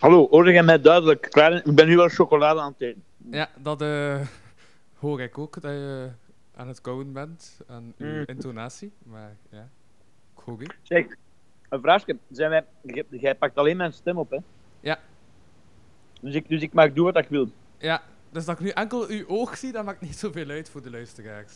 Hallo, 0.00 0.28
hoorde 0.30 0.52
jij 0.52 0.62
mij 0.62 0.80
duidelijk? 0.80 1.26
Klaar, 1.30 1.52
ik 1.52 1.74
ben 1.74 1.86
nu 1.86 1.96
wel 1.96 2.08
chocolade 2.08 2.60
aan 2.60 2.72
het 2.72 2.80
eten. 2.80 3.02
Ja, 3.30 3.48
dat 3.56 3.82
eh, 3.82 4.20
hoor 4.98 5.20
ik 5.20 5.38
ook, 5.38 5.60
dat 5.60 5.70
je 5.72 6.10
aan 6.56 6.68
het 6.68 6.80
kouwen 6.80 7.12
bent, 7.12 7.60
aan 7.68 7.94
uw 7.98 8.06
Mm. 8.06 8.22
intonatie. 8.26 8.92
Maar 9.04 9.36
ja, 9.50 9.68
ik 10.36 10.42
hoor. 10.44 10.58
Zeg, 10.82 11.06
een 11.68 11.80
vraagje. 11.80 12.16
Zijn 12.30 12.50
wij, 12.50 12.64
jij, 12.82 13.04
jij 13.10 13.34
pakt 13.34 13.56
alleen 13.56 13.76
mijn 13.76 13.92
stem 13.92 14.18
op, 14.18 14.30
hè? 14.30 14.38
Ja. 14.80 14.98
Dus 16.20 16.34
ik, 16.34 16.48
dus 16.48 16.62
ik 16.62 16.72
mag 16.72 16.92
doen 16.92 17.04
wat 17.04 17.16
ik 17.16 17.28
wil. 17.28 17.48
Ja, 17.78 18.02
dus 18.30 18.44
dat 18.44 18.54
ik 18.58 18.64
nu 18.64 18.68
enkel 18.70 19.06
uw 19.08 19.26
oog 19.28 19.56
zie, 19.56 19.72
dat 19.72 19.84
maakt 19.84 20.00
niet 20.00 20.16
zoveel 20.18 20.48
uit 20.48 20.70
voor 20.70 20.82
de 20.82 20.90
luisteraars. 20.90 21.54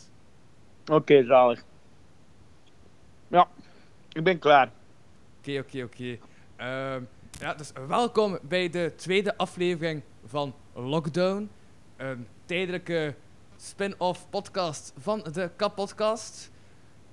Oké, 0.92 1.24
zalig. 1.24 1.62
Ja, 3.28 3.48
ik 4.12 4.24
ben 4.24 4.38
klaar. 4.38 4.70
Oké, 5.38 5.58
oké, 5.58 5.82
oké. 5.82 6.18
Ehm, 6.56 7.02
Ja, 7.38 7.54
dus 7.54 7.72
welkom 7.88 8.38
bij 8.42 8.68
de 8.68 8.92
tweede 8.96 9.36
aflevering 9.36 10.02
van 10.24 10.54
Lockdown. 10.74 11.50
Een 11.96 12.26
tijdelijke 12.44 13.14
spin-off 13.56 14.26
podcast 14.30 14.92
van 14.96 15.24
de 15.32 15.50
Kap-podcast. 15.56 16.50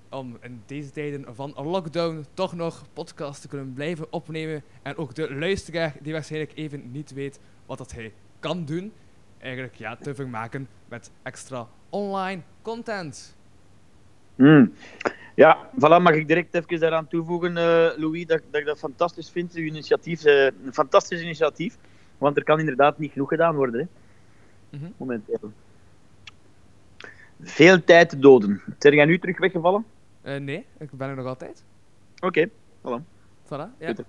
Om 0.09 0.37
in 0.41 0.63
deze 0.65 0.91
tijden 0.91 1.35
van 1.35 1.53
lockdown 1.55 2.25
toch 2.33 2.53
nog 2.55 2.85
podcast 2.93 3.41
te 3.41 3.47
kunnen 3.47 3.73
blijven 3.73 4.13
opnemen. 4.13 4.63
En 4.81 4.97
ook 4.97 5.15
de 5.15 5.35
luisteraar 5.35 5.95
die 6.01 6.13
waarschijnlijk 6.13 6.51
even 6.55 6.91
niet 6.91 7.13
weet 7.13 7.39
wat 7.65 7.77
dat 7.77 7.91
hij 7.91 8.13
kan 8.39 8.65
doen. 8.65 8.93
Eigenlijk 9.37 9.75
ja, 9.75 9.95
te 9.95 10.15
vermaken 10.15 10.67
met 10.87 11.11
extra 11.23 11.67
online 11.89 12.41
content. 12.61 13.35
Hmm. 14.35 14.73
Ja, 15.39 15.69
voilà, 15.75 15.99
mag 16.01 16.13
ik 16.13 16.27
direct 16.27 16.53
even 16.55 16.79
daaraan 16.79 17.07
toevoegen, 17.07 17.57
eh, 17.57 17.97
Louis, 17.97 18.25
dat, 18.25 18.41
dat 18.51 18.59
ik 18.61 18.65
dat 18.67 18.79
fantastisch 18.79 19.29
vind. 19.29 19.53
Uw 19.53 19.63
initiatief, 19.63 20.23
eh, 20.23 20.45
een 20.45 20.73
fantastisch 20.73 21.21
initiatief. 21.21 21.77
Want 22.17 22.37
er 22.37 22.43
kan 22.43 22.59
inderdaad 22.59 22.97
niet 22.97 23.11
genoeg 23.11 23.29
gedaan 23.29 23.55
worden, 23.55 23.79
hè, 23.79 23.87
Mhm. 24.77 24.91
momenteel. 24.97 25.51
Veel 27.41 27.83
tijd 27.83 28.21
doden. 28.21 28.61
Zijn 28.79 28.93
jij 28.95 29.05
nu 29.05 29.19
terug 29.19 29.37
weggevallen? 29.39 29.85
Eh, 30.21 30.39
nee, 30.39 30.65
ik 30.79 30.91
ben 30.91 31.09
er 31.09 31.15
nog 31.15 31.25
altijd. 31.25 31.63
Oké, 32.19 32.49
voilà. 32.49 33.01
Voilà, 33.45 33.67
ja. 33.77 33.87
Goed. 33.87 34.03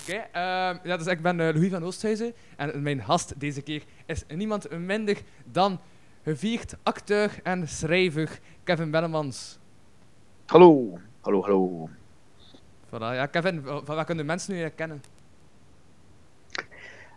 Oké, 0.00 0.12
ehm, 0.12 0.76
ja, 0.82 0.96
dus 0.96 1.06
ik 1.06 1.22
ben 1.22 1.36
Louis 1.36 1.70
van 1.70 1.84
Oosthuizen 1.84 2.32
en 2.56 2.82
mijn 2.82 3.02
gast 3.02 3.40
deze 3.40 3.62
keer 3.62 3.82
is 4.06 4.24
niemand 4.34 4.70
minder 4.78 5.16
dan 5.44 5.80
gevierd 6.22 6.76
acteur 6.82 7.30
en 7.42 7.68
schrijver 7.68 8.38
Kevin 8.64 8.90
Bennemans. 8.90 9.58
Hallo, 10.48 10.98
hallo, 11.20 11.42
hallo. 11.42 11.88
Voilà, 12.88 13.14
ja, 13.14 13.26
Kevin, 13.26 13.62
van 13.62 13.94
waar 13.96 14.04
kunnen 14.04 14.26
mensen 14.26 14.54
nu 14.54 14.60
herkennen? 14.60 15.02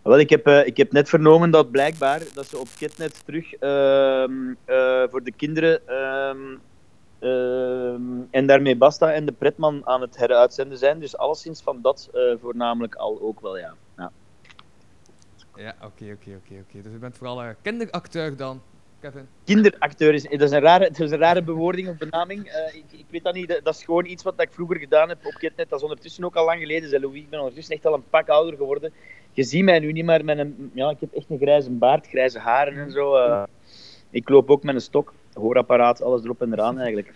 Wel, 0.02 0.18
ik 0.18 0.30
heb, 0.30 0.46
eh, 0.46 0.66
ik 0.66 0.76
heb 0.76 0.92
net 0.92 1.08
vernomen 1.08 1.50
dat 1.50 1.70
blijkbaar 1.70 2.22
dat 2.34 2.46
ze 2.46 2.58
op 2.58 2.68
Kitnet 2.76 3.24
terug 3.24 3.52
ehm, 3.52 4.54
eh, 4.64 5.02
voor 5.10 5.22
de 5.22 5.32
kinderen 5.32 5.88
ehm, 5.88 6.56
ehm, 7.18 8.20
en 8.30 8.46
daarmee 8.46 8.76
Basta 8.76 9.12
en 9.12 9.26
de 9.26 9.32
Pretman 9.32 9.86
aan 9.86 10.00
het 10.00 10.16
heruitzenden 10.16 10.78
zijn. 10.78 10.98
Dus 10.98 11.16
alleszins 11.16 11.62
van 11.62 11.80
dat 11.82 12.10
eh, 12.12 12.20
voornamelijk 12.40 12.94
al 12.94 13.20
ook 13.20 13.40
wel, 13.40 13.58
ja. 13.58 13.74
ja. 13.96 14.12
Ja, 15.56 15.74
oké, 15.82 16.04
oké, 16.04 16.40
oké, 16.44 16.64
oké. 16.68 16.82
Dus 16.82 16.92
je 16.92 16.98
bent 16.98 17.16
vooral 17.16 17.42
eh, 17.42 17.48
kinderacteur 17.62 18.36
dan, 18.36 18.62
Kevin. 19.02 19.26
Kinderacteur 19.44 20.14
is, 20.14 20.22
dat 20.22 20.40
is, 20.40 20.50
een 20.50 20.60
rare, 20.60 20.88
dat 20.88 21.00
is 21.00 21.10
een 21.10 21.18
rare 21.18 21.42
bewoording 21.42 21.88
of 21.88 21.96
benaming. 21.96 22.46
Eh, 22.46 22.74
ik, 22.74 22.84
ik 22.90 23.04
weet 23.10 23.22
dat 23.24 23.34
niet, 23.34 23.48
dat, 23.48 23.64
dat 23.64 23.74
is 23.74 23.84
gewoon 23.84 24.06
iets 24.06 24.22
wat 24.22 24.40
ik 24.40 24.52
vroeger 24.52 24.78
gedaan 24.78 25.08
heb 25.08 25.26
op 25.26 25.32
Kitnet. 25.32 25.68
Dat 25.68 25.78
is 25.78 25.84
ondertussen 25.84 26.24
ook 26.24 26.36
al 26.36 26.44
lang 26.44 26.60
geleden, 26.60 26.88
zei 26.88 27.02
Louis. 27.02 27.20
Ik 27.20 27.30
ben 27.30 27.38
ondertussen 27.38 27.74
echt 27.74 27.86
al 27.86 27.94
een 27.94 28.08
pak 28.10 28.28
ouder 28.28 28.56
geworden. 28.56 28.92
Je 29.32 29.42
ziet 29.42 29.64
mij 29.64 29.78
nu 29.78 29.92
niet 29.92 30.04
meer 30.04 30.24
met 30.24 30.38
een... 30.38 30.70
Ja, 30.74 30.90
ik 30.90 31.00
heb 31.00 31.12
echt 31.12 31.30
een 31.30 31.38
grijze 31.38 31.70
baard, 31.70 32.06
grijze 32.06 32.38
haren 32.38 32.76
en 32.76 32.90
zo. 32.90 33.16
eh. 33.16 33.42
ik 34.10 34.28
loop 34.28 34.50
ook 34.50 34.62
met 34.62 34.74
een 34.74 34.80
stok, 34.80 35.12
hoorapparaat, 35.32 36.02
alles 36.02 36.24
erop 36.24 36.42
en 36.42 36.52
eraan 36.52 36.78
eigenlijk. 36.78 37.12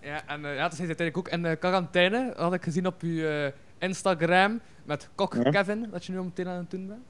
Ja, 0.00 0.26
en 0.26 0.40
uh, 0.40 0.54
ja, 0.54 0.60
hij 0.68 0.70
zit 0.70 0.78
eigenlijk 0.78 1.18
ook 1.18 1.28
in 1.28 1.44
uh, 1.44 1.52
quarantaine, 1.58 2.32
had 2.36 2.54
ik 2.54 2.62
gezien 2.62 2.86
op 2.86 3.02
uw 3.02 3.10
uh, 3.10 3.46
Instagram, 3.78 4.60
met 4.84 5.08
Kok. 5.14 5.36
Kevin, 5.50 5.88
dat 5.90 6.04
je 6.04 6.12
nu 6.12 6.22
meteen 6.22 6.48
aan 6.48 6.56
het 6.56 6.70
doen 6.70 6.86
bent. 6.86 7.00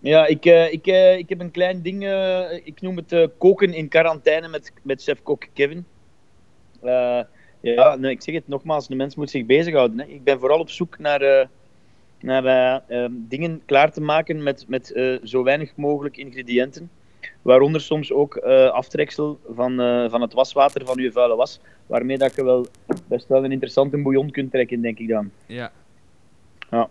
Ja, 0.00 0.26
ik, 0.26 0.44
eh, 0.44 0.72
ik, 0.72 0.86
eh, 0.86 1.18
ik 1.18 1.28
heb 1.28 1.40
een 1.40 1.50
klein 1.50 1.82
ding, 1.82 2.04
eh, 2.04 2.52
ik 2.64 2.80
noem 2.80 2.96
het 2.96 3.28
koken 3.38 3.74
in 3.74 3.88
quarantaine 3.88 4.48
met, 4.48 4.72
met 4.82 5.02
chef-kok 5.02 5.46
Kevin. 5.52 5.84
Ja, 7.60 7.96
nee, 7.96 8.10
ik 8.10 8.22
zeg 8.22 8.34
het 8.34 8.48
nogmaals, 8.48 8.88
de 8.88 8.94
mens 8.94 9.14
moet 9.14 9.30
zich 9.30 9.46
bezighouden. 9.46 9.98
Hè. 9.98 10.06
Ik 10.06 10.24
ben 10.24 10.38
vooral 10.38 10.58
op 10.58 10.70
zoek 10.70 10.98
naar, 10.98 11.48
naar 12.20 12.44
eh, 12.44 13.02
ehm, 13.02 13.12
dingen 13.14 13.62
klaar 13.64 13.92
te 13.92 14.00
maken 14.00 14.42
met, 14.42 14.64
met 14.68 14.86
zo 15.24 15.42
weinig 15.42 15.76
mogelijk 15.76 16.16
ingrediënten. 16.16 16.90
Waaronder 17.42 17.80
soms 17.80 18.12
ook 18.12 18.36
aftreksel 18.72 19.40
van, 19.48 19.74
van 20.10 20.20
het 20.20 20.32
waswater 20.32 20.86
van 20.86 20.98
uw 20.98 21.12
vuile 21.12 21.36
was. 21.36 21.60
Waarmee 21.86 22.18
dat 22.18 22.34
je 22.34 22.44
wel 22.44 22.66
best 23.06 23.28
wel 23.28 23.44
een 23.44 23.52
interessante 23.52 23.96
bouillon 23.96 24.30
kunt 24.30 24.50
trekken, 24.50 24.80
denk 24.80 24.98
ik 24.98 25.08
dan. 25.08 25.30
Ja. 25.46 25.72
Ja. 26.70 26.88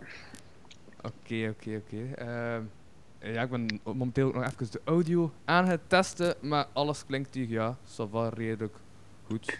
Oké, 1.02 1.54
oké, 1.54 1.82
oké. 1.86 2.14
Ehm, 2.14 2.62
Ja, 3.22 3.42
ik 3.42 3.50
ben 3.50 3.80
momenteel 3.84 4.26
ook 4.26 4.34
nog 4.34 4.44
even 4.44 4.70
de 4.70 4.80
audio 4.84 5.30
aan 5.44 5.68
het 5.68 5.80
testen, 5.86 6.34
maar 6.40 6.66
alles 6.72 7.06
klinkt 7.06 7.34
hier, 7.34 7.48
ja, 7.48 7.76
va, 8.10 8.28
redelijk 8.28 8.76
goed. 9.26 9.58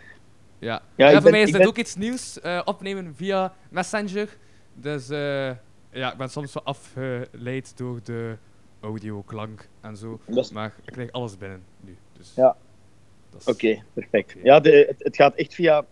Ja, 0.59 0.83
Ja, 0.97 1.13
voor 1.13 1.23
ben- 1.23 1.31
mij 1.31 1.41
is 1.43 1.49
dit 1.51 1.59
ben- 1.59 1.67
ook 1.69 1.77
iets 1.77 1.95
nieuws, 1.97 2.41
eh, 2.41 2.61
opnemen 2.65 3.15
via 3.15 3.55
Messenger. 3.71 4.37
Dus 4.75 5.09
eh, 5.11 5.51
ja, 5.91 6.13
ik 6.13 6.19
ben 6.19 6.31
soms 6.31 6.53
wel 6.55 6.63
afgeleid 6.65 7.77
door 7.77 8.01
de 8.05 8.37
audioklank 8.81 9.69
en 9.81 9.97
zo. 9.97 10.21
Is- 10.27 10.51
Maar 10.53 10.75
ik 10.85 10.93
krijg 10.93 11.13
alles 11.13 11.39
binnen 11.39 11.63
nu. 11.81 11.97
Dus 12.13 12.33
Ja. 12.35 12.57
is- 13.39 13.45
Oké, 13.47 13.83
perfect. 13.93 14.37
Ja, 14.43 14.61
de, 14.61 14.85
het, 14.89 15.03
het 15.05 15.17
gaat 15.17 15.35
echt 15.35 15.55
via. 15.55 15.85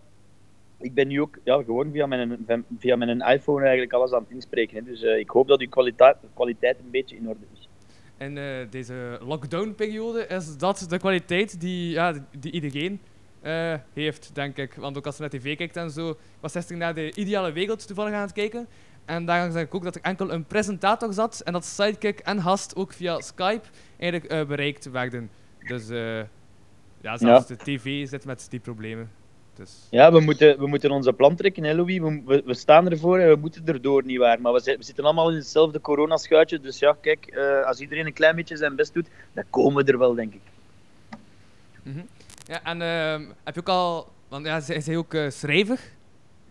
Ik 0.81 0.95
ben 0.95 1.09
nu 1.09 1.21
ook 1.21 1.39
ja, 1.45 1.63
gewoon 1.63 1.91
via 1.93 2.07
mijn, 2.07 2.47
via 2.79 2.97
mijn 2.97 3.21
iPhone 3.21 3.61
eigenlijk 3.63 3.93
alles 3.93 4.13
aan 4.13 4.23
het 4.23 4.31
inspreken. 4.31 4.77
Hè. 4.77 4.83
Dus 4.85 5.03
eh, 5.03 5.19
ik 5.19 5.31
hoop 5.31 5.49
dat 5.49 5.61
uw 5.61 5.69
kwaliteit, 5.69 6.17
kwaliteit 6.35 6.79
een 6.79 6.91
beetje 6.91 7.17
in 7.17 7.29
orde 7.29 7.45
is. 7.53 7.58
En 8.19 8.39
eh, 8.39 8.71
deze 8.71 9.19
lockdown-periode 9.21 10.27
is 10.27 10.57
dat 10.57 10.87
de 10.89 10.99
kwaliteit 10.99 11.61
die, 11.61 11.91
ja, 11.91 12.15
die 12.39 12.53
iedereen 12.53 13.01
eh, 13.41 13.75
heeft, 13.93 14.31
denk 14.35 14.57
ik. 14.57 14.75
Want 14.75 14.97
ook 14.97 15.07
als 15.07 15.17
je 15.17 15.21
naar 15.21 15.31
tv 15.31 15.57
kijkt 15.57 15.77
en 15.77 15.91
zo, 15.91 16.11
ik 16.11 16.17
was 16.41 16.53
gisteren 16.53 16.79
naar 16.79 16.95
de 16.95 17.15
Ideale 17.15 17.53
Wereld 17.53 17.87
toevallig 17.87 18.13
aan 18.13 18.21
het 18.21 18.33
kijken. 18.33 18.69
En 19.05 19.25
daar 19.25 19.53
zag 19.53 19.63
ik 19.63 19.75
ook 19.75 19.85
dat 19.85 19.95
er 19.95 20.03
enkel 20.03 20.33
een 20.33 20.45
presentator 20.45 21.13
zat 21.13 21.41
en 21.41 21.53
dat 21.53 21.65
sidekick 21.65 22.19
en 22.19 22.43
gast 22.43 22.77
ook 22.77 22.93
via 22.93 23.21
Skype 23.21 23.67
eigenlijk 23.99 24.33
eh, 24.33 24.47
bereikt 24.47 24.91
werden. 24.91 25.31
Dus 25.59 25.89
ja, 27.01 27.17
zelfs 27.17 27.47
de 27.47 27.57
tv 27.57 28.09
zit 28.09 28.25
met 28.25 28.47
die 28.51 28.61
problemen. 28.61 29.11
Dus, 29.59 29.87
Ja, 29.91 30.13
we 30.13 30.21
moeten, 30.21 30.59
we 30.59 30.67
moeten 30.67 30.91
onze 30.91 31.13
plan 31.13 31.35
trekken, 31.37 31.65
hè, 31.65 31.75
Louis. 31.75 31.99
We, 31.99 32.23
we, 32.27 32.43
we 32.45 32.55
staan 32.55 32.91
ervoor 32.91 33.19
en 33.19 33.29
we 33.29 33.37
moeten 33.37 33.63
erdoor, 33.67 34.05
nietwaar. 34.05 34.41
Maar 34.41 34.53
we, 34.53 34.61
zi- 34.61 34.77
we 34.77 34.85
zitten 34.85 35.05
allemaal 35.05 35.31
in 35.31 35.37
hetzelfde 35.37 35.81
coronaschuitje. 35.81 36.61
Dus 36.61 36.79
ja, 36.79 36.97
kijk, 37.01 37.27
eh, 37.27 37.65
als 37.67 37.81
iedereen 37.81 38.07
een 38.07 38.13
klein 38.13 38.37
beetje 38.37 38.57
zijn 38.57 38.77
best 38.77 38.95
doet, 38.95 39.09
dan 39.33 39.45
komen 39.51 39.85
we 39.85 39.93
er 39.93 39.99
wel, 39.99 40.15
denk 40.15 40.35
ik. 40.35 40.41
mhm. 41.83 42.01
Ja, 42.47 42.63
en 42.63 42.83
ehm, 42.83 43.27
heb 43.45 43.55
je 43.55 43.61
ook 43.61 43.69
al, 43.69 44.09
want 44.29 44.47
ja, 44.47 44.61
zij 44.61 44.77
is 44.77 44.89
ook 44.89 45.15
eh, 45.15 45.31
schrijver. 45.31 45.79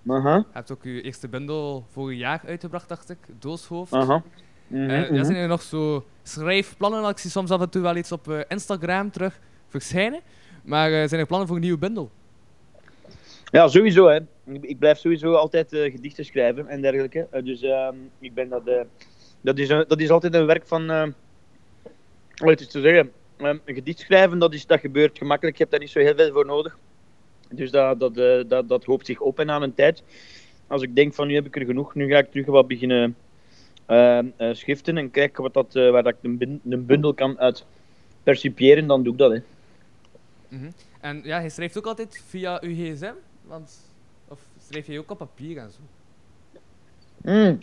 Aha, 0.07 0.35
Je 0.35 0.43
hebt 0.51 0.71
ook 0.71 0.83
je 0.83 1.01
eerste 1.01 1.27
bundel 1.27 1.85
vorig 1.91 2.17
jaar 2.19 2.41
uitgebracht, 2.45 2.89
dacht 2.89 3.09
ik, 3.09 3.17
Dooshoofd. 3.39 3.93
aha. 3.93 4.23
Mhm, 4.67 4.89
Eh, 4.89 5.03
ja, 5.07 5.11
mhm. 5.13 5.23
zijn 5.23 5.37
er 5.37 5.47
nog 5.47 5.61
zo 5.61 6.05
schrijfplannen? 6.23 7.09
Ik 7.09 7.17
zie 7.17 7.29
soms 7.31 7.49
af 7.51 7.61
en 7.61 7.69
toe 7.69 7.81
wel 7.81 7.95
iets 7.95 8.11
op 8.11 8.29
eh, 8.29 8.39
Instagram 8.47 9.11
terug 9.11 9.39
verschijnen. 9.67 10.19
Maar 10.63 10.91
eh, 10.91 11.07
zijn 11.07 11.19
er 11.21 11.25
plannen 11.27 11.47
voor 11.47 11.55
een 11.57 11.63
nieuwe 11.63 11.77
bundel? 11.77 12.11
Ja, 13.51 13.67
sowieso. 13.67 14.07
Hè. 14.07 14.19
Ik, 14.61 14.79
blijf 14.79 14.97
sowieso 14.97 15.33
altijd 15.33 15.73
eh, 15.73 15.91
gedichten 15.91 16.25
schrijven 16.25 16.67
en 16.67 16.81
dergelijke. 16.81 17.27
Eh, 17.31 17.43
dus 17.43 17.61
ehm, 17.61 17.95
ik 18.19 18.33
ben 18.33 18.49
dat, 18.49 18.67
eh, 18.67 18.81
dat, 19.41 19.57
is, 19.59 19.67
dat 19.67 19.99
is 19.99 20.09
altijd 20.09 20.33
een 20.33 20.45
werk 20.45 20.67
van, 20.67 20.89
Allee, 20.89 22.53
het 22.53 22.59
is 22.59 22.67
te 22.67 22.81
zeggen, 22.81 23.11
ehm, 23.37 23.57
een 23.65 23.75
gedicht 23.75 23.99
schrijven, 23.99 24.39
dat, 24.39 24.53
is, 24.53 24.65
dat 24.65 24.79
gebeurt 24.79 25.17
gemakkelijk. 25.17 25.57
Je 25.57 25.61
hebt 25.63 25.75
daar 25.75 25.85
niet 25.85 25.91
zo 25.91 25.99
heel 25.99 26.15
veel 26.15 26.31
voor 26.31 26.45
nodig. 26.45 26.77
Dus 27.51 27.71
dat, 27.71 27.99
dat, 27.99 28.15
dat, 28.49 28.69
dat 28.69 28.85
hoopt 28.85 29.05
zich 29.05 29.19
op 29.19 29.39
en 29.39 29.49
aan 29.49 29.61
een 29.61 29.73
tijd. 29.73 30.03
Als 30.67 30.81
ik 30.81 30.95
denk 30.95 31.13
van 31.13 31.27
nu 31.27 31.33
heb 31.33 31.45
ik 31.45 31.55
er 31.55 31.65
genoeg, 31.65 31.95
nu 31.95 32.09
ga 32.09 32.17
ik 32.17 32.31
terug 32.31 32.45
wat 32.45 32.67
beginnen 32.67 33.15
eh, 33.85 34.17
eh, 34.17 34.25
schriften 34.51 34.97
en 34.97 35.11
kijken 35.11 35.43
wat 35.43 35.53
dat, 35.53 35.73
waar 35.73 36.03
dat 36.03 36.13
ik 36.13 36.17
een, 36.21 36.61
een 36.69 36.85
bundel 36.85 37.13
kan 37.13 37.39
uit 37.39 37.65
percipiëren, 38.23 38.87
dan 38.87 39.03
doe 39.03 39.13
ik 39.13 39.19
dat. 39.19 39.31
Hè. 39.31 39.39
Mhm. 40.47 40.71
En 41.01 41.21
ja, 41.23 41.39
je 41.39 41.49
schrijft 41.49 41.77
ook 41.77 41.85
altijd 41.85 42.23
via 42.27 42.61
uw 42.61 42.73
gsm? 42.73 43.13
Want, 43.47 43.91
of 44.27 44.39
schrijf 44.67 44.87
je 44.87 44.99
ook 44.99 45.11
op 45.11 45.17
papier 45.17 45.57
en 45.57 45.71
zo? 45.71 45.79
Mm. 47.21 47.57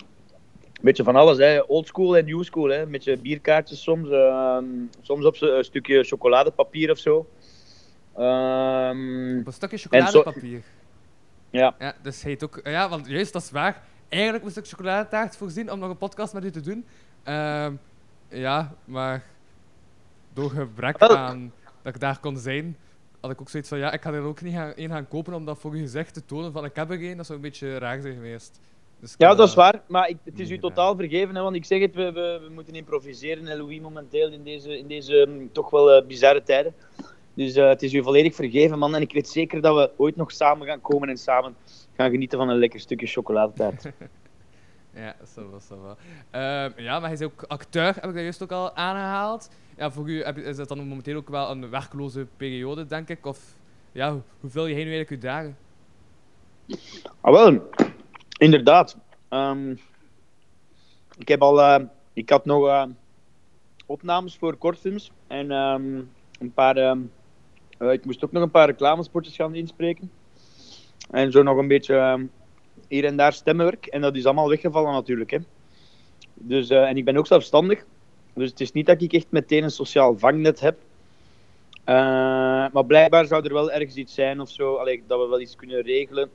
Beetje 0.82 1.04
van 1.04 1.16
alles, 1.16 1.38
hè. 1.38 1.60
old 1.66 1.86
school 1.86 2.16
en 2.16 2.25
new 2.25 2.42
school. 2.42 2.69
Hè. 2.69 2.82
Een 2.82 2.90
beetje 2.90 3.16
bierkaartjes 3.16 3.82
soms. 3.82 4.08
ehm, 4.10 4.64
soms 5.00 5.25
op 5.25 5.36
een 5.40 5.64
stukje 5.64 6.04
chocoladepapier 6.04 6.90
of 6.90 6.98
zo. 6.98 7.26
Ehm, 8.16 9.38
Op 9.38 9.46
een 9.46 9.52
stukje 9.52 9.76
chocoladepapier. 9.78 10.62
ja. 11.50 11.75
Ja, 11.78 11.94
dus 12.02 12.22
heet 12.22 12.44
ook... 12.44 12.60
Ja, 12.64 12.88
want 12.88 13.06
juist, 13.06 13.32
dat 13.32 13.42
is 13.42 13.50
waar. 13.50 13.82
Eigenlijk 14.08 14.44
moest 14.44 14.56
ik 14.56 14.66
chocoladetaart 14.66 15.36
voorzien 15.36 15.72
om 15.72 15.78
nog 15.78 15.90
een 15.90 15.96
podcast 15.96 16.34
met 16.34 16.44
u 16.44 16.50
te 16.50 16.60
doen. 16.60 16.86
Ehm, 17.22 17.75
ja, 18.28 18.75
maar 18.84 19.25
door 20.32 20.50
gebrek 20.50 20.98
aan 20.98 21.52
dat 21.82 21.94
ik 21.94 22.00
daar 22.00 22.19
kon 22.20 22.36
zijn, 22.36 22.76
had 23.25 23.32
ik 23.32 23.41
ook 23.41 23.49
zoiets 23.49 23.69
van, 23.69 23.79
ja, 23.79 23.93
ik 23.93 24.03
ga 24.03 24.12
er 24.12 24.23
ook 24.23 24.43
niet 24.43 24.55
gaan, 24.55 24.75
één 24.75 24.91
gaan 24.91 25.09
kopen 25.09 25.35
om 25.35 25.44
dat 25.44 25.59
voor 25.59 25.76
u 25.76 25.81
gezegd 25.81 26.15
te 26.15 26.25
tonen 26.25 26.53
van 26.53 26.65
ik 26.65 26.76
heb 26.76 26.91
er 26.91 27.00
één. 27.00 27.17
Dat 27.17 27.26
zou 27.26 27.38
een 27.38 27.44
beetje 27.44 27.79
raar 27.79 28.00
zijn 28.00 28.15
geweest. 28.15 28.61
Dus 29.00 29.15
ja, 29.19 29.35
dat 29.35 29.49
is 29.49 29.55
waar. 29.55 29.82
Maar 29.87 30.09
ik, 30.09 30.17
het 30.25 30.38
is 30.38 30.50
u 30.50 30.59
totaal 30.59 30.97
vergeven. 30.97 31.35
Hè, 31.35 31.43
want 31.43 31.56
ik 31.56 31.65
zeg 31.65 31.81
het, 31.81 31.94
we, 31.94 32.12
we, 32.12 32.41
we 32.47 32.55
moeten 32.55 32.75
improviseren, 32.75 33.47
hè, 33.47 33.56
Louis, 33.56 33.81
momenteel 33.81 34.32
in 34.32 34.43
deze, 34.43 34.79
in 34.79 34.87
deze 34.87 35.26
mm, 35.29 35.53
toch 35.53 35.71
wel 35.71 35.93
eh, 35.93 36.06
bizarre 36.06 36.43
tijden. 36.43 36.75
Dus 37.35 37.55
eh, 37.55 37.69
het 37.69 37.82
is 37.82 37.93
u 37.93 38.03
volledig 38.03 38.35
vergeven, 38.35 38.79
man. 38.79 38.94
En 38.94 39.03
ik 39.03 39.12
weet 39.12 39.29
zeker 39.29 39.61
dat 39.61 39.75
we 39.75 39.91
ooit 39.97 40.17
nog 40.17 40.32
samen 40.32 40.67
gaan 40.67 40.81
komen 40.81 41.09
en 41.09 41.17
samen 41.17 41.56
gaan 41.97 42.11
genieten 42.11 42.38
van 42.38 42.49
een 42.49 42.59
lekker 42.59 42.81
stukje 42.81 43.06
chocoladetaart. 43.06 43.85
Ja, 44.94 45.17
zo 45.35 45.50
was 45.50 45.69
dat 45.69 45.79
wel. 45.81 45.96
Ehm, 46.31 46.70
ja, 46.82 46.93
maar 46.99 47.02
hij 47.08 47.12
is 47.12 47.23
ook 47.23 47.43
acteur, 47.43 47.85
heb 47.94 48.05
ik 48.05 48.12
dat 48.14 48.14
juist 48.23 48.43
ook 48.43 48.52
al 48.52 48.76
aangehaald. 48.76 49.50
Ja, 49.76 49.91
voor 49.91 50.08
u 50.11 50.23
heb 50.23 50.38
is 50.38 50.56
dat 50.56 50.69
dan 50.69 50.87
momenteel 50.88 51.17
ook 51.17 51.29
wel 51.29 51.50
een 51.50 51.70
werkloze 51.70 52.26
periode, 52.37 52.87
denk 52.87 53.08
ik? 53.08 53.26
Of 53.26 53.56
ja, 53.93 54.12
hoe- 54.12 54.23
hoe 54.41 54.50
vul 54.50 54.67
je 54.67 54.75
heen 54.75 54.82
eigenlijk 54.88 55.11
uw 55.11 55.19
dagen? 55.19 55.56
Ah, 57.20 57.32
wel, 57.32 57.70
inderdaad. 58.38 58.96
Ehm, 59.29 59.70
ik 61.19 61.29
heb 61.29 61.43
al, 61.43 61.61
eh, 61.61 61.85
ik 62.12 62.31
had 62.31 62.44
nog 62.44 62.67
eh, 62.67 62.85
opnames 63.87 64.37
voor 64.37 64.56
kortfilms 64.56 65.11
en 65.26 65.50
ehm, 65.50 66.02
een 66.38 66.52
paar, 66.55 66.76
eh, 66.76 67.93
ik 67.93 68.05
moest 68.05 68.25
ook 68.25 68.32
nog 68.32 68.43
een 68.43 68.50
paar 68.50 68.67
reclamespotjes 68.67 69.37
gaan 69.37 69.55
inspreken. 69.55 70.11
En 71.11 71.32
zo 71.32 71.43
nog 71.43 71.56
een 71.56 71.69
beetje 71.69 72.29
hier 72.88 73.04
en 73.04 73.16
daar 73.16 73.32
stemmenwerk. 73.32 73.86
En 73.86 74.00
dat 74.00 74.16
is 74.16 74.25
allemaal 74.25 74.48
weggevallen 74.48 74.92
natuurlijk. 74.92 75.31
Hè. 75.31 75.38
Dus, 76.34 76.69
eh, 76.69 76.88
en 76.88 76.96
ik 76.96 77.04
ben 77.04 77.16
ook 77.16 77.26
zelfstandig. 77.26 77.84
Dus 78.34 78.50
het 78.50 78.60
is 78.60 78.72
niet 78.72 78.86
dat 78.86 79.02
ik 79.02 79.12
echt 79.12 79.26
meteen 79.31 79.62
een 79.62 79.70
sociaal 79.70 80.19
vangnet 80.19 80.60
heb. 80.60 80.78
Eh, 81.84 81.94
maar 82.72 82.84
blijkbaar 82.86 83.26
zou 83.26 83.44
er 83.44 83.52
wel 83.52 83.70
ergens 83.72 83.94
iets 83.96 84.14
zijn 84.14 84.40
of 84.40 84.50
zo, 84.50 84.75
allee, 84.75 85.02
dat 85.06 85.20
we 85.20 85.26
wel 85.26 85.40
iets 85.40 85.56
kunnen 85.56 85.82
regelen 85.82 86.31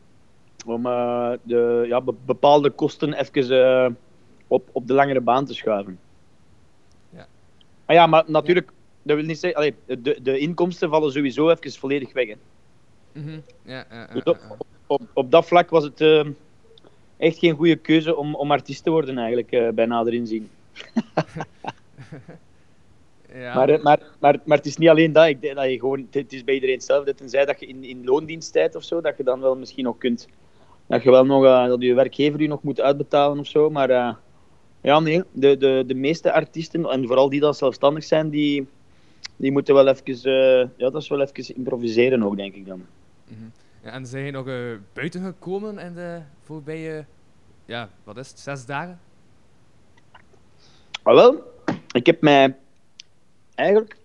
om 0.66 0.86
eh, 0.86 1.32
de, 1.44 1.86
ja, 1.88 2.02
be- 2.02 2.14
bepaalde 2.26 2.70
kosten 2.70 3.14
even 3.14 3.98
op, 4.48 4.70
op 4.72 4.88
de 4.88 4.94
langere 4.94 5.22
baan 5.22 5.46
te 5.46 5.54
schuiven. 5.54 6.00
Ja. 7.10 7.28
Maar 7.86 7.96
ja, 7.96 8.08
maar 8.08 8.24
natuurlijk, 8.28 8.72
dat 9.02 9.16
wil 9.16 9.26
niet 9.26 9.40
zeggen, 9.40 9.60
allee, 9.60 10.00
de, 10.02 10.20
de 10.22 10.38
inkomsten 10.40 10.90
vallen 10.90 11.12
sowieso 11.12 11.50
even 11.50 11.72
volledig 11.72 12.14
weg. 12.14 12.28
Hè. 12.28 12.36
Mhm, 13.12 13.40
Ja, 13.64 13.74
ja, 13.76 13.86
ja, 13.90 14.08
Dus 14.14 14.22
ja, 14.26 14.32
op, 14.32 14.38
ja. 14.50 14.56
Op, 14.90 15.02
op 15.14 15.32
dat 15.32 15.46
vlak 15.46 15.70
was 15.70 15.84
het 15.84 16.02
eh, 16.02 16.26
echt 17.18 17.38
geen 17.38 17.56
goede 17.56 17.76
keuze 17.76 18.16
om, 18.16 18.36
om 18.36 18.52
artiest 18.52 18.84
te 18.84 18.90
worden, 18.90 19.18
eigenlijk, 19.18 19.52
eh, 19.52 19.70
bij 19.70 19.86
nader 19.86 20.14
inzien. 20.14 20.50
Ja. 23.34 23.56
Maar, 23.56 23.70
eh, 23.70 23.84
maar, 23.84 24.00
maar, 24.20 24.40
maar 24.46 24.58
het 24.58 24.66
is 24.66 24.78
niet 24.78 24.90
alleen 24.90 25.12
dat. 25.12 25.28
Ik 25.28 25.42
denk 25.42 25.56
dat 25.56 25.70
je 25.70 25.80
gewoon, 25.80 26.08
het- 26.12 26.34
is 26.34 26.44
bij 26.44 26.54
iedereen 26.54 26.76
hetzelfde. 26.76 27.16
Tenzij 27.16 27.46
dat 27.46 27.60
je 27.60 27.66
in, 27.66 27.84
in 27.84 28.04
loondiensttijd 28.06 28.76
of 28.76 28.84
zo, 28.84 29.02
dat 29.02 29.18
je 29.18 29.24
dan 29.24 29.40
wel 29.40 29.56
misschien 29.56 29.84
nog 29.84 29.98
kunt. 29.98 30.28
Dat 30.88 31.04
je 31.04 31.12
wel 31.12 31.26
nog, 31.26 31.44
eh, 31.44 31.66
dat 31.68 31.82
je 31.82 31.94
werkgever 31.94 32.42
je 32.42 32.48
nog 32.48 32.64
moet 32.64 32.82
uitbetalen 32.82 33.40
of 33.40 33.48
zo. 33.48 33.70
Maar 33.70 33.90
ja, 34.82 35.00
nee, 35.00 35.24
de, 35.32 35.58
de, 35.58 35.84
de 35.88 35.94
meeste 35.94 36.32
artiesten, 36.32 36.86
en 36.86 37.08
vooral 37.08 37.30
die 37.30 37.40
dan 37.40 37.54
zelfstandig 37.54 38.04
zijn, 38.04 38.30
die, 38.30 38.68
die 39.36 39.52
moeten 39.52 39.74
wel 39.74 39.88
even, 39.88 40.32
ja, 40.78 40.90
dat 40.90 41.02
is 41.02 41.08
wel 41.08 41.22
even 41.22 41.56
improviseren 41.56 42.24
ook, 42.24 42.36
denk 42.38 42.56
ik 42.56 42.66
dan. 42.66 42.86
Mhm. 43.28 43.40
En 43.92 44.06
zijn 44.06 44.34
nog 44.34 44.48
eh, 44.48 44.56
buiten 44.94 45.24
gekomen 45.24 45.80
in 45.80 45.94
de 45.94 46.20
voorbije, 46.44 47.06
ja, 47.66 47.90
wat 48.04 48.18
is 48.18 48.30
het, 48.30 48.40
zes 48.40 48.66
dagen? 48.66 49.00
Maar 51.04 51.16
wel, 51.16 51.54
ik 51.92 52.06
heb 52.06 52.22
mij 52.22 52.56
eigenlijk 53.56 53.98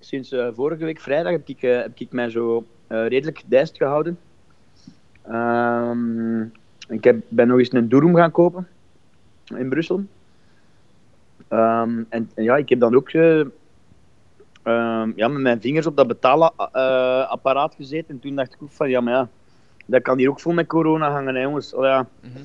sinds 0.00 0.32
eh, 0.32 0.48
vorige 0.54 0.84
week 0.84 1.00
vrijdag 1.00 1.32
heb 1.32 1.48
ik, 1.48 1.62
eh, 1.62 1.80
heb 1.80 1.98
ik 1.98 2.12
mij 2.12 2.30
zo 2.30 2.64
redelijk 2.88 3.38
gedijst 3.38 3.76
gehouden. 3.76 4.18
Ehm, 5.22 6.42
ik 6.88 7.04
heb, 7.04 7.22
ben 7.28 7.48
nog 7.48 7.58
eens 7.58 7.72
een 7.72 7.88
Durum 7.88 8.14
gaan 8.14 8.30
kopen 8.30 8.68
in 9.44 9.68
Brussel. 9.68 10.04
Ehm, 11.48 12.02
en, 12.08 12.30
en 12.34 12.42
ja, 12.42 12.56
ik 12.56 12.68
heb 12.68 12.80
dan 12.80 12.94
ook 12.94 13.10
eh, 14.68 15.00
ehm, 15.00 15.12
ja, 15.16 15.28
met 15.28 15.42
mijn 15.42 15.60
vingers 15.60 15.86
op 15.86 15.96
dat 15.96 16.06
betaalapparaat 16.06 17.74
gezeten. 17.74 18.14
En 18.14 18.20
toen 18.20 18.34
dacht 18.34 18.54
ik 18.54 18.62
ook 18.62 18.72
van, 18.72 18.90
ja, 18.90 19.00
maar 19.00 19.14
ja, 19.14 19.28
dat 19.86 20.02
kan 20.02 20.18
hier 20.18 20.30
ook 20.30 20.40
vol 20.40 20.52
met 20.52 20.66
corona 20.66 21.10
hangen, 21.10 21.34
hè, 21.34 21.42
jongens. 21.42 21.74
Al 21.74 21.86
ja. 21.86 22.06
Mhm. 22.20 22.42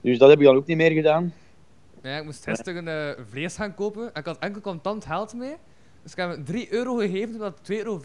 Dus 0.00 0.18
dat 0.18 0.28
heb 0.28 0.38
ik 0.38 0.44
dan 0.44 0.56
ook 0.56 0.66
niet 0.66 0.76
meer 0.76 0.90
gedaan. 0.90 1.32
Ja, 2.02 2.16
ik 2.16 2.24
moest 2.24 2.44
gisteren 2.44 2.88
eh, 2.88 3.24
vlees 3.30 3.56
gaan 3.56 3.74
kopen 3.74 4.14
en 4.14 4.20
ik 4.20 4.26
had 4.26 4.38
enkel 4.38 4.60
contant 4.60 5.04
geld 5.04 5.34
mee. 5.34 5.56
Dus 6.02 6.12
ik 6.12 6.18
heb 6.18 6.30
hem 6.30 6.44
3 6.44 6.72
euro 6.72 6.96
gegeven 6.96 7.34
omdat 7.34 7.58
het 7.62 7.78
2,65 7.78 7.84
euro 7.84 8.00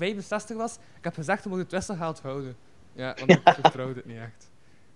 was. 0.58 0.76
Ik 0.76 1.04
heb 1.04 1.14
gezegd, 1.14 1.44
we 1.44 1.50
moeten 1.50 1.68
het 1.68 1.76
wisselgeld 1.76 2.22
houden. 2.22 2.56
Ja, 2.94 3.16
want 3.18 3.32
ik 3.32 3.42
vertrouwde 3.62 3.96
het 3.96 4.06
niet 4.06 4.18
echt. 4.18 4.50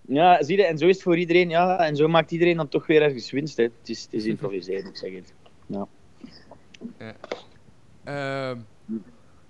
Ja, 0.06 0.42
zie 0.42 0.56
je, 0.56 0.64
en 0.64 0.78
zo 0.78 0.86
is 0.86 0.94
het 0.94 1.02
voor 1.02 1.18
iedereen. 1.18 1.48
Ja, 1.48 1.78
en 1.78 1.96
zo 1.96 2.08
maakt 2.08 2.30
iedereen 2.30 2.56
dan 2.56 2.68
toch 2.68 2.86
weer 2.86 3.02
ergens 3.02 3.30
winst. 3.30 3.56
Hè. 3.56 3.62
Het, 3.62 3.88
is, 3.88 4.02
het 4.02 4.12
is 4.12 4.24
improviseren, 4.24 4.86
ik 4.86 4.96
zeg 4.96 5.12
het. 5.12 5.32
Ehm, 5.70 5.78
ja, 6.98 7.14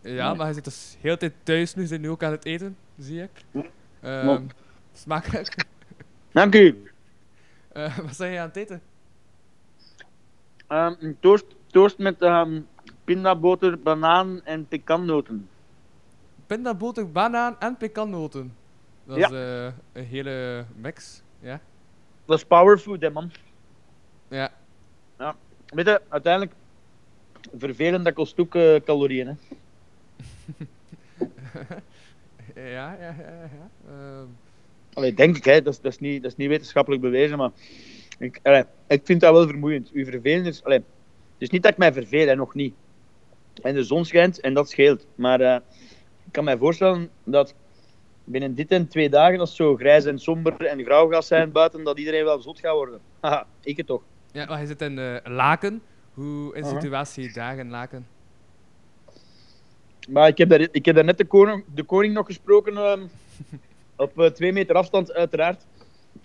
maar 0.02 0.36
hij 0.44 0.52
zit 0.52 0.64
dus 0.64 0.96
heel 1.00 1.16
tijd 1.16 1.32
thuis 1.42 1.74
nu, 1.74 1.86
zijn 1.86 2.00
nu 2.00 2.10
ook 2.10 2.22
aan 2.22 2.30
het 2.32 2.44
eten, 2.44 2.76
zie 2.98 3.22
ik. 3.22 3.30
Ehm, 4.00 4.42
smakelijk. 4.92 5.64
Dank 6.32 6.54
u. 6.54 6.90
Eh, 7.72 7.98
wat 7.98 8.16
zijn 8.16 8.32
je 8.32 8.38
aan 8.38 8.46
het 8.46 8.56
eten? 8.56 8.82
Ehm, 10.66 10.94
een 10.98 11.16
toast, 11.20 11.44
toast 11.66 11.98
met 11.98 12.22
ehm 12.22 12.60
pindaboter, 13.04 13.78
banaan 13.78 14.44
en 14.44 14.66
pekannoten. 14.68 15.48
Pindaboter, 16.46 17.10
banaan 17.12 17.56
en 17.60 17.76
pekannoten. 17.76 18.56
Dat 19.04 19.16
Ja. 19.16 19.26
is 19.26 19.32
eh, 19.32 19.64
een 19.92 20.04
hele 20.04 20.64
mix. 20.76 21.22
Ja. 21.40 21.60
Dat 22.24 22.38
is 22.38 22.44
powerfood, 22.44 23.00
hè, 23.00 23.10
man. 23.10 23.30
Ja. 24.28 24.50
Weet 25.66 25.86
je, 25.86 26.00
uiteindelijk, 26.08 26.54
vervelend, 27.56 28.04
dat 28.04 28.14
kost 28.14 28.40
ook 28.40 28.54
eh, 28.54 28.76
calorieën. 28.84 29.26
Hè. 29.26 29.34
Ja, 32.54 32.96
ja, 33.00 33.14
ja, 33.18 33.48
ja. 33.52 33.70
Ehm, 33.88 34.26
Allee, 34.92 35.14
denk 35.14 35.36
ik, 35.36 35.44
hè. 35.44 35.62
Dat, 35.62 35.72
is, 35.72 35.80
dat, 35.80 35.92
is 35.92 35.98
niet, 35.98 36.22
dat 36.22 36.30
is 36.30 36.36
niet 36.36 36.48
wetenschappelijk 36.48 37.02
bewezen, 37.02 37.38
maar 37.38 37.50
ik, 38.18 38.40
allee, 38.42 38.64
ik 38.86 39.00
vind 39.04 39.20
dat 39.20 39.32
wel 39.32 39.46
vermoeiend. 39.46 39.90
Uw 39.92 40.04
vervelen 40.04 40.46
is... 40.46 40.64
Allee, 40.64 40.78
het 40.78 41.48
is 41.48 41.50
niet 41.50 41.62
dat 41.62 41.72
ik 41.72 41.78
mij 41.78 41.92
verveel, 41.92 42.26
hè, 42.26 42.34
nog 42.34 42.54
niet. 42.54 42.74
En 43.62 43.74
de 43.74 43.84
zon 43.84 44.04
schijnt 44.04 44.40
en 44.40 44.54
dat 44.54 44.70
scheelt. 44.70 45.06
Maar 45.14 45.40
eh, 45.40 45.54
ik 46.26 46.32
kan 46.32 46.44
mij 46.44 46.56
voorstellen 46.56 47.10
dat 47.24 47.54
binnen 48.24 48.54
dit 48.54 48.70
en 48.70 48.88
twee 48.88 49.08
dagen, 49.10 49.40
als 49.40 49.48
het 49.48 49.58
zo 49.58 49.76
grijs 49.76 50.04
en 50.04 50.18
somber 50.18 50.64
en 50.66 50.84
grauw 50.84 51.08
gaat 51.08 51.24
zijn 51.24 51.52
buiten, 51.52 51.84
dat 51.84 51.98
iedereen 51.98 52.24
wel 52.24 52.40
zot 52.40 52.60
gaat 52.60 52.74
worden. 52.74 53.00
Haha, 53.20 53.46
ik 53.60 53.76
het 53.76 53.86
toch. 53.86 54.02
ja, 54.32 54.46
maar 54.46 54.56
hij 54.56 54.66
zit 54.66 54.82
in 54.82 54.98
eh, 54.98 55.16
Laken. 55.24 55.82
Hoe 56.20 56.54
is 56.54 56.68
de 56.68 56.80
situatie 56.80 57.32
daar 57.32 57.58
in 57.58 57.70
Laken? 57.70 58.06
Maar 60.08 60.28
ik 60.28 60.38
heb, 60.38 60.48
daar, 60.48 60.60
ik 60.60 60.84
heb 60.84 60.94
daar 60.94 61.04
net 61.04 61.18
de 61.18 61.24
koning, 61.24 61.64
de 61.74 61.82
koning 61.82 62.14
nog 62.14 62.26
gesproken, 62.26 62.76
ehm, 62.76 63.06
op 63.96 64.18
eh, 64.20 64.26
twee 64.26 64.52
meter 64.52 64.74
afstand 64.76 65.12
uiteraard. 65.12 65.66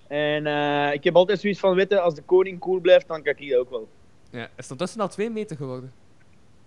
En 0.08 0.48
eh, 0.48 0.94
ik 0.94 1.04
heb 1.04 1.16
altijd 1.16 1.40
zoiets 1.40 1.60
van, 1.60 1.76
weten, 1.76 2.04
als 2.04 2.16
de 2.16 2.22
koning 2.22 2.60
cool 2.60 2.80
blijft, 2.80 3.08
dan 3.08 3.22
kan 3.24 3.34
ik 3.38 3.50
dat 3.50 3.60
ook 3.60 3.70
wel. 3.70 3.88
Ja, 4.30 4.44
is 4.44 4.50
het 4.56 4.72
ondertussen 4.72 5.02
al 5.02 5.08
twee 5.10 5.30
meter 5.30 5.58
geworden? 5.58 5.94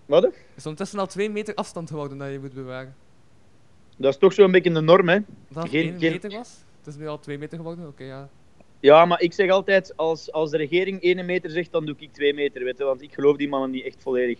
Wat? 0.05 0.23
Is 0.25 0.31
het 0.55 0.65
ondertussen 0.65 0.99
al 0.99 1.07
twee 1.07 1.29
meter 1.29 1.53
afstand 1.55 1.89
geworden 1.89 2.17
dat 2.17 2.31
je 2.31 2.39
moet 2.39 2.53
bewaren? 2.53 2.95
Dat 3.97 4.13
is 4.13 4.19
toch 4.19 4.33
zo'n 4.33 4.51
beetje 4.51 4.71
de 4.73 4.81
norm, 4.81 5.09
hè. 5.09 5.19
Dat 5.47 5.63
het 5.63 5.71
Geen- 5.71 5.89
één 5.89 5.99
geen- 5.99 6.11
meter 6.11 6.31
was? 6.31 6.63
Het 6.77 6.87
is 6.87 6.95
nu 6.95 7.07
al 7.07 7.19
twee 7.19 7.37
meter 7.37 7.57
geworden? 7.57 7.87
Oké, 7.87 8.03
ja. 8.03 8.29
Ja, 8.79 9.05
maar 9.05 9.21
ik 9.21 9.33
zeg 9.33 9.49
altijd, 9.49 9.97
als, 9.97 10.31
als 10.31 10.51
de 10.51 10.57
regering 10.57 11.01
1 11.01 11.25
meter 11.25 11.49
zegt, 11.49 11.71
dan 11.71 11.85
doe 11.85 11.95
ik 11.97 12.13
2 12.13 12.33
meter, 12.33 12.63
weet 12.63 12.77
je, 12.77 12.83
want 12.83 13.01
ik 13.01 13.13
geloof 13.13 13.37
die 13.37 13.49
mannen 13.49 13.71
niet 13.71 13.85
echt 13.85 14.01
volledig. 14.01 14.39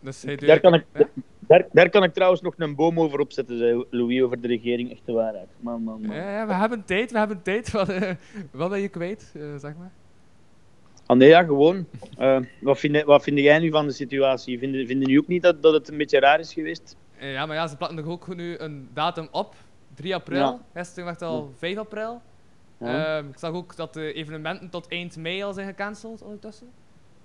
Dus 0.00 0.22
hij 0.22 0.36
Daar 0.36 0.60
kan, 0.60 0.74
ik, 0.74 0.84
Ja. 0.94 1.08
daar, 1.38 1.66
daar 1.72 1.90
kan 1.90 2.02
ik 2.02 2.14
trouwens 2.14 2.40
nog 2.40 2.54
een 2.56 2.74
boom 2.74 3.00
over 3.00 3.18
opzetten, 3.20 3.58
zei 3.58 3.84
Louis, 3.90 4.22
over 4.22 4.40
de 4.40 4.48
regering. 4.48 4.90
Echt 4.90 5.00
de 5.04 5.12
waarheid. 5.12 5.48
Man, 5.60 5.82
man, 5.82 6.00
man. 6.00 6.16
Ja, 6.16 6.30
ja, 6.38 6.46
we 6.46 6.52
hebben 6.52 6.84
tijd, 6.84 7.12
we 7.12 7.18
hebben 7.18 7.42
tijd. 7.42 7.70
Wat, 7.70 7.88
eh, 7.88 8.10
wat 8.50 8.70
ben 8.70 8.80
je 8.80 8.88
kwijt, 8.88 9.32
eh, 9.36 9.56
zeg 9.56 9.76
maar? 9.76 9.90
Ah, 11.06 11.16
nee, 11.16 11.28
ja, 11.28 11.42
gewoon. 11.42 11.86
Eh, 12.18 12.40
wat, 12.60 12.78
vind, 12.78 13.02
wat 13.02 13.22
vind 13.22 13.38
jij 13.38 13.58
nu 13.58 13.70
van 13.70 13.86
de 13.86 13.92
situatie? 13.92 14.58
Vinden, 14.58 14.86
jullie 14.86 15.18
ook 15.18 15.26
niet 15.26 15.42
dat, 15.42 15.62
dat 15.62 15.72
het 15.72 15.88
een 15.88 15.96
beetje 15.96 16.20
raar 16.20 16.40
is 16.40 16.52
geweest? 16.52 16.96
Ja, 17.20 17.46
maar 17.46 17.56
ja, 17.56 17.66
ze 17.66 17.76
plakken 17.76 17.98
er 17.98 18.08
ook 18.08 18.34
nu 18.36 18.58
een 18.58 18.88
datum 18.94 19.28
op. 19.30 19.54
3 19.94 20.14
april. 20.14 20.60
Gisteren 20.74 21.04
werd 21.04 21.20
het 21.20 21.28
al 21.28 21.52
5 21.56 21.76
april. 21.76 22.20
Ehm, 22.78 23.28
ik 23.28 23.38
zag 23.38 23.52
ook 23.52 23.76
dat 23.76 23.94
de 23.94 24.12
evenementen 24.12 24.70
tot 24.70 24.88
eind 24.88 25.16
mei 25.16 25.42
al 25.42 25.52
zijn 25.52 25.66
gecanceld 25.66 26.22
ondertussen. 26.22 26.68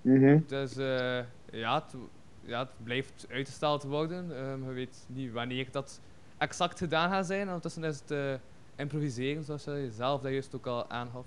Mhm. 0.00 0.38
Dus 0.46 0.76
eh, 0.76 1.18
ja, 1.50 1.74
het, 1.74 1.94
ja, 2.40 2.58
het 2.58 2.70
blijft 2.82 3.26
uitgesteld 3.30 3.82
worden. 3.82 4.36
Ehm 4.36 4.68
je 4.68 4.72
weet 4.72 5.06
niet 5.06 5.32
wanneer 5.32 5.66
dat 5.70 6.00
exact 6.38 6.78
gedaan 6.78 7.10
gaat 7.10 7.26
zijn. 7.26 7.46
Ondertussen 7.46 7.84
is 7.84 7.98
het 8.00 8.10
eh, 8.10 8.34
improviseren, 8.76 9.44
zoals 9.44 9.64
je 9.64 9.88
zelf 9.90 10.20
dat 10.20 10.32
juist 10.32 10.54
ook 10.54 10.66
al 10.66 10.90
aangaf. 10.90 11.24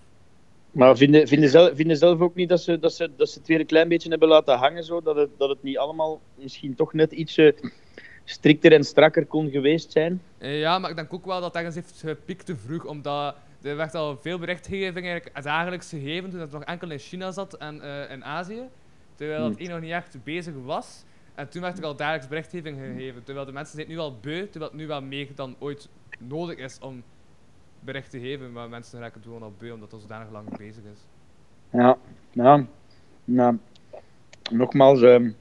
Maar 0.71 0.97
vinden, 0.97 1.27
vinden, 1.27 1.49
zelf, 1.49 1.75
vinden 1.75 1.97
zelf 1.97 2.19
ook 2.19 2.35
niet 2.35 2.49
dat 2.49 2.61
ze, 2.61 2.79
dat, 2.79 2.93
ze, 2.93 3.11
dat 3.15 3.29
ze 3.29 3.39
het 3.39 3.47
weer 3.47 3.59
een 3.59 3.65
klein 3.65 3.87
beetje 3.87 4.09
hebben 4.09 4.27
laten 4.27 4.57
hangen? 4.57 4.83
Zo? 4.83 5.01
Dat, 5.01 5.15
het, 5.15 5.29
dat 5.37 5.49
het 5.49 5.63
niet 5.63 5.77
allemaal 5.77 6.19
misschien 6.35 6.75
toch 6.75 6.93
net 6.93 7.11
iets 7.11 7.37
eh, 7.37 7.53
strikter 8.29 8.73
en 8.73 8.83
strakker 8.83 9.25
kon 9.25 9.49
geweest 9.49 9.91
zijn? 9.91 10.21
Eh, 10.37 10.59
ja, 10.59 10.79
maar 10.79 10.89
ik 10.89 10.95
denk 10.95 11.13
ook 11.13 11.25
wel 11.25 11.41
dat 11.41 11.55
ergens 11.55 11.75
heeft 11.75 12.01
gepiekt 12.05 12.45
te 12.45 12.55
vroeg, 12.55 12.85
omdat 12.85 13.35
er 13.61 13.75
werd 13.75 13.95
al 13.95 14.17
veel 14.17 14.39
berichtgeving 14.39 15.05
eigenlijk 15.05 15.43
dagelijks 15.43 15.89
gegeven 15.89 16.29
toen 16.29 16.39
het 16.39 16.51
nog 16.51 16.63
enkel 16.63 16.91
in 16.91 16.99
China 16.99 17.31
zat 17.31 17.53
en 17.53 17.81
eh, 17.81 18.11
in 18.11 18.25
Azië, 18.25 18.61
terwijl 19.15 19.43
het 19.43 19.53
Hmm. 19.55 19.61
één 19.61 19.69
nog 19.69 19.81
niet 19.81 19.91
echt 19.91 20.23
bezig 20.23 20.53
was. 20.65 21.03
En 21.35 21.49
toen 21.49 21.61
werd 21.61 21.77
er 21.77 21.85
al 21.85 21.95
dagelijks 21.95 22.27
berichtgeving 22.27 22.77
gegeven, 22.77 23.23
terwijl 23.23 23.45
de 23.45 23.51
mensen 23.51 23.75
zijn 23.75 23.87
nu 23.87 23.97
al 23.97 24.17
beu, 24.21 24.43
terwijl 24.49 24.71
het 24.71 24.79
nu 24.79 24.87
wel 24.87 25.01
meer 25.01 25.27
dan 25.35 25.55
ooit 25.59 25.89
nodig 26.19 26.57
is 26.57 26.79
om 26.79 27.03
bericht 27.79 28.09
te 28.09 28.19
geven, 28.19 28.51
maar 28.51 28.69
mensen 28.69 28.99
raken 28.99 29.15
het 29.15 29.23
gewoon 29.23 29.43
al 29.43 29.53
beu 29.57 29.71
omdat 29.71 29.91
het 29.91 29.93
al 29.93 30.07
zodanig 30.07 30.31
lang 30.31 30.57
bezig 30.57 30.83
is. 30.93 30.99
Ja, 31.71 31.97
ja. 32.31 32.65
Nou, 33.25 33.57
nogmaals, 34.51 35.01
ehm, 35.01 35.31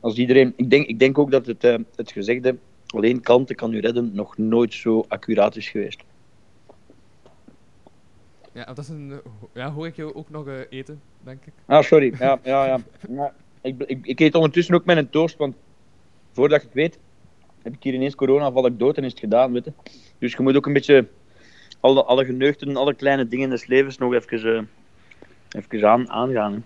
als 0.00 0.16
iedereen, 0.16 0.52
ik, 0.56 0.70
denk, 0.70 0.86
ik 0.86 0.98
denk 0.98 1.18
ook 1.18 1.30
dat 1.30 1.46
het, 1.46 1.64
eh, 1.64 1.76
het 1.96 2.12
gezegde 2.12 2.56
alleen 2.86 3.20
kanten 3.20 3.56
kan 3.56 3.74
u 3.74 3.80
redden 3.80 4.10
nog 4.14 4.38
nooit 4.38 4.74
zo 4.74 5.04
accuraat 5.08 5.56
is 5.56 5.68
geweest. 5.68 6.02
Ja, 8.52 8.64
dat 8.64 8.78
is 8.78 8.88
een, 8.88 9.20
ja, 9.54 9.72
hoor 9.72 9.86
ik 9.86 9.96
jou 9.96 10.14
ook 10.14 10.30
nog 10.30 10.46
eh, 10.46 10.54
eten, 10.70 11.00
denk 11.22 11.46
ik. 11.46 11.52
Ah, 11.66 11.82
sorry. 11.82 12.14
Ja, 12.18 12.38
ja, 12.44 12.66
ja. 12.66 12.78
ja 13.08 13.34
ik, 13.60 13.82
ik, 13.82 14.06
ik 14.06 14.20
eet 14.20 14.34
ondertussen 14.34 14.74
ook 14.74 14.84
met 14.84 14.96
een 14.96 15.10
toast, 15.10 15.36
want 15.36 15.54
voordat 16.32 16.58
ik 16.58 16.64
het 16.64 16.74
weet, 16.74 16.98
heb 17.62 17.74
ik 17.74 17.82
hier 17.82 17.94
ineens 17.94 18.14
corona, 18.14 18.52
val 18.52 18.66
ik 18.66 18.78
dood 18.78 18.96
en 18.96 19.04
is 19.04 19.10
het 19.10 19.20
gedaan, 19.20 19.52
weet 19.52 19.64
je. 19.64 19.72
Dus 20.18 20.32
je 20.32 20.42
moet 20.42 20.56
ook 20.56 20.66
een 20.66 20.72
beetje 20.72 21.08
alle, 21.80 22.04
alle 22.04 22.24
geneugten, 22.24 22.76
alle 22.76 22.94
kleine 22.94 23.28
dingen 23.28 23.50
des 23.50 23.66
levens 23.66 23.98
nog 23.98 24.14
even, 24.14 24.56
eh, 24.56 25.60
even 25.60 25.88
aan, 25.88 26.10
aangaan. 26.10 26.52
hè. 26.52 26.60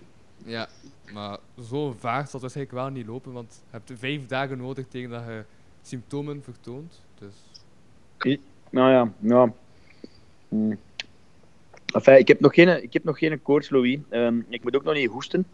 Ja, 0.50 0.68
maar 1.12 1.38
zo 1.68 1.94
vaag 1.98 2.22
zal 2.22 2.30
het 2.32 2.40
waarschijnlijk 2.40 2.76
wel 2.76 2.88
niet 2.88 3.06
lopen, 3.06 3.32
want 3.32 3.62
je 3.64 3.70
hebt 3.70 3.92
vijf 3.94 4.26
dagen 4.26 4.58
nodig 4.58 4.86
tegen 4.88 5.10
dat 5.10 5.24
je 5.24 5.44
symptomen 5.82 6.42
vertoont. 6.42 7.02
Dus 7.18 7.34
Nou 8.70 8.90
ja, 8.90 9.12
ja. 9.20 9.52
Enfin, 11.94 12.18
ik 12.18 12.28
heb 12.28 12.40
nog 12.40 12.54
geen, 12.54 12.82
ik 12.82 12.92
heb 12.92 13.04
nog 13.04 13.18
geen 13.18 13.42
koorts, 13.42 13.70
Louis. 13.70 13.98
Ehm, 14.08 14.40
ik 14.48 14.62
moet 14.62 14.76
ook 14.76 14.84
nog 14.84 14.94
niet 14.94 15.10
hoesten. 15.10 15.46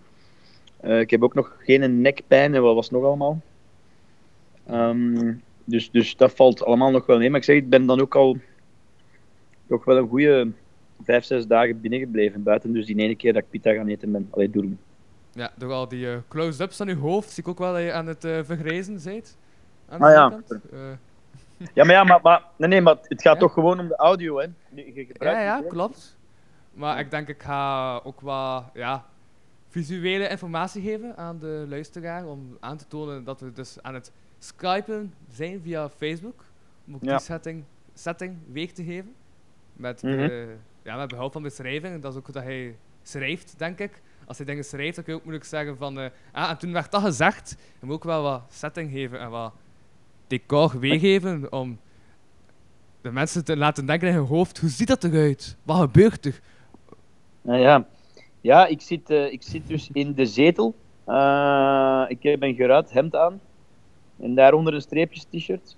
Eh, 0.76 1.00
ik 1.00 1.10
heb 1.10 1.22
ook 1.22 1.34
nog 1.34 1.56
geen 1.58 2.00
nekpijn 2.00 2.54
en 2.54 2.62
wat 2.62 2.74
was 2.74 2.90
nog 2.90 3.04
allemaal. 3.04 3.40
Ehm, 4.66 5.32
dus, 5.64 5.90
dus 5.90 6.16
dat 6.16 6.32
valt 6.32 6.64
allemaal 6.64 6.90
nog 6.90 7.06
wel 7.06 7.18
mee. 7.18 7.30
Maar 7.30 7.38
ik 7.38 7.44
zeg, 7.44 7.56
ik 7.56 7.68
ben 7.68 7.86
dan 7.86 8.00
ook 8.00 8.14
al 8.14 8.36
toch 9.66 9.84
wel 9.84 9.96
een 9.96 10.08
goede 10.08 10.50
vijf, 11.02 11.24
zes 11.24 11.46
dagen 11.46 11.80
binnengebleven. 11.80 12.42
Buiten 12.42 12.72
dus 12.72 12.86
die 12.86 12.96
ene 12.96 13.16
keer 13.16 13.32
dat 13.32 13.42
ik 13.42 13.50
pita 13.50 13.72
gaan 13.72 13.88
eten 13.88 14.12
ben. 14.12 14.28
Allee, 14.30 14.50
doen. 14.50 14.78
Ja, 15.32 15.50
door 15.56 15.72
al 15.72 15.88
die 15.88 16.10
eh, 16.12 16.18
close-ups 16.28 16.80
aan 16.80 16.86
je 16.88 16.94
hoofd 16.96 17.30
zie 17.30 17.42
ik 17.42 17.48
ook 17.48 17.58
wel 17.58 17.72
dat 17.72 17.82
je 17.82 17.92
aan 17.92 18.06
het 18.06 18.24
eh, 18.24 18.38
vergrijzen 18.42 19.00
bent. 19.04 19.36
Aan 19.88 19.98
de 19.98 20.04
Ah, 20.04 20.12
ja. 20.12 20.40
Eh, 20.72 20.78
Ja, 21.74 21.84
maar 21.84 21.94
ja, 21.94 22.04
maar, 22.04 22.20
maar, 22.22 22.44
nee, 22.56 22.68
nee, 22.68 22.80
maar 22.80 22.96
het 23.02 23.22
gaat 23.22 23.34
Ja? 23.34 23.40
toch 23.40 23.52
gewoon 23.52 23.80
om 23.80 23.88
de 23.88 23.96
audio, 23.96 24.38
hè? 24.38 24.46
Je, 24.74 24.94
je 24.94 25.04
gebruikt 25.04 25.40
ja, 25.40 25.56
ja, 25.58 25.62
klopt. 25.68 26.16
Maar 26.72 26.98
ik 26.98 27.10
denk 27.10 27.28
ik 27.28 27.42
ga 27.42 27.96
ook 28.04 28.20
wat 28.20 28.64
ja, 28.74 29.04
visuele 29.68 30.28
informatie 30.28 30.82
geven 30.82 31.16
aan 31.16 31.38
de 31.38 31.64
luisteraar 31.68 32.26
om 32.26 32.56
aan 32.60 32.76
te 32.76 32.86
tonen 32.86 33.24
dat 33.24 33.40
we 33.40 33.52
dus 33.52 33.82
aan 33.82 33.94
het 33.94 34.12
skypen 34.38 35.14
zijn 35.28 35.60
via 35.62 35.88
Facebook. 35.88 36.44
Om 36.86 36.94
ook 36.94 37.02
Ja. 37.02 37.16
die 37.16 37.24
setting, 37.24 37.64
setting 37.94 38.36
weeg 38.52 38.72
te 38.72 38.84
geven. 38.84 39.14
Met, 39.72 40.02
eh, 40.04 40.42
ja, 40.82 40.96
met 40.96 41.08
behulp 41.08 41.32
van 41.32 41.42
beschrijving. 41.42 42.02
Dat 42.02 42.12
is 42.12 42.18
ook 42.18 42.32
dat 42.32 42.42
hij 42.42 42.76
schrijft, 43.02 43.54
denk 43.58 43.78
ik. 43.78 44.02
Als 44.30 44.38
hij 44.38 44.48
dingen 44.48 44.64
schrijft, 44.64 44.94
dan 44.94 45.04
kun 45.04 45.12
je 45.12 45.18
ook 45.18 45.24
moeilijk 45.24 45.48
zeggen 45.48 45.76
van... 45.76 45.98
eh, 45.98 46.10
ah, 46.32 46.50
en 46.50 46.58
toen 46.58 46.72
werd 46.72 46.90
dat 46.90 47.02
gezegd. 47.02 47.56
Je 47.80 47.86
moet 47.86 47.94
ook 47.94 48.04
wel 48.04 48.22
wat 48.22 48.42
setting 48.48 48.90
geven 48.90 49.20
en 49.20 49.30
wat 49.30 49.52
decor 50.26 50.78
weergeven 50.78 51.52
om 51.52 51.78
de 53.00 53.10
mensen 53.10 53.44
te 53.44 53.56
laten 53.56 53.86
denken 53.86 54.08
in 54.08 54.14
hun 54.14 54.26
hoofd. 54.26 54.58
Hoe 54.58 54.68
ziet 54.68 54.88
dat 54.88 55.04
eruit? 55.04 55.56
Wat 55.62 55.80
gebeurt 55.80 56.26
er? 56.26 56.40
Nou 57.42 57.60
ja, 57.60 57.86
ja 58.40 58.66
ik, 58.66 58.80
zit, 58.80 59.10
eh, 59.10 59.32
ik 59.32 59.42
zit 59.42 59.66
dus 59.66 59.90
in 59.92 60.14
de 60.14 60.26
zetel. 60.26 60.74
Eh, 61.04 62.04
ik 62.08 62.22
heb 62.22 62.42
een 62.42 62.54
geruit 62.54 62.92
hemd 62.92 63.16
aan. 63.16 63.40
En 64.20 64.34
daaronder 64.34 64.74
een 64.74 64.80
streepjes 64.80 65.24
t-shirt. 65.24 65.76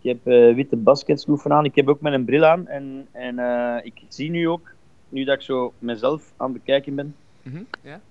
Ik 0.00 0.02
heb 0.02 0.24
witte 0.54 0.76
basketsloeven 0.76 1.52
aan. 1.52 1.64
Ik 1.64 1.74
heb 1.74 1.88
ook 1.88 1.98
een 2.02 2.24
bril 2.24 2.44
aan. 2.44 2.66
En, 2.66 3.08
en 3.12 3.38
ik 3.84 4.02
zie 4.08 4.30
nu 4.30 4.48
ook, 4.48 4.72
nu 5.08 5.24
dat 5.24 5.34
ik 5.34 5.42
zo 5.42 5.72
mezelf 5.78 6.32
aan 6.36 6.52
het 6.52 6.64
bekijken 6.64 6.94
ben, 6.94 7.14
Mhm, 7.42 7.62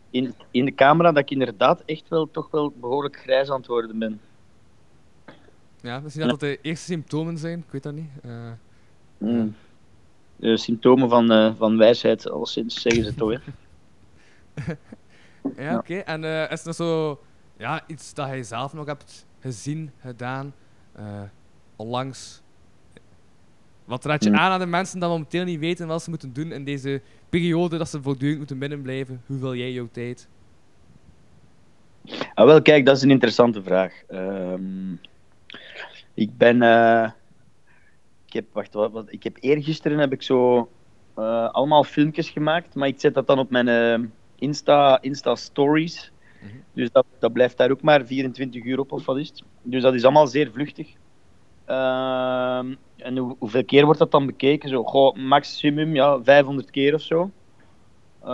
in, 0.09 0.33
in 0.51 0.65
de 0.65 0.75
camera, 0.75 1.11
dat 1.11 1.21
ik 1.23 1.29
inderdaad 1.31 1.81
echt 1.85 2.09
wel 2.09 2.31
toch 2.31 2.51
wel 2.51 2.71
behoorlijk 2.79 3.17
grijs 3.19 3.49
aan 3.49 3.57
het 3.57 3.67
worden 3.67 3.99
ben. 3.99 4.21
ja, 5.81 5.99
misschien 5.99 6.27
dat 6.27 6.39
dat 6.39 6.49
de 6.49 6.59
eerste 6.61 6.85
symptomen 6.85 7.37
zijn. 7.37 7.59
Ik 7.59 7.71
weet 7.71 7.83
dat 7.83 7.93
niet. 7.93 8.09
Eh, 8.23 8.51
Mm. 9.17 9.55
De 10.35 10.57
symptomen 10.57 11.09
van, 11.09 11.31
eh, 11.31 11.53
van 11.57 11.77
wijsheid, 11.77 12.29
alleszins 12.29 12.81
zeggen 12.81 13.03
ze 13.03 13.15
toch. 13.15 13.31
Hè? 13.31 13.37
ja, 15.63 15.71
Ja. 15.71 15.77
oké. 15.77 15.95
En 15.95 16.23
eh, 16.23 16.51
is 16.51 16.65
er 16.65 16.73
zo 16.73 17.19
ja, 17.57 17.83
iets 17.87 18.13
dat 18.13 18.27
hij 18.27 18.43
zelf 18.43 18.73
nog 18.73 18.85
hebt 18.85 19.25
gezien, 19.39 19.91
gedaan, 20.01 20.53
onlangs? 21.75 22.41
Wat 23.89 24.05
raad 24.05 24.23
je 24.23 24.29
Hmm. 24.29 24.37
aan 24.39 24.51
aan 24.51 24.59
de 24.59 24.65
mensen 24.65 24.99
die 24.99 25.09
momenteel 25.09 25.43
niet 25.43 25.59
weten 25.59 25.87
wat 25.87 26.03
ze 26.03 26.09
moeten 26.09 26.33
doen 26.33 26.51
in 26.51 26.63
deze 26.63 27.01
periode 27.29 27.77
dat 27.77 27.89
ze 27.89 28.01
voortdurend 28.01 28.37
moeten 28.37 28.59
binnenblijven? 28.59 29.21
Hoe 29.25 29.39
vul 29.39 29.55
jij 29.55 29.71
jouw 29.71 29.87
tijd? 29.91 30.29
Ah, 32.33 32.45
wel, 32.45 32.61
kijk, 32.61 32.85
dat 32.85 32.95
is 32.97 33.01
een 33.03 33.11
interessante 33.11 33.63
vraag. 33.63 34.03
Ehm, 34.07 34.93
ik 36.13 36.37
ben. 36.37 36.61
eh, 36.61 37.11
ik 38.25 38.33
heb, 38.33 38.45
wacht, 38.53 38.73
wat, 38.73 38.91
wat, 38.91 39.11
ik 39.11 39.23
heb 39.23 39.37
eergisteren 39.39 39.99
heb 39.99 40.11
ik 40.13 40.21
zo 40.21 40.69
eh, 41.15 41.49
allemaal 41.49 41.83
filmpjes 41.83 42.29
gemaakt, 42.29 42.75
maar 42.75 42.87
ik 42.87 42.99
zet 42.99 43.13
dat 43.13 43.27
dan 43.27 43.39
op 43.39 43.49
mijn 43.49 43.67
eh, 43.67 44.07
Insta, 44.35 45.01
Insta 45.01 45.35
Stories. 45.35 46.11
Mhm. 46.41 46.51
Dus 46.73 46.91
dat, 46.91 47.05
dat 47.19 47.33
blijft 47.33 47.57
daar 47.57 47.71
ook 47.71 47.81
maar 47.81 48.05
24 48.05 48.63
uur 48.63 48.79
op, 48.79 48.91
of 48.91 49.05
wat 49.05 49.17
is 49.17 49.27
het? 49.29 49.43
Dus 49.61 49.81
dat 49.81 49.93
is 49.93 50.03
allemaal 50.03 50.27
zeer 50.27 50.51
vluchtig. 50.51 50.95
Ehm, 51.69 52.75
en 52.95 53.17
hoe, 53.17 53.35
hoeveel 53.39 53.65
keer 53.65 53.85
wordt 53.85 53.99
dat 53.99 54.11
dan 54.11 54.25
bekeken? 54.25 54.69
Zo, 54.69 54.83
goh, 54.83 55.15
maximum 55.15 55.95
ja, 55.95 56.23
500 56.23 56.71
keer 56.71 56.93
of 56.93 57.01
zo. 57.01 57.31
Eh, 58.19 58.27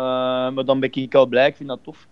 maar 0.52 0.66
dan 0.66 0.80
ben 0.80 0.92
ik 0.92 1.16
al 1.16 1.26
blij, 1.26 1.48
ik 1.48 1.56
vind 1.56 1.70
dat 1.70 1.84
tof. 1.84 2.08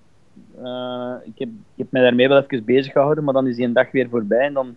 Eh, 0.56 1.16
ik, 1.24 1.40
heb, 1.40 1.50
ik 1.50 1.76
heb 1.76 1.92
mij 1.92 2.02
daarmee 2.02 2.28
wel 2.28 2.42
even 2.42 2.66
bezig 2.66 2.92
gehouden, 2.92 3.24
maar 3.24 3.34
dan 3.34 3.48
is 3.48 3.56
die 3.56 3.66
een 3.66 3.74
dag 3.74 3.92
weer 3.92 4.10
voorbij. 4.10 4.46
En 4.46 4.54
dan, 4.54 4.76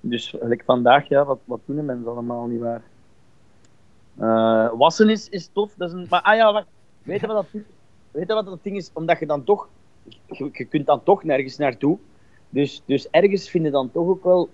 dus 0.00 0.28
gelijk 0.28 0.62
vandaag, 0.64 1.08
ja, 1.08 1.24
wat, 1.24 1.38
wat 1.44 1.60
doen 1.64 1.84
mensen 1.84 2.10
allemaal 2.10 2.46
niet 2.46 2.60
waar? 2.60 2.82
Eh, 4.18 4.78
wassen 4.78 5.08
is, 5.08 5.28
is 5.28 5.50
tof. 5.52 5.74
Dat 5.76 5.88
is 5.88 5.94
een, 5.94 6.06
maar 6.10 6.22
ah 6.22 6.36
ja. 6.36 6.64
Weet 7.02 7.20
je 7.20 7.26
wat 7.26 7.36
dat, 7.36 7.62
weet 8.10 8.28
je 8.28 8.34
wat 8.34 8.44
dat 8.44 8.62
ding 8.62 8.76
is? 8.76 8.90
Omdat 8.92 9.18
je 9.18 9.26
dan 9.26 9.44
toch, 9.44 9.68
je, 10.26 10.48
je 10.52 10.64
kunt 10.64 10.86
dan 10.86 11.02
toch 11.02 11.24
nergens 11.24 11.56
naartoe. 11.56 11.98
Dus, 12.48 12.82
dus 12.86 13.10
ergens 13.10 13.50
vind 13.50 13.64
je 13.64 13.70
dan 13.70 13.90
toch 13.90 14.06
ook 14.06 14.24
wel 14.24 14.48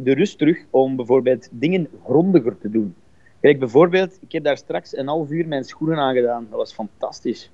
de 0.00 0.14
rust 0.14 0.38
terug 0.38 0.64
om 0.70 0.96
bijvoorbeeld 0.96 1.48
dingen 1.50 1.88
grondiger 2.04 2.58
te 2.58 2.70
doen. 2.70 2.94
Kijk, 3.40 3.58
bijvoorbeeld, 3.58 4.18
ik 4.20 4.32
heb 4.32 4.44
daar 4.44 4.56
straks 4.56 4.96
een 4.96 5.06
half 5.06 5.30
uur 5.30 5.48
mijn 5.48 5.64
schoenen 5.64 5.98
aangedaan. 5.98 6.46
Dat 6.50 6.58
was 6.58 6.72
fantastisch. 6.72 7.50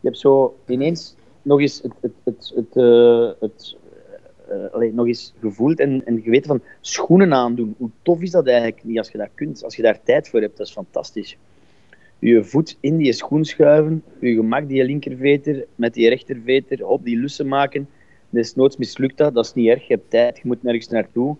Je 0.00 0.10
hebt 0.10 0.18
zo 0.18 0.56
ineens 0.66 1.14
nog 1.42 1.60
eens 1.60 1.82
het, 1.82 1.92
het, 2.00 2.12
het, 2.24 2.52
het, 2.54 2.76
eh, 2.76 3.30
het 3.40 3.76
eh, 4.48 4.92
nog 4.92 5.06
eens 5.06 5.34
gevoeld 5.40 5.80
en, 5.80 6.06
en 6.06 6.20
geweten 6.22 6.46
van 6.46 6.62
schoenen 6.80 7.34
aandoen. 7.34 7.74
Hoe 7.78 7.90
tof 8.02 8.20
is 8.20 8.30
dat 8.30 8.46
eigenlijk 8.46 8.84
niet 8.84 8.98
als 8.98 9.10
je 9.10 9.18
dat 9.18 9.28
kunt, 9.34 9.64
als 9.64 9.76
je 9.76 9.82
daar 9.82 10.02
tijd 10.02 10.28
voor 10.28 10.40
hebt? 10.40 10.56
Dat 10.56 10.66
is 10.66 10.72
fantastisch. 10.72 11.36
je 12.18 12.44
voet 12.44 12.76
in 12.80 12.96
die 12.96 13.12
schoen 13.12 13.44
schuiven, 13.44 14.02
je 14.20 14.34
gemak 14.34 14.68
die 14.68 14.84
linkerveter 14.84 15.66
met 15.74 15.94
die 15.94 16.08
rechterveter 16.08 16.86
op 16.86 17.04
die 17.04 17.18
lussen 17.18 17.48
maken. 17.48 17.88
Desnoods 18.30 18.76
mislukt 18.76 19.16
dat, 19.16 19.34
dat 19.34 19.44
is 19.44 19.54
niet 19.54 19.68
erg, 19.68 19.86
je 19.86 19.94
hebt 19.94 20.10
tijd, 20.10 20.36
je 20.36 20.42
moet 20.44 20.62
nergens 20.62 20.88
naartoe. 20.88 21.36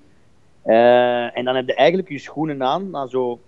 Eh, 0.64 1.36
en 1.36 1.44
dan 1.44 1.56
heb 1.56 1.66
je 1.66 1.74
eigenlijk 1.74 2.08
je 2.08 2.18
schoenen 2.18 2.62
aan 2.62 2.90
na 2.90 3.06
zo 3.06 3.40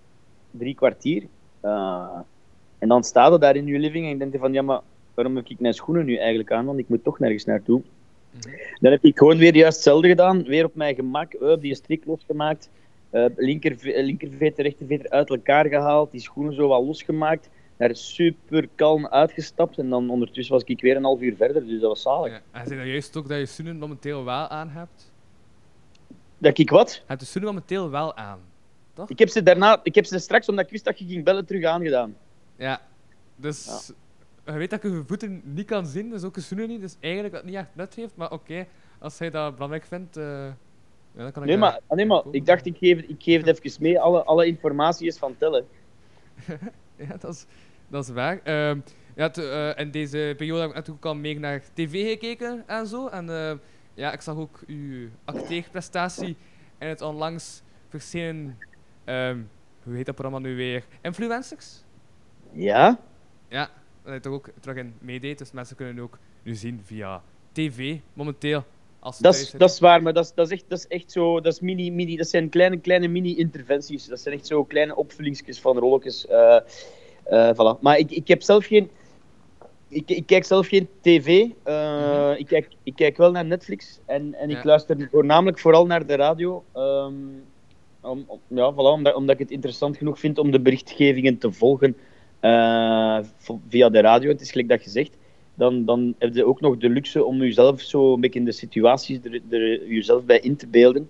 drie 0.51 0.75
kwartier. 0.75 1.23
Eh, 1.59 2.19
en 2.79 2.87
dan 2.87 3.03
staat 3.03 3.31
je 3.31 3.39
daar 3.39 3.55
in 3.55 3.65
je 3.65 3.79
living 3.79 4.05
en 4.05 4.11
je 4.11 4.17
denkt 4.17 4.37
van, 4.37 4.53
ja, 4.53 4.61
maar 4.61 4.81
waarom 5.13 5.35
heb 5.35 5.47
ik 5.47 5.59
mijn 5.59 5.73
schoenen 5.73 6.05
nu 6.05 6.15
eigenlijk 6.15 6.51
aan? 6.51 6.65
Want 6.65 6.79
ik 6.79 6.89
moet 6.89 7.03
toch 7.03 7.19
nergens 7.19 7.45
naartoe. 7.45 7.81
Dan 8.79 8.91
heb 8.91 9.03
ik 9.03 9.17
gewoon 9.17 9.37
weer 9.37 9.55
juist 9.55 9.75
hetzelfde 9.75 10.07
gedaan. 10.07 10.43
Weer 10.43 10.65
op 10.65 10.75
mijn 10.75 10.95
gemak, 10.95 11.33
up, 11.33 11.61
die 11.61 11.75
strik 11.75 12.05
losgemaakt. 12.05 12.69
Uh, 13.11 13.25
linker, 13.35 13.75
linkerveter, 13.81 14.63
rechterveter 14.63 15.09
uit 15.09 15.29
elkaar 15.29 15.65
gehaald. 15.65 16.11
Die 16.11 16.21
schoenen 16.21 16.53
zo 16.53 16.67
wat 16.67 16.83
losgemaakt. 16.83 17.49
Daar 17.77 17.95
super 17.95 18.67
kalm 18.75 19.07
uitgestapt. 19.07 19.77
En 19.77 19.89
dan 19.89 20.09
ondertussen 20.09 20.53
was 20.53 20.63
ik 20.63 20.81
weer 20.81 20.95
een 20.95 21.03
half 21.03 21.21
uur 21.21 21.35
verder. 21.35 21.65
Dus 21.67 21.79
dat 21.79 21.89
was 21.89 22.01
zalig. 22.01 22.31
Ja, 22.31 22.59
en 22.59 22.67
zei 22.67 22.79
dat 22.79 22.87
juist 22.87 23.17
ook 23.17 23.27
dat 23.27 23.37
je 23.37 23.45
schoenen 23.45 23.77
momenteel 23.77 24.23
wel 24.23 24.47
aan 24.47 24.69
hebt? 24.69 25.11
Dat 26.37 26.57
ik 26.57 26.69
wat? 26.69 27.03
Hebt 27.05 27.19
de 27.19 27.25
schoenen 27.25 27.53
momenteel 27.53 27.89
wel 27.89 28.15
aan, 28.15 28.39
toch? 28.93 29.09
Ik 29.09 29.19
heb 29.19 29.29
ze 29.29 29.43
daarna, 29.43 29.79
ik 29.83 29.95
heb 29.95 30.05
ze 30.05 30.19
straks, 30.19 30.49
omdat 30.49 30.65
ik 30.65 30.71
wist 30.71 30.85
dat 30.85 30.99
je 30.99 31.05
ging 31.05 31.23
bellen, 31.23 31.45
terug 31.45 31.63
aangedaan. 31.63 32.15
Ja, 32.55 32.81
dus 33.35 33.91
je 34.53 34.57
weet 34.57 34.69
dat 34.69 34.81
je 34.81 34.89
je 34.89 35.03
voeten 35.07 35.41
niet 35.43 35.65
kan 35.65 35.85
zien, 35.85 36.09
dus 36.09 36.23
ook 36.23 36.35
je 36.35 36.41
schoenen 36.41 36.67
niet. 36.67 36.81
Dus 36.81 36.95
eigenlijk 36.99 37.33
dat 37.33 37.43
niet 37.43 37.55
echt 37.55 37.67
nut 37.73 37.95
heeft. 37.95 38.15
Maar 38.15 38.31
oké, 38.31 38.67
als 38.99 39.19
hij 39.19 39.29
dat 39.29 39.53
belangrijk 39.53 39.85
vindt, 39.85 40.17
uh, 40.17 40.23
ja, 40.23 41.23
dan 41.23 41.31
kan 41.31 41.43
ik 41.43 41.49
Nee, 41.49 41.57
maar, 41.57 41.79
nee, 41.89 42.05
maar 42.05 42.23
ik 42.31 42.45
dacht, 42.45 42.65
ik 42.65 42.77
geef, 42.77 42.99
ik 42.99 43.23
geef 43.23 43.43
het 43.43 43.59
even 43.65 43.81
mee. 43.81 43.99
Alle, 43.99 44.23
alle 44.23 44.45
informatie 44.45 45.07
is 45.07 45.17
van 45.17 45.37
tellen. 45.37 45.65
ja, 47.07 47.17
dat 47.19 47.33
is, 47.33 47.45
dat 47.87 48.03
is 48.03 48.09
waar. 48.09 48.39
Uh, 48.43 48.81
ja, 49.15 49.29
te, 49.29 49.73
uh, 49.75 49.83
in 49.83 49.91
deze 49.91 50.33
periode 50.37 50.61
heb 50.61 50.69
ik 50.69 50.75
natuurlijk 50.75 51.05
ook 51.05 51.13
al 51.13 51.19
mee 51.19 51.39
naar 51.39 51.63
tv 51.73 52.09
gekeken 52.09 52.63
en 52.67 52.87
zo. 52.87 53.07
En 53.07 53.59
ja, 53.97 54.13
ik 54.13 54.21
zag 54.21 54.35
ook 54.35 54.59
uw 54.67 55.09
acteerprestatie 55.25 56.35
in 56.79 56.87
het 56.87 57.01
onlangs 57.01 57.61
verschenen... 57.89 58.57
Um, 59.05 59.49
hoe 59.83 59.95
heet 59.95 60.05
dat 60.05 60.15
programma 60.15 60.39
nu 60.39 60.55
weer? 60.55 60.83
Influencers? 61.01 61.83
Ja? 62.51 62.99
Ja, 63.47 63.69
dat 64.01 64.11
hij 64.11 64.19
toch 64.19 64.33
ook 64.33 64.49
terug 64.59 64.77
in 64.77 64.93
meedeed. 64.99 65.37
Dus 65.37 65.51
mensen 65.51 65.75
kunnen 65.75 66.03
ook 66.03 66.17
nu 66.43 66.55
zien 66.55 66.81
via 66.83 67.21
tv 67.51 67.97
momenteel. 68.13 68.63
Als 68.99 69.17
dat, 69.17 69.35
is, 69.35 69.51
dat 69.51 69.69
is 69.69 69.79
waar, 69.79 70.01
maar 70.01 70.13
dat 70.13 70.25
is, 70.25 70.33
dat 70.33 70.45
is, 70.45 70.51
echt, 70.51 70.63
dat 70.67 70.77
is 70.77 70.87
echt 70.87 71.11
zo. 71.11 71.39
Dat, 71.39 71.53
is 71.53 71.59
mini, 71.59 71.91
mini, 71.91 72.17
dat 72.17 72.27
zijn 72.27 72.49
kleine, 72.49 72.79
kleine 72.79 73.07
mini-interventies. 73.07 74.05
Dat 74.05 74.19
zijn 74.19 74.35
echt 74.35 74.47
zo 74.47 74.63
kleine 74.63 74.95
opvullingsjes 74.95 75.59
van 75.59 75.77
rolletjes. 75.77 76.25
Uh, 76.29 76.59
uh, 77.29 77.49
voilà. 77.53 77.79
Maar 77.81 77.97
ik, 77.97 78.11
ik 78.11 78.27
heb 78.27 78.41
zelf 78.41 78.65
geen. 78.65 78.89
Ik, 79.89 80.09
ik 80.09 80.25
kijk 80.25 80.45
zelf 80.45 80.67
geen 80.67 80.87
tv. 81.01 81.27
Uh, 81.27 81.51
mm-hmm. 81.65 82.35
ik, 82.37 82.47
kijk, 82.47 82.67
ik 82.83 82.95
kijk 82.95 83.17
wel 83.17 83.31
naar 83.31 83.45
Netflix 83.45 83.99
en, 84.05 84.33
en 84.33 84.49
ik 84.49 84.55
ja. 84.55 84.63
luister 84.63 85.07
voornamelijk 85.11 85.59
vooral 85.59 85.85
naar 85.85 86.05
de 86.05 86.15
radio. 86.15 86.63
Um, 86.75 87.43
om, 88.01 88.23
om, 88.27 88.39
ja, 88.47 88.73
voilà, 88.73 88.75
omdat, 88.75 89.15
omdat 89.15 89.35
ik 89.35 89.41
het 89.41 89.51
interessant 89.51 89.97
genoeg 89.97 90.19
vind 90.19 90.37
om 90.37 90.51
de 90.51 90.59
berichtgevingen 90.59 91.37
te 91.37 91.51
volgen 91.51 91.95
uh, 92.41 93.19
via 93.67 93.89
de 93.89 93.99
radio. 93.99 94.29
Het 94.29 94.41
is 94.41 94.51
gelijk 94.51 94.69
dat 94.69 94.81
gezegd. 94.81 95.17
Dan, 95.53 95.85
dan 95.85 96.15
heb 96.17 96.35
je 96.35 96.45
ook 96.45 96.61
nog 96.61 96.77
de 96.77 96.89
luxe 96.89 97.23
om 97.23 97.37
jezelf 97.37 97.81
zo 97.81 98.13
een 98.13 98.19
beetje 98.19 98.39
in 98.39 98.45
de 98.45 98.51
situaties 98.51 99.19
er, 99.23 99.41
er 99.49 99.87
jezelf 99.87 100.23
bij 100.23 100.39
in 100.39 100.55
te 100.55 100.67
beelden. 100.67 101.09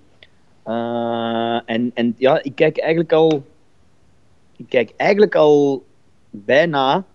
Uh, 0.65 1.59
en, 1.65 1.91
en 1.93 2.15
ja, 2.17 2.43
ik 2.43 2.55
kijk 2.55 2.77
eigenlijk 2.77 3.13
al. 3.13 3.43
Ik 4.55 4.65
kijk 4.69 4.93
eigenlijk 4.97 5.35
al 5.35 5.83
bijna. 6.29 7.05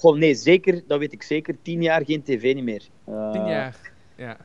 Nee, 0.00 0.34
zeker, 0.34 0.82
dat 0.86 0.98
weet 0.98 1.12
ik 1.12 1.22
zeker. 1.22 1.56
Tien 1.62 1.82
jaar 1.82 2.04
geen 2.04 2.22
tv 2.22 2.54
niet 2.54 2.64
meer. 2.64 2.82
Uh, 3.08 3.32
tien 3.32 3.46
jaar, 3.46 3.92
ja. 4.16 4.36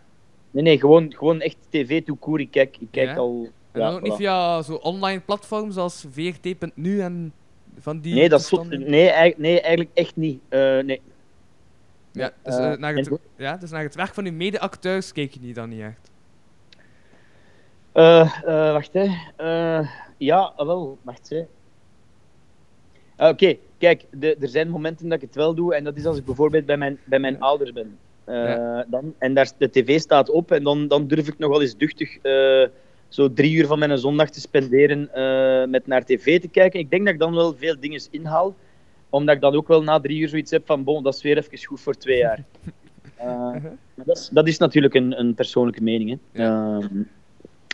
Nee, 0.51 0.63
nee, 0.63 0.79
gewoon, 0.79 1.13
gewoon 1.13 1.41
echt 1.41 1.57
tv 1.69 2.03
toekoer. 2.03 2.39
Ik 2.39 2.51
kijk, 2.51 2.77
ik 2.79 2.88
kijk 2.91 3.10
ja? 3.10 3.15
al. 3.15 3.49
En 3.71 3.79
dan 3.79 3.93
ook 3.93 4.01
niet 4.01 4.13
via 4.13 4.62
zo 4.62 4.73
online 4.73 5.19
platforms 5.19 5.77
als 5.77 6.05
VRT.nu 6.12 6.99
en 6.99 7.33
van 7.79 7.99
die 7.99 8.15
nee, 8.15 8.29
dat 8.29 8.39
is, 8.39 8.51
nee, 8.69 9.10
eigenlijk, 9.10 9.38
nee, 9.38 9.62
eigenlijk 9.62 9.89
echt 9.93 10.15
niet. 10.15 10.41
Uh, 10.49 10.60
nee. 10.79 11.01
Ja, 12.12 12.31
dus, 12.43 12.57
uh, 12.57 12.75
naar 12.75 12.95
het, 12.95 13.12
ja, 13.36 13.57
dus 13.57 13.71
naar 13.71 13.83
het 13.83 13.95
werk 13.95 14.13
van 14.13 14.25
uw 14.25 14.31
mede-acteurs 14.31 15.12
keek 15.12 15.33
je 15.33 15.39
die 15.39 15.53
dan 15.53 15.69
niet 15.69 15.81
echt? 15.81 16.12
Wacht, 18.73 18.93
hè. 18.93 19.07
ja, 20.17 20.53
wel, 20.57 20.97
wacht, 21.01 21.29
hè. 21.29 21.45
Oké, 23.17 23.30
okay, 23.30 23.60
kijk, 23.77 24.06
de, 24.12 24.38
er 24.39 24.47
zijn 24.47 24.69
momenten 24.69 25.10
dat 25.10 25.21
ik 25.21 25.27
het 25.27 25.36
wel 25.36 25.56
doe. 25.56 25.75
En 25.75 25.84
dat 25.84 25.95
is 25.97 26.06
als 26.06 26.17
ik 26.17 26.25
bijvoorbeeld 26.25 26.65
bij 26.65 26.77
mijn, 26.77 26.99
bij 27.03 27.19
mijn 27.19 27.39
ouders 27.39 27.73
ben. 27.73 27.97
Ja. 28.25 28.86
dan, 28.88 29.13
en 29.17 29.34
daar, 29.34 29.51
de 29.58 29.69
tv 29.69 29.99
staat 29.99 30.30
op 30.30 30.51
en 30.51 30.63
dan, 30.63 30.88
dan 30.88 31.08
durf 31.08 31.27
ik 31.27 31.38
nog 31.38 31.49
wel 31.49 31.62
eens 31.62 31.77
duchtig 31.77 32.19
zo 33.08 33.34
drie 33.34 33.56
uur 33.56 33.65
van 33.65 33.80
mijn 33.80 33.97
zondag 33.97 34.30
te 34.30 34.39
spenderen 34.39 35.10
uh, 35.15 35.69
met 35.69 35.88
naar 35.88 36.06
tv 36.06 36.39
te 36.39 36.47
kijken. 36.47 36.80
Ik 36.80 36.89
denk 36.89 37.06
dat 37.06 37.13
ik 37.13 37.19
dan 37.19 37.36
wel 37.36 37.56
veel 37.56 37.75
dingen 37.80 38.01
inhaal, 38.12 38.56
omdat 39.10 39.36
ik 39.36 39.41
dan 39.41 39.56
ook 39.56 39.67
wel 39.67 39.84
na 39.84 39.99
drie 39.99 40.19
uur 40.19 40.30
zoiets 40.30 40.51
heb 40.51 40.65
van, 40.65 40.84
bon, 40.84 41.03
dat 41.03 41.15
is 41.15 41.21
weer 41.21 41.38
even 41.38 41.65
goed 41.65 41.82
voor 41.82 41.95
twee 41.95 42.17
jaar. 42.17 42.43
Uh, 43.23 43.56
dat, 43.95 44.17
is, 44.17 44.30
dat, 44.32 44.47
is, 44.47 44.58
natuurlijk 44.58 44.93
een, 44.93 45.19
een 45.19 45.34
persoonlijke 45.34 45.84
mening. 45.84 46.10
Hè. 46.10 46.43
Ja. 46.43 46.77
Uh, 46.77 47.01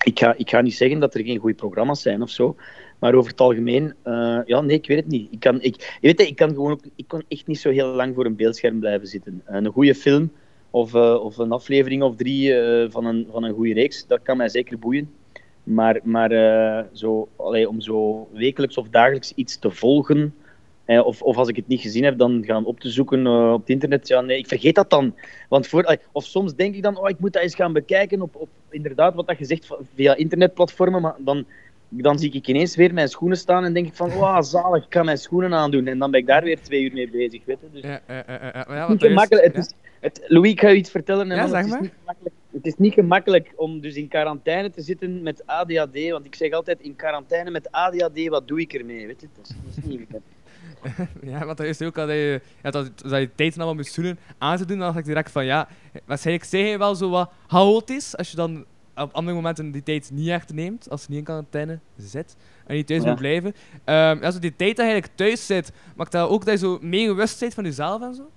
ik, 0.03 0.19
ga, 0.19 0.33
ik 0.37 0.49
ga 0.49 0.61
niet 0.61 0.75
zeggen 0.75 0.99
dat 0.99 1.13
er 1.13 1.23
geen 1.23 1.37
goede 1.37 1.55
programma's 1.55 2.01
zijn 2.01 2.21
of 2.21 2.29
zo, 2.29 2.55
maar 3.03 3.13
over 3.13 3.31
het 3.31 3.41
algemeen, 3.41 3.93
uh, 4.05 4.39
ja, 4.45 4.61
nee, 4.61 4.77
ik 4.77 4.87
weet 4.87 4.97
het 4.97 5.07
niet. 5.07 5.27
Ik 5.31 5.39
kan, 5.39 5.61
ik, 5.61 5.97
je 6.01 6.07
weet, 6.07 6.19
ik 6.21 6.35
kan 6.35 6.49
gewoon 6.49 6.71
ook, 6.71 6.83
ik 6.95 7.07
kan 7.07 7.23
echt 7.27 7.47
niet 7.47 7.59
zo 7.59 7.69
heel 7.69 7.87
lang 7.87 8.15
voor 8.15 8.25
een 8.25 8.35
beeldscherm 8.35 8.79
blijven 8.79 9.07
zitten. 9.07 9.41
een 9.45 9.65
goede 9.65 9.95
film 9.95 10.31
of, 10.69 10.95
of 10.95 11.37
een 11.37 11.51
aflevering 11.51 12.03
of 12.03 12.15
drie 12.15 12.53
van, 12.89 13.05
een, 13.05 13.27
van 13.31 13.43
een 13.43 13.53
goede 13.53 13.73
reeks, 13.73 14.07
dat 14.07 14.21
kan 14.21 14.37
mij 14.37 14.49
zeker 14.49 14.79
boeien. 14.79 15.11
Maar, 15.63 15.99
maar 16.03 16.29
zo, 16.93 17.27
allee, 17.35 17.69
om 17.69 17.81
zo 17.81 18.27
wekelijks 18.33 18.77
of 18.77 18.89
dagelijks 18.89 19.33
iets 19.35 19.59
te 19.59 19.71
volgen, 19.71 20.33
eh, 20.85 21.05
of, 21.05 21.21
of 21.21 21.37
als 21.37 21.47
ik 21.47 21.55
het 21.55 21.67
niet 21.67 21.81
gezien 21.81 22.03
heb, 22.03 22.17
dan 22.17 22.43
gaan 22.45 22.65
op 22.65 22.79
te 22.79 22.89
zoeken 22.89 23.27
op 23.27 23.59
het 23.59 23.69
internet. 23.69 24.07
Ja, 24.07 24.21
nee, 24.21 24.37
ik 24.37 24.47
vergeet 24.47 24.75
dat 24.75 24.89
dan. 24.89 25.15
Want 25.49 25.67
voor, 25.67 25.97
of 26.11 26.25
soms 26.25 26.55
denk 26.55 26.75
ik 26.75 26.83
dan, 26.83 26.97
oh, 26.97 27.09
ik 27.09 27.19
moet 27.19 27.33
dat 27.33 27.41
eens 27.41 27.55
gaan 27.55 27.73
bekijken 27.73 28.21
op, 28.21 28.35
op 28.35 28.49
inderdaad 28.69 29.15
wat 29.15 29.27
dat 29.27 29.37
je 29.37 29.45
zegt 29.45 29.67
via 29.95 30.15
internetplatformen, 30.15 31.01
maar 31.01 31.15
dan, 31.19 31.45
dan 32.01 32.19
zie 32.19 32.31
ik 32.31 32.47
ineens 32.47 32.75
weer 32.75 32.93
mijn 32.93 33.07
schoenen 33.07 33.37
staan 33.37 33.63
en 33.63 33.73
denk 33.73 33.87
ik 33.87 33.93
van, 33.93 34.11
oh, 34.21 34.41
zalig, 34.41 34.85
ik 34.85 34.93
ga 34.93 35.03
mijn 35.03 35.17
schoenen 35.17 35.53
aandoen. 35.53 35.87
En 35.87 35.99
dan 35.99 36.11
ben 36.11 36.19
ik 36.19 36.27
daar 36.27 36.43
weer 36.43 36.61
twee 36.61 36.81
uur 36.81 36.93
mee 36.93 37.09
bezig, 37.09 37.45
weet 37.45 37.57
je. 37.61 37.67
Dus, 37.71 37.81
ja, 37.81 38.01
ja, 38.07 38.23
ja, 38.27 38.65
ja, 38.67 38.87
het, 38.87 39.03
is 39.03 39.13
makkelijk, 39.13 39.45
het, 39.45 39.57
is, 39.57 39.73
het, 39.99 40.23
Louis, 40.27 40.51
ik 40.51 40.59
ga 40.59 40.69
je 40.69 40.75
iets 40.75 40.91
vertellen. 40.91 41.27
Ja, 41.27 41.47
zeg 41.47 41.67
maar. 41.67 41.79
Het 41.79 41.85
is, 41.85 41.91
niet 41.91 41.93
gemakkelijk, 41.93 42.35
het 42.51 42.65
is 42.65 42.75
niet 42.75 42.93
gemakkelijk 42.93 43.53
om 43.55 43.81
dus 43.81 43.95
in 43.95 44.07
quarantaine 44.07 44.69
te 44.69 44.81
zitten 44.81 45.23
met 45.23 45.45
ADHD. 45.45 46.09
Want 46.09 46.25
ik 46.25 46.35
zeg 46.35 46.51
altijd, 46.51 46.81
in 46.81 46.95
quarantaine 46.95 47.51
met 47.51 47.71
ADHD, 47.71 48.27
wat 48.27 48.47
doe 48.47 48.59
ik 48.59 48.73
ermee? 48.73 49.07
Weet 49.07 49.21
je? 49.21 49.27
Dat, 49.35 49.55
is, 49.69 49.83
niet 49.83 50.07
ja, 51.31 51.45
want 51.45 51.57
dat 51.57 51.67
is 51.67 51.81
ook 51.81 51.97
al 51.97 52.07
dat 52.07 52.15
je, 52.15 52.41
ja, 52.63 52.71
dat, 52.71 52.91
dat 52.95 53.19
je 53.19 53.29
tijd 53.35 53.55
allemaal 53.55 53.75
met 53.75 53.87
schoenen 53.87 54.19
aan 54.37 54.57
te 54.57 54.65
doen. 54.65 54.77
Dan 54.77 54.85
dacht 54.87 54.99
ik 54.99 55.05
direct 55.05 55.31
van, 55.31 55.45
ja, 55.45 55.67
waarschijnlijk 56.05 56.45
zeg 56.45 56.69
je 56.69 56.77
wel 56.77 56.95
zo 56.95 57.09
wat 57.09 57.31
chaotisch. 57.47 58.17
Als 58.17 58.29
je 58.29 58.35
dan 58.35 58.65
op 58.95 59.13
andere 59.13 59.35
momenten 59.35 59.71
die 59.71 59.83
tijd 59.83 60.09
niet 60.13 60.27
echt 60.29 60.53
neemt, 60.53 60.89
als 60.89 61.01
je 61.01 61.07
niet 61.09 61.17
in 61.17 61.23
quarantaine 61.23 61.79
zit 61.97 62.35
en 62.65 62.75
niet 62.75 62.87
thuis 62.87 63.03
Ja. 63.03 63.09
moet 63.09 63.19
blijven. 63.19 63.53
Ehm 63.83 64.23
als 64.23 64.33
je 64.33 64.39
die 64.39 64.55
tijd 64.55 64.79
eigenlijk 64.79 65.11
thuis 65.15 65.45
zit, 65.45 65.71
maakt 65.95 66.11
dat 66.11 66.29
ook 66.29 66.45
dat 66.45 66.59
je 66.59 66.65
zo 66.65 66.77
meer 66.81 67.07
bewust 67.07 67.39
bent 67.39 67.53
van 67.53 67.63
jezelf 67.63 68.01
en 68.01 68.15
zo? 68.15 68.29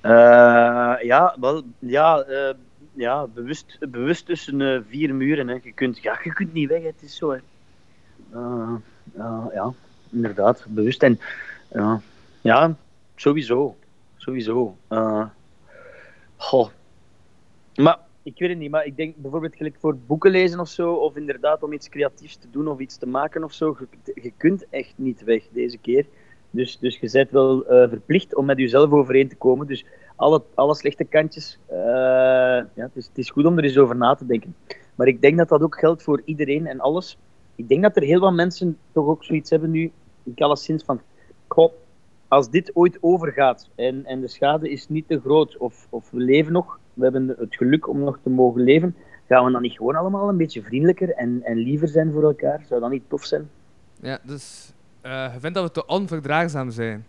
Eh, 0.00 0.94
ja, 1.02 1.36
wel, 1.40 1.62
ja, 1.78 2.18
eh, 2.20 2.54
ja 2.92 3.26
bewust, 3.26 3.76
bewust 3.90 4.26
tussen 4.26 4.60
eh, 4.60 4.80
vier 4.88 5.14
muren. 5.14 5.48
Hè. 5.48 5.58
Je, 5.62 5.72
kunt, 5.72 5.98
ja, 6.02 6.18
je 6.24 6.32
kunt 6.32 6.52
niet 6.52 6.68
weg, 6.68 6.82
het 6.82 7.02
is 7.02 7.16
zo. 7.16 7.30
Hè. 7.30 7.38
Ja, 9.54 9.72
inderdaad, 10.10 10.64
bewust. 10.68 11.02
En 11.02 11.20
ja, 11.68 12.00
ja 12.40 12.74
sowieso. 13.16 13.76
Sowieso. 14.16 14.76
Goh. 16.36 16.68
Maar 17.74 17.98
ik 18.22 18.38
weet 18.38 18.48
het 18.48 18.58
niet, 18.58 18.70
maar 18.70 18.84
ik 18.84 18.96
denk 18.96 19.16
bijvoorbeeld 19.16 19.56
gelijk 19.56 19.76
voor 19.78 19.96
boeken 19.96 20.30
lezen 20.30 20.60
of 20.60 20.68
zo, 20.68 20.92
of 20.92 21.16
inderdaad 21.16 21.62
om 21.62 21.72
iets 21.72 21.88
creatiefs 21.88 22.36
te 22.36 22.50
doen 22.50 22.68
of 22.68 22.78
iets 22.78 22.96
te 22.96 23.06
maken 23.06 23.44
of 23.44 23.52
zo, 23.52 23.76
je, 24.14 24.32
kunt 24.36 24.64
echt 24.70 24.92
niet 24.96 25.24
weg 25.24 25.42
deze 25.52 25.78
keer. 25.78 26.06
Dus, 26.50 26.78
dus 26.78 26.98
je 26.98 27.10
bent 27.12 27.30
wel 27.30 27.66
eh, 27.66 27.88
verplicht 27.88 28.34
om 28.34 28.44
met 28.44 28.58
jezelf 28.58 28.90
overeen 28.90 29.28
te 29.28 29.36
komen. 29.36 29.66
Dus 29.66 29.84
alle, 30.16 30.42
alle 30.54 30.74
slechte 30.74 31.04
kantjes, 31.04 31.58
eh, 31.66 31.76
ja, 31.76 32.70
het, 32.74 32.96
is, 32.96 33.06
het 33.06 33.18
is 33.18 33.30
goed 33.30 33.44
om 33.44 33.58
er 33.58 33.64
eens 33.64 33.78
over 33.78 33.96
na 33.96 34.14
te 34.14 34.26
denken. 34.26 34.54
Maar 34.94 35.06
ik 35.06 35.20
denk 35.20 35.38
dat 35.38 35.48
dat 35.48 35.62
ook 35.62 35.78
geldt 35.78 36.02
voor 36.02 36.22
iedereen 36.24 36.66
en 36.66 36.80
alles. 36.80 37.18
Ik 37.56 37.68
denk 37.68 37.82
dat 37.82 37.96
er 37.96 38.02
heel 38.02 38.20
wat 38.20 38.32
mensen 38.32 38.78
toch 38.92 39.06
ook 39.06 39.24
zoiets 39.24 39.50
hebben 39.50 39.70
nu, 39.70 39.92
ik 40.24 40.40
alleszins 40.40 40.84
van, 40.84 41.00
als 42.30 42.50
dit 42.50 42.70
ooit 42.74 42.98
overgaat 43.00 43.68
en, 43.74 44.04
en 44.04 44.20
de 44.20 44.28
schade 44.28 44.70
is 44.70 44.88
niet 44.88 45.08
te 45.08 45.20
groot, 45.20 45.56
of, 45.56 45.86
of 45.90 46.10
we 46.10 46.20
leven 46.20 46.52
nog, 46.52 46.78
we 46.94 47.02
hebben 47.02 47.34
het 47.38 47.56
geluk 47.56 47.88
om 47.88 47.98
nog 47.98 48.18
te 48.22 48.30
mogen 48.30 48.62
leven, 48.62 48.96
gaan 49.28 49.44
we 49.44 49.50
dan 49.50 49.62
niet 49.62 49.76
gewoon 49.76 49.94
allemaal 49.96 50.28
een 50.28 50.36
beetje 50.36 50.62
vriendelijker 50.62 51.10
en, 51.10 51.40
en 51.44 51.56
liever 51.56 51.88
zijn 51.88 52.12
voor 52.12 52.22
elkaar? 52.22 52.64
Zou 52.68 52.80
dat 52.80 52.90
niet 52.90 53.02
tof 53.08 53.24
zijn? 53.24 53.50
Ja, 54.00 54.18
dus 54.22 54.72
Eh, 55.00 55.30
je 55.34 55.40
vindt 55.40 55.54
dat 55.56 55.64
we 55.64 55.70
te 55.70 55.86
onverdraagzaam 55.86 56.70
zijn. 56.70 57.06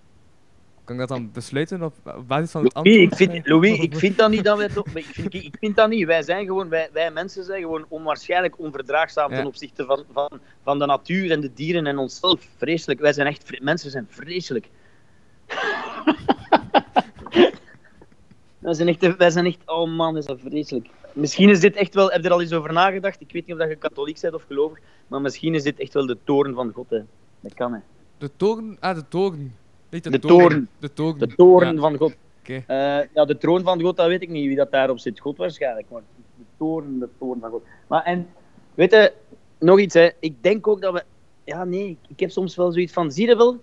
Kan 0.83 0.95
ik 0.95 1.07
dat 1.07 1.17
dan 1.17 1.29
besluiten 1.33 1.83
op, 1.83 1.93
basis 2.27 2.51
van 2.51 2.63
het 2.63 2.73
Louis, 2.75 2.95
ik 2.95 3.09
antwoord? 3.09 3.31
vind, 3.31 3.47
Louis, 3.47 3.79
ik 3.79 3.95
vind 4.03 4.17
dat 4.17 4.29
niet 4.29 4.43
dat 4.43 4.57
wij 4.57 4.67
toch, 4.69 4.87
ik, 4.87 5.03
vind, 5.05 5.33
ik 5.33 5.55
vind 5.59 5.75
dat 5.75 5.89
niet. 5.89 6.05
Wij 6.05 6.21
zijn 6.23 6.45
gewoon, 6.45 6.69
wij, 6.69 6.89
wij 6.93 7.11
mensen 7.11 7.43
zijn 7.43 7.61
gewoon 7.61 7.85
onwaarschijnlijk 7.87 8.59
onverdraagzaam 8.59 9.31
Ja. 9.31 9.37
ten 9.37 9.45
opzichte 9.45 9.85
van, 9.85 10.03
van, 10.11 10.39
van 10.63 10.79
de 10.79 10.85
natuur 10.85 11.31
en 11.31 11.39
de 11.41 11.53
dieren 11.53 11.87
en 11.87 11.97
onszelf. 11.97 12.47
Vreselijk. 12.57 12.99
Wij 12.99 13.13
zijn 13.13 13.27
echt, 13.27 13.43
vre- 13.43 13.63
mensen 13.63 13.91
zijn 13.91 14.05
vreselijk. 14.09 14.69
wij, 18.61 18.73
zijn 18.73 18.87
echt, 18.87 19.17
wij 19.17 19.29
zijn 19.29 19.45
echt, 19.45 19.57
oh 19.65 19.89
man, 19.95 20.17
is 20.17 20.25
dat 20.25 20.39
vreselijk. 20.39 20.89
Misschien 21.13 21.49
is 21.49 21.59
dit 21.59 21.75
echt 21.75 21.93
wel, 21.93 22.11
heb 22.11 22.21
je 22.21 22.27
er 22.27 22.33
al 22.33 22.41
eens 22.41 22.53
over 22.53 22.73
nagedacht? 22.73 23.21
Ik 23.21 23.31
weet 23.31 23.45
niet 23.45 23.55
of 23.55 23.61
dat 23.61 23.69
je 23.69 23.75
katholiek 23.75 24.21
bent 24.21 24.33
of 24.33 24.43
gelovig, 24.47 24.79
maar 25.07 25.21
misschien 25.21 25.55
is 25.55 25.63
dit 25.63 25.79
echt 25.79 25.93
wel 25.93 26.05
de 26.05 26.17
toren 26.23 26.53
van 26.53 26.71
God. 26.73 26.89
Hè. 26.89 26.99
Dat 27.39 27.53
kan, 27.53 27.73
hè. 27.73 27.79
De 28.17 28.29
toren? 28.35 28.77
Ah, 28.79 28.95
de 28.95 29.07
toren. 29.07 29.55
Niet 29.89 30.03
de, 30.03 30.09
De 30.09 30.19
toren. 30.19 30.37
toren. 30.47 30.69
De 30.79 30.93
toren. 30.93 31.19
De 31.19 31.35
toren 31.35 31.73
Ja, 31.75 31.79
van 31.79 31.97
God. 31.97 32.15
Oké. 32.39 32.53
Eh, 32.67 33.07
ja, 33.13 33.25
de 33.25 33.37
troon 33.37 33.63
van 33.63 33.81
God, 33.81 33.97
dat 33.97 34.07
weet 34.07 34.21
ik 34.21 34.29
niet 34.29 34.47
wie 34.47 34.55
dat 34.55 34.71
daarop 34.71 34.99
zit. 34.99 35.19
God 35.19 35.37
waarschijnlijk. 35.37 35.87
Maar 35.89 36.01
de 36.37 36.43
toren, 36.57 36.99
de 36.99 37.09
toren 37.19 37.39
van 37.39 37.49
God. 37.49 37.63
Maar 37.87 38.03
en, 38.03 38.27
weet 38.73 38.91
je, 38.91 39.13
nog 39.59 39.79
iets, 39.79 39.93
hè. 39.93 40.09
Ik 40.19 40.43
denk 40.43 40.67
ook 40.67 40.81
dat 40.81 40.93
we... 40.93 41.03
Ja, 41.43 41.63
nee, 41.65 41.89
ik- 41.89 42.09
ik 42.09 42.19
heb 42.19 42.31
soms 42.31 42.55
wel 42.55 42.71
zoiets 42.71 42.93
van... 42.93 43.11
Zie 43.11 43.27
je 43.27 43.35
wel? 43.35 43.59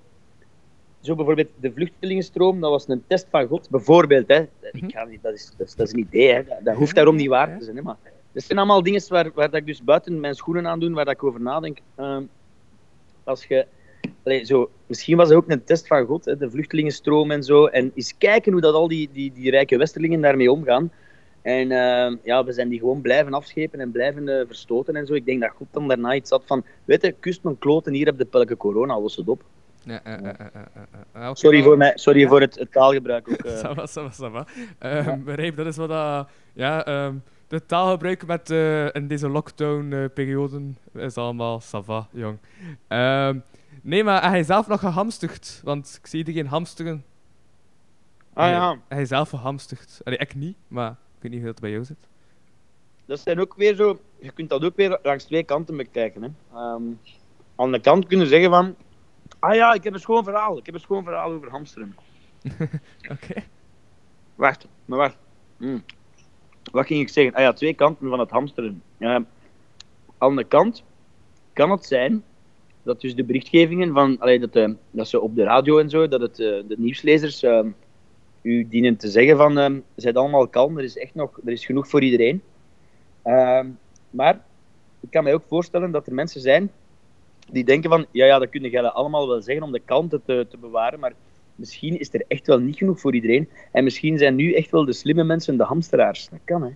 Zo 1.00 1.14
bijvoorbeeld 1.14 1.48
de 1.60 1.72
vluchtelingenstroom, 1.72 2.60
dat 2.60 2.70
was 2.70 2.88
een 2.88 3.04
test 3.06 3.26
van 3.30 3.46
God. 3.46 3.70
Bijvoorbeeld, 3.70 4.28
hè. 4.28 4.38
Ik 4.72 4.84
ga 4.86 5.04
niet, 5.04 5.22
dat, 5.22 5.34
is, 5.34 5.52
dat, 5.56 5.66
is, 5.66 5.74
dat 5.74 5.86
is 5.86 5.92
een 5.92 5.98
idee, 5.98 6.32
hè. 6.32 6.44
Dat, 6.44 6.58
dat 6.64 6.74
hoeft 6.74 6.94
daarom 6.94 7.16
niet 7.16 7.28
waar 7.28 7.58
te 7.58 7.64
zijn, 7.64 7.76
hè. 7.76 7.82
Maar 7.82 7.96
dat 8.32 8.42
zijn 8.42 8.58
allemaal 8.58 8.82
dingen 8.82 9.02
waar, 9.08 9.30
waar 9.34 9.50
dat 9.50 9.60
ik 9.60 9.66
dus 9.66 9.84
buiten 9.84 10.20
mijn 10.20 10.34
schoenen 10.34 10.66
aan 10.66 10.80
doe, 10.80 10.90
waar 10.90 11.04
dat 11.04 11.14
ik 11.14 11.24
over 11.24 11.40
nadenk. 11.40 11.78
Ehm, 11.94 12.22
als 13.24 13.44
je... 13.44 13.66
Allee, 14.22 14.44
zo, 14.44 14.70
misschien 14.86 15.16
was 15.16 15.28
het 15.28 15.36
ook 15.36 15.50
een 15.50 15.64
test 15.64 15.86
van 15.86 16.06
God, 16.06 16.24
hè, 16.24 16.36
de 16.36 16.50
vluchtelingenstroom 16.50 17.30
en 17.30 17.42
zo. 17.42 17.66
En 17.66 17.92
eens 17.94 18.14
kijken 18.18 18.52
hoe 18.52 18.60
dat 18.60 18.74
al 18.74 18.88
die, 18.88 19.08
die, 19.12 19.32
die 19.32 19.50
rijke 19.50 19.76
westerlingen 19.76 20.20
daarmee 20.20 20.52
omgaan. 20.52 20.90
En 21.42 21.72
ehm, 21.72 22.16
ja, 22.22 22.44
we 22.44 22.52
zijn 22.52 22.68
die 22.68 22.78
gewoon 22.78 23.00
blijven 23.00 23.34
afschepen 23.34 23.80
en 23.80 23.90
blijven 23.90 24.28
eh, 24.28 24.46
verstoten 24.46 24.96
en 24.96 25.06
zo. 25.06 25.14
Ik 25.14 25.26
denk 25.26 25.40
dat 25.40 25.50
God 25.50 25.66
dan 25.70 25.88
daarna 25.88 26.14
iets 26.14 26.30
had 26.30 26.42
van, 26.46 26.64
weet 26.84 27.02
je, 27.02 27.14
kust 27.20 27.42
mijn 27.42 27.58
kloten, 27.58 27.92
hier 27.92 28.06
heb 28.06 28.18
je 28.18 28.24
pelke 28.24 28.56
corona, 28.56 29.00
los 29.00 29.16
het 29.16 29.28
op. 29.28 29.42
Ja, 29.88 30.02
eh, 30.02 30.12
eh, 30.14 30.24
eh, 30.24 30.30
eh, 30.40 30.62
eh, 31.12 31.26
eh, 31.28 31.34
Sorry 31.34 31.62
voor, 31.62 31.76
mij, 31.76 31.92
sorry 31.94 32.20
Ja. 32.20 32.28
voor 32.28 32.40
het, 32.40 32.58
het 32.58 32.72
taalgebruik 32.72 33.28
ook. 33.30 33.36
eh. 33.36 33.52
Ça 33.62 33.74
va, 33.74 33.86
ça 33.86 34.02
va, 34.02 34.10
ça 34.10 34.30
va. 34.32 34.46
Ehm, 34.78 35.22
Begrijp, 35.24 35.56
dat 35.56 35.66
is 35.66 35.76
wat 35.76 35.88
dat... 35.88 36.28
Ja, 36.52 36.84
ehm, 36.84 37.14
de 37.48 37.66
taalgebruik 37.66 38.26
met, 38.26 38.50
eh, 38.50 38.94
in 38.94 39.08
deze 39.08 39.28
lockdown-periode 39.28 40.60
is 40.94 41.16
allemaal 41.16 41.60
ça 41.62 41.84
va, 41.84 42.06
jong. 42.10 42.38
Ehm, 42.88 43.38
nee, 43.82 44.04
maar 44.04 44.22
heb 44.22 44.30
hij 44.30 44.42
zelf 44.42 44.66
nog 44.68 44.80
gehamsterd? 44.80 45.60
Want 45.64 45.98
ik 46.02 46.06
zie 46.06 46.18
iedereen 46.18 46.46
hamsteren. 46.46 47.04
Ah 48.32 48.50
ja, 48.50 48.70
Heb 48.70 48.80
hij 48.88 49.04
zelf 49.06 49.28
gehamsterd? 49.30 50.00
Allee, 50.04 50.18
ik 50.18 50.34
niet, 50.34 50.56
maar 50.68 50.90
ik 50.90 50.96
weet 51.22 51.30
niet 51.32 51.40
hoe 51.40 51.50
dat 51.50 51.60
bij 51.60 51.70
jou 51.70 51.84
zit. 51.84 51.96
dat 53.06 53.20
zijn 53.20 53.40
ook 53.40 53.54
weer 53.56 53.74
zo... 53.74 53.98
Je 54.20 54.30
kunt 54.32 54.48
dat 54.48 54.64
ook 54.64 54.76
weer 54.76 54.98
langs 55.02 55.24
twee 55.24 55.42
kanten 55.44 55.76
bekijken. 55.76 56.22
Hè. 56.22 56.28
Ehm, 56.54 56.82
aan 57.56 57.72
de 57.72 57.80
kant 57.80 58.06
kunnen 58.06 58.26
zeggen 58.26 58.50
van... 58.50 58.74
Ah 59.38 59.54
ja, 59.54 59.72
ik 59.72 59.84
heb 59.84 59.92
een 59.92 60.00
schoon 60.00 60.24
verhaal. 60.24 60.58
Ik 60.58 60.66
heb 60.66 60.74
een 60.74 60.80
schoon 60.80 61.04
verhaal 61.04 61.30
over 61.30 61.50
hamsteren. 61.50 61.96
Oké. 63.12 63.42
Wacht, 64.34 64.66
maar 64.84 64.98
wacht. 64.98 65.16
Hmm. 65.56 65.84
Wat 66.72 66.86
ging 66.86 67.00
ik 67.00 67.08
zeggen? 67.08 67.34
Ah 67.34 67.40
ja, 67.40 67.52
twee 67.52 67.74
kanten 67.74 68.08
van 68.08 68.18
het 68.18 68.30
hamsteren. 68.30 68.82
Aan 70.18 70.36
de 70.36 70.44
kant 70.44 70.84
kan 71.52 71.70
het 71.70 71.86
zijn 71.86 72.24
dat 72.82 73.00
dus 73.00 73.14
de 73.14 73.24
berichtgevingen 73.24 73.92
van, 73.92 74.18
allee, 74.18 74.40
dat, 74.40 74.56
eh, 74.56 74.68
dat 74.90 75.08
ze 75.08 75.20
op 75.20 75.34
de 75.34 75.42
radio 75.42 75.78
en 75.78 75.90
zo, 75.90 76.08
dat 76.08 76.20
het, 76.20 76.40
eh, 76.40 76.46
de 76.68 76.74
nieuwslezers 76.78 77.42
eh, 77.42 77.64
u 78.42 78.68
dienen 78.68 78.96
te 78.96 79.08
zeggen 79.08 79.36
van, 79.36 79.82
zijt 79.96 80.16
allemaal 80.16 80.48
kalm, 80.48 80.78
er 80.78 80.84
is 80.84 80.98
echt 80.98 81.14
nog, 81.14 81.38
er 81.44 81.52
is 81.52 81.66
genoeg 81.66 81.88
voor 81.88 82.02
iedereen. 82.02 82.42
Ehm, 83.22 83.66
maar 84.10 84.44
ik 85.00 85.10
kan 85.10 85.24
mij 85.24 85.34
ook 85.34 85.44
voorstellen 85.46 85.90
dat 85.90 86.06
er 86.06 86.14
mensen 86.14 86.40
zijn 86.40 86.70
die 87.50 87.64
denken 87.64 87.90
van, 87.90 88.06
ja, 88.10 88.26
ja, 88.26 88.38
dat 88.38 88.48
kunnen 88.48 88.70
jullie 88.70 88.88
allemaal 88.88 89.28
wel 89.28 89.42
zeggen 89.42 89.64
om 89.64 89.72
de 89.72 89.80
kalmte 89.80 90.20
te, 90.24 90.46
te 90.50 90.56
bewaren, 90.56 91.00
maar 91.00 91.12
misschien 91.54 91.98
is 92.00 92.14
er 92.14 92.24
echt 92.28 92.46
wel 92.46 92.58
niet 92.58 92.76
genoeg 92.76 93.00
voor 93.00 93.14
iedereen. 93.14 93.48
En 93.72 93.84
misschien 93.84 94.18
zijn 94.18 94.34
nu 94.34 94.52
echt 94.54 94.70
wel 94.70 94.84
de 94.84 94.92
slimme 94.92 95.24
mensen 95.24 95.56
de 95.56 95.64
hamsteraars. 95.64 96.28
Dat 96.28 96.40
kan, 96.44 96.62
hè. 96.62 96.70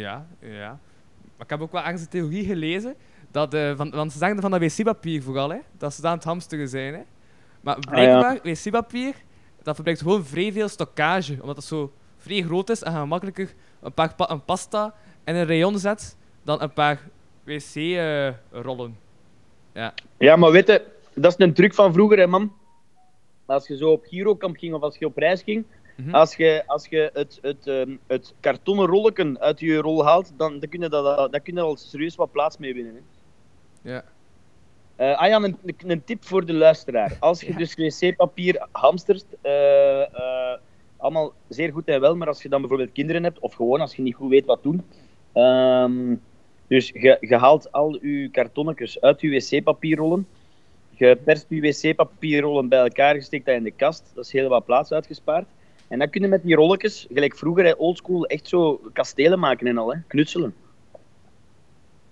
Ja, 0.00 0.26
ja. 0.40 0.78
Maar 1.36 1.46
ik 1.46 1.50
heb 1.50 1.60
ook 1.60 1.72
wel 1.72 1.82
ergens 1.82 2.02
een 2.02 2.08
theorie 2.08 2.44
gelezen. 2.44 2.94
Dat, 3.30 3.54
eh, 3.54 3.76
van, 3.76 3.90
want 3.90 4.12
ze 4.12 4.18
zeggen 4.18 4.40
van 4.40 4.50
dat 4.50 4.60
wc-papier 4.60 5.22
vooral, 5.22 5.50
hè. 5.50 5.58
Dat 5.78 5.94
ze 5.94 6.00
daar 6.00 6.10
aan 6.10 6.16
het 6.16 6.26
hamsteren 6.26 6.68
zijn, 6.68 6.94
hè. 6.94 7.00
Maar 7.60 7.78
blijkbaar, 7.78 8.38
wc-papier, 8.42 9.14
dat 9.62 9.74
verbruikt 9.74 10.02
gewoon 10.02 10.24
vrij 10.24 10.52
veel 10.52 10.68
stockage. 10.68 11.36
Omdat 11.40 11.56
het 11.56 11.64
zo 11.64 11.92
vrij 12.16 12.42
groot 12.42 12.70
is 12.70 12.82
en 12.82 12.92
je 12.92 13.04
makkelijker 13.04 13.54
een 13.80 13.92
paar 13.94 14.14
pa- 14.14 14.30
een 14.30 14.44
pasta 14.44 14.94
in 15.24 15.34
een 15.34 15.46
rayon 15.46 15.78
zet 15.78 16.16
dan 16.42 16.62
een 16.62 16.72
paar 16.72 17.00
wc-rollen. 17.48 18.96
ja. 19.72 19.94
Ja, 20.18 20.36
maar 20.36 20.50
weet 20.50 20.66
je, 20.66 20.84
dat 21.14 21.32
is 21.38 21.44
een 21.46 21.52
truc 21.54 21.74
van 21.74 21.92
vroeger, 21.92 22.18
hè, 22.18 22.26
man. 22.26 22.52
Als 23.46 23.66
je 23.68 23.76
zo 23.76 23.90
op 23.90 24.04
Girokamp 24.04 24.56
ging 24.56 24.74
of 24.74 24.82
als 24.82 24.96
je 24.98 25.06
op 25.06 25.16
reis 25.16 25.42
ging, 25.42 25.64
Mhm. 25.96 26.14
als 26.14 26.36
je, 26.36 26.62
als 26.66 26.86
je 26.86 27.10
het, 27.12 27.38
het, 27.42 27.66
ehm, 27.66 27.96
het 28.06 28.34
kartonnen 28.40 28.86
rolletje 28.86 29.36
uit 29.40 29.60
je 29.60 29.76
rol 29.76 30.04
haalt, 30.04 30.32
dan, 30.36 30.58
dan 30.58 30.68
kun 30.68 30.80
je 30.80 30.88
dat, 30.88 31.32
dan 31.32 31.42
kun 31.42 31.54
je 31.54 31.60
al 31.60 31.76
serieus 31.76 32.14
wat 32.16 32.32
plaats 32.32 32.58
mee 32.58 32.74
winnen. 32.74 32.94
Hè. 32.94 33.00
Ja. 33.92 34.04
Eh, 34.96 35.18
ah 35.20 35.28
ja, 35.28 35.42
een, 35.42 35.56
een 35.86 36.04
tip 36.04 36.24
voor 36.24 36.46
de 36.46 36.52
luisteraar. 36.52 37.16
Als 37.20 37.40
je 37.40 37.52
Ja. 37.52 37.58
dus 37.58 37.74
wc-papier 37.74 38.66
hamstert, 38.72 39.24
eh, 39.40 40.00
eh, 40.02 40.58
allemaal 40.96 41.32
zeer 41.48 41.72
goed 41.72 41.88
en 41.88 42.00
wel, 42.00 42.16
maar 42.16 42.28
als 42.28 42.42
je 42.42 42.48
dan 42.48 42.60
bijvoorbeeld 42.60 42.92
kinderen 42.92 43.22
hebt, 43.24 43.38
of 43.38 43.54
gewoon 43.54 43.80
als 43.80 43.96
je 43.96 44.02
niet 44.02 44.14
goed 44.14 44.30
weet 44.30 44.46
wat 44.46 44.62
doen, 44.62 44.82
ehm, 45.32 46.14
dus 46.68 46.88
je, 46.88 47.16
je 47.20 47.36
haalt 47.36 47.72
al 47.72 48.06
je 48.06 48.28
kartonnetjes 48.30 49.00
uit 49.00 49.20
je 49.20 49.28
wc-papierrollen, 49.28 50.26
je 50.90 51.16
perst 51.24 51.46
je 51.48 51.60
wc-papierrollen 51.60 52.68
bij 52.68 52.78
elkaar, 52.78 53.14
je 53.14 53.20
steekt 53.20 53.46
dat 53.46 53.54
in 53.54 53.62
de 53.62 53.70
kast, 53.70 54.10
dat 54.14 54.24
is 54.24 54.32
heel 54.32 54.48
wat 54.48 54.64
plaats 54.64 54.92
uitgespaard. 54.92 55.46
En 55.88 55.98
dan 55.98 56.10
kun 56.10 56.22
je 56.22 56.28
met 56.28 56.42
die 56.42 56.54
rolletjes, 56.54 57.06
gelijk 57.12 57.36
vroeger, 57.36 57.76
oldschool, 57.76 58.26
echt 58.26 58.48
zo 58.48 58.80
kastelen 58.92 59.38
maken 59.38 59.66
en 59.66 59.78
al, 59.78 59.92
hè, 59.92 60.00
knutselen. 60.06 60.54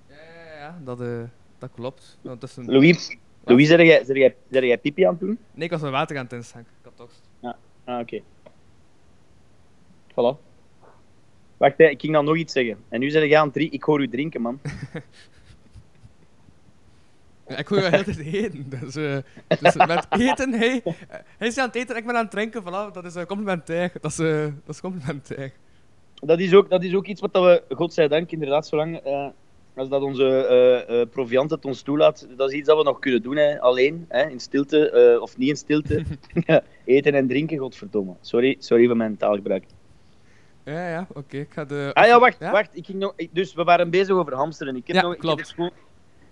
Ja, 0.08 0.14
ja, 0.14 0.58
ja, 0.58 0.78
dat, 0.84 1.00
eh, 1.00 1.22
dat 1.58 1.70
klopt. 1.74 2.18
Want 2.22 2.40
dat 2.40 2.50
is 2.50 2.56
een... 2.56 2.64
Louis, 2.64 3.16
Louis 3.44 3.68
zeg 3.68 3.82
jij, 3.82 4.04
zeg, 4.04 4.16
jij, 4.16 4.34
zeg 4.50 4.62
jij 4.62 4.78
pipi 4.78 5.02
aan 5.02 5.10
het 5.10 5.20
doen? 5.20 5.38
Nee, 5.52 5.64
ik 5.64 5.70
was 5.70 5.80
mijn 5.80 5.92
water 5.92 6.16
aan 6.16 6.24
het 6.24 6.32
inschenken. 6.32 6.72
Ik 6.78 6.84
had 6.84 6.96
dorst. 6.96 7.28
Ah, 7.84 8.00
oké. 8.00 8.20
Voilà. 10.10 10.45
Wacht, 11.56 11.78
ik 11.78 12.00
ging 12.00 12.12
dan 12.12 12.24
nog 12.24 12.36
iets 12.36 12.52
zeggen. 12.52 12.76
En 12.88 13.00
nu 13.00 13.10
zeg 13.10 13.28
jij 13.28 13.38
aan 13.38 13.50
drie, 13.50 13.70
ik 13.70 13.82
hoor 13.82 14.00
u 14.00 14.08
drinken, 14.08 14.40
man. 14.40 14.60
Ja, 17.48 17.56
ik 17.56 17.68
wil 17.68 17.80
wel 17.80 17.90
heel 17.90 18.04
de 18.04 18.14
tijd 18.14 18.34
eten. 18.34 18.68
Dus, 18.68 18.96
eh, 18.96 19.16
dus 19.60 19.74
met 19.74 20.06
eten, 20.10 20.52
hij, 20.52 20.82
hij 21.38 21.48
is 21.48 21.58
aan 21.58 21.66
het 21.66 21.74
eten, 21.74 21.96
ik 21.96 22.06
ben 22.06 22.16
aan 22.16 22.22
het 22.22 22.30
drinken. 22.30 22.62
Voilà, 22.62 22.92
dat 22.92 23.04
is 23.04 23.14
eh, 23.14 23.24
complementair. 23.24 23.92
Dat 24.00 24.10
is, 24.10 24.18
eh, 24.18 24.46
dat 24.64 24.82
is. 25.28 25.50
Dat 26.14 26.38
is 26.38 26.54
ook, 26.54 26.70
dat 26.70 26.82
is 26.82 26.94
ook 26.94 27.06
iets 27.06 27.20
wat 27.20 27.32
we, 27.32 27.62
godzijdank, 27.68 28.30
inderdaad, 28.30 28.66
zolang 28.66 28.96
eh, 28.96 29.26
als 29.76 29.88
dat 29.88 30.02
onze 30.02 30.24
eh 30.24 31.00
eh, 31.00 31.08
proviant 31.08 31.50
het 31.50 31.64
ons 31.64 31.82
toelaat, 31.82 32.28
dat 32.36 32.50
is 32.50 32.56
iets 32.56 32.66
dat 32.68 32.76
we 32.76 32.82
nog 32.82 32.98
kunnen 32.98 33.22
doen, 33.22 33.36
hè, 33.36 33.60
alleen, 33.60 34.04
hè, 34.08 34.28
in 34.28 34.40
stilte, 34.40 34.90
eh, 34.90 35.22
of 35.22 35.36
niet 35.36 35.48
in 35.48 35.56
stilte. 35.56 36.02
Eten 36.84 37.14
en 37.14 37.26
drinken, 37.26 37.58
godverdomme. 37.58 38.14
Sorry, 38.20 38.56
sorry 38.58 38.86
voor 38.86 38.96
mijn 38.96 39.16
taalgebruik. 39.16 39.64
Ja, 40.66 40.88
ja, 40.88 41.06
oké. 41.14 41.36
Ik 41.36 41.52
ga 41.52 41.64
de... 41.64 41.90
Ah 41.92 42.06
ja, 42.06 42.18
wacht, 42.20 42.38
Ja? 42.38 42.50
wacht. 42.52 42.76
Ik 42.76 42.86
ging 42.86 42.98
nog, 42.98 43.12
ik- 43.16 43.34
dus 43.34 43.54
we 43.54 43.64
waren 43.64 43.90
bezig 43.90 44.14
over 44.14 44.34
hamsteren. 44.34 44.76
Ik 44.76 44.86
heb, 44.86 44.96
Ja, 44.96 45.02
nog, 45.02 45.14
ik, 45.14 45.22
heb 45.22 45.44
schoon- 45.44 45.66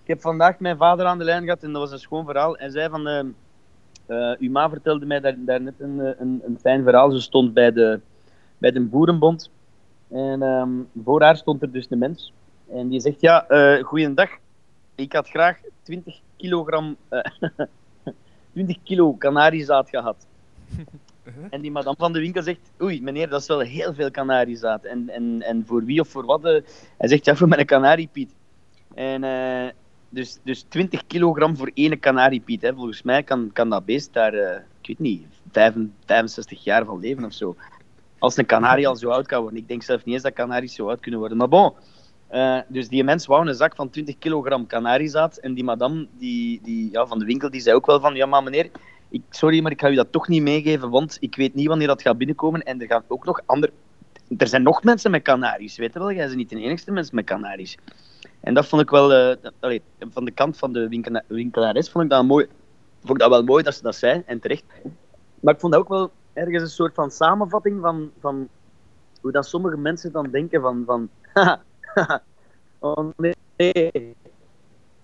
ik 0.03 0.07
heb 0.09 0.21
vandaag 0.21 0.59
mijn 0.59 0.77
vader 0.77 1.07
aan 1.07 1.19
de 1.19 1.25
lijn 1.25 1.43
gehad 1.45 1.63
en 1.63 1.73
dat 1.73 1.81
was 1.83 1.93
een 1.93 1.99
schoon 1.99 2.25
verhaal. 2.25 2.57
Hij 2.57 2.71
zei 2.71 2.89
van, 2.91 3.07
eh, 3.07 4.33
uw 4.39 4.51
ma 4.51 4.69
vertelde 4.69 5.07
mij 5.07 5.21
daar, 5.21 5.35
daarnet 5.39 5.75
een, 5.81 6.01
eh, 6.01 6.21
een, 6.21 6.43
een 6.47 6.59
fijn 6.61 6.83
verhaal. 6.83 7.11
Ze 7.11 7.21
stond 7.21 7.53
bij 7.55 7.73
de, 7.73 8.01
bij 8.59 8.71
de 8.73 8.81
boerenbond 8.81 9.51
en 10.11 10.43
ehm, 10.43 10.71
voor 11.05 11.23
haar 11.23 11.37
stond 11.37 11.63
er 11.63 11.73
dus 11.73 11.87
een 11.91 11.99
mens. 11.99 12.33
En 12.71 12.89
die 12.89 13.01
zegt, 13.01 13.21
ja, 13.21 13.49
eh 13.49 13.85
goeiedag. 13.85 14.31
Ik 14.95 15.13
had 15.13 15.29
graag 15.29 15.59
20 15.83 16.21
kilogram, 16.37 16.97
eh 17.09 17.21
20 18.53 18.77
kilo 18.83 19.13
kanariezaad 19.13 19.89
gehad. 19.89 20.27
Uh-huh. 21.27 21.45
En 21.51 21.61
die 21.61 21.71
madame 21.71 21.97
van 21.99 22.13
de 22.13 22.19
winkel 22.19 22.43
zegt, 22.43 22.71
oei 22.83 23.03
meneer, 23.03 23.29
dat 23.29 23.41
is 23.41 23.47
wel 23.47 23.61
heel 23.61 23.95
veel 23.95 24.11
kanariezaad. 24.11 24.85
En, 24.85 25.09
en, 25.09 25.43
en 25.43 25.65
voor 25.67 25.85
wie 25.85 26.01
of 26.01 26.09
voor 26.09 26.25
wat? 26.25 26.45
eh? 26.45 26.63
Hij 26.99 27.09
zegt, 27.09 27.25
ja, 27.25 27.35
voor 27.35 27.49
mijn 27.49 27.67
kanariepiet. 27.67 28.35
En 28.95 29.25
eh, 29.25 29.73
dus, 30.09 30.39
dus 30.43 30.65
20 30.69 31.07
kilogram 31.07 31.57
voor 31.57 31.71
één 31.75 31.99
kanariepiet. 31.99 32.63
Hè. 32.63 32.75
Volgens 32.75 33.03
mij 33.03 33.23
kan, 33.23 33.51
kan 33.53 33.71
dat 33.71 33.85
beest 33.85 34.13
daar, 34.13 34.35
eh, 34.35 34.61
ik 34.81 34.87
weet 34.87 34.99
niet, 34.99 35.27
65, 35.51 35.93
65 36.07 36.65
jaar 36.65 36.85
van 36.85 37.01
leven 37.01 37.25
of 37.25 37.33
zo. 37.33 37.57
Als 38.19 38.37
een 38.37 38.47
kanarie 38.47 38.89
al 38.89 38.97
zo 38.97 39.09
oud 39.09 39.27
kan 39.27 39.41
worden. 39.41 39.59
Ik 39.59 39.69
denk 39.69 39.83
zelf 39.83 40.05
niet 40.05 40.15
eens 40.15 40.23
dat 40.23 40.33
kanaries 40.33 40.75
zo 40.75 40.89
oud 40.89 41.01
kunnen 41.01 41.21
worden. 41.21 41.39
Maar 41.39 41.49
bon, 41.49 41.73
dus 42.69 42.89
die 42.89 43.05
mens 43.05 43.27
wou 43.27 43.49
een 43.49 43.55
zak 43.55 43.75
van 43.75 43.91
20 43.91 44.19
kilogram 44.19 44.67
kanariezaad. 44.67 45.37
En 45.37 45.55
die 45.55 45.65
madame 45.65 46.07
die, 46.19 46.61
die, 46.63 46.91
ja, 46.91 47.07
van 47.07 47.19
de 47.19 47.25
winkel 47.25 47.51
die 47.51 47.61
zei 47.61 47.77
ook 47.77 47.87
wel 47.87 48.01
van... 48.01 48.15
Ja, 48.15 48.27
maar 48.27 48.43
meneer, 48.43 48.71
ik, 49.15 49.23
sorry, 49.31 49.63
maar 49.63 49.73
ik 49.73 49.81
ga 49.81 49.91
u 49.91 49.95
dat 49.95 50.13
toch 50.13 50.29
niet 50.29 50.43
meegeven, 50.43 50.91
want 50.91 51.17
ik 51.21 51.37
weet 51.37 51.55
niet 51.55 51.67
wanneer 51.67 51.87
dat 51.87 52.03
gaat 52.03 52.19
binnenkomen. 52.19 52.63
En 52.63 52.81
er 52.81 52.87
gaan 52.87 53.05
ook 53.09 53.25
nog 53.25 53.41
andere... 53.47 53.73
Er 54.37 54.47
zijn 54.47 54.63
nog 54.63 54.83
mensen 54.83 55.11
met 55.11 55.23
kanaries, 55.23 55.77
weet 55.77 55.93
je 55.93 55.99
wel? 55.99 56.13
Jij 56.13 56.25
bent 56.25 56.37
niet 56.37 56.49
de 56.49 56.61
enigste 56.61 56.93
mens 56.93 57.11
met 57.11 57.25
kanaries. 57.25 57.77
En 58.41 58.55
dat 58.55 58.67
vond 58.67 58.83
ik 58.83 58.91
wel... 58.91 59.13
eh, 59.13 59.81
van 59.99 60.25
de 60.25 60.31
kant 60.31 60.57
van 60.59 60.73
de 60.73 60.89
winkela- 60.89 61.25
winkelares 61.27 61.91
vond 61.91 62.05
ik 62.05 62.11
dat 62.11 62.25
mooi. 62.25 62.47
Vond 63.01 63.13
ik 63.13 63.19
dat 63.19 63.31
wel 63.31 63.43
mooi 63.45 63.63
dat 63.63 63.75
ze 63.75 63.83
dat 63.83 63.97
zei, 63.97 64.23
en 64.27 64.41
terecht. 64.41 64.65
Maar 65.41 65.55
ik 65.55 65.61
vond 65.61 65.73
dat 65.73 65.83
ook 65.83 65.89
wel 65.89 66.11
ergens 66.33 66.63
een 66.63 66.69
soort 66.69 66.95
van 66.95 67.11
samenvatting 67.11 67.81
van... 67.81 68.11
van 68.21 68.49
hoe 69.21 69.33
dat 69.33 69.47
sommige 69.47 69.77
mensen 69.77 70.13
dan 70.13 70.31
denken 70.31 70.61
van... 70.61 70.83
van 70.87 71.09
oh 72.79 73.09
nee. 73.17 73.35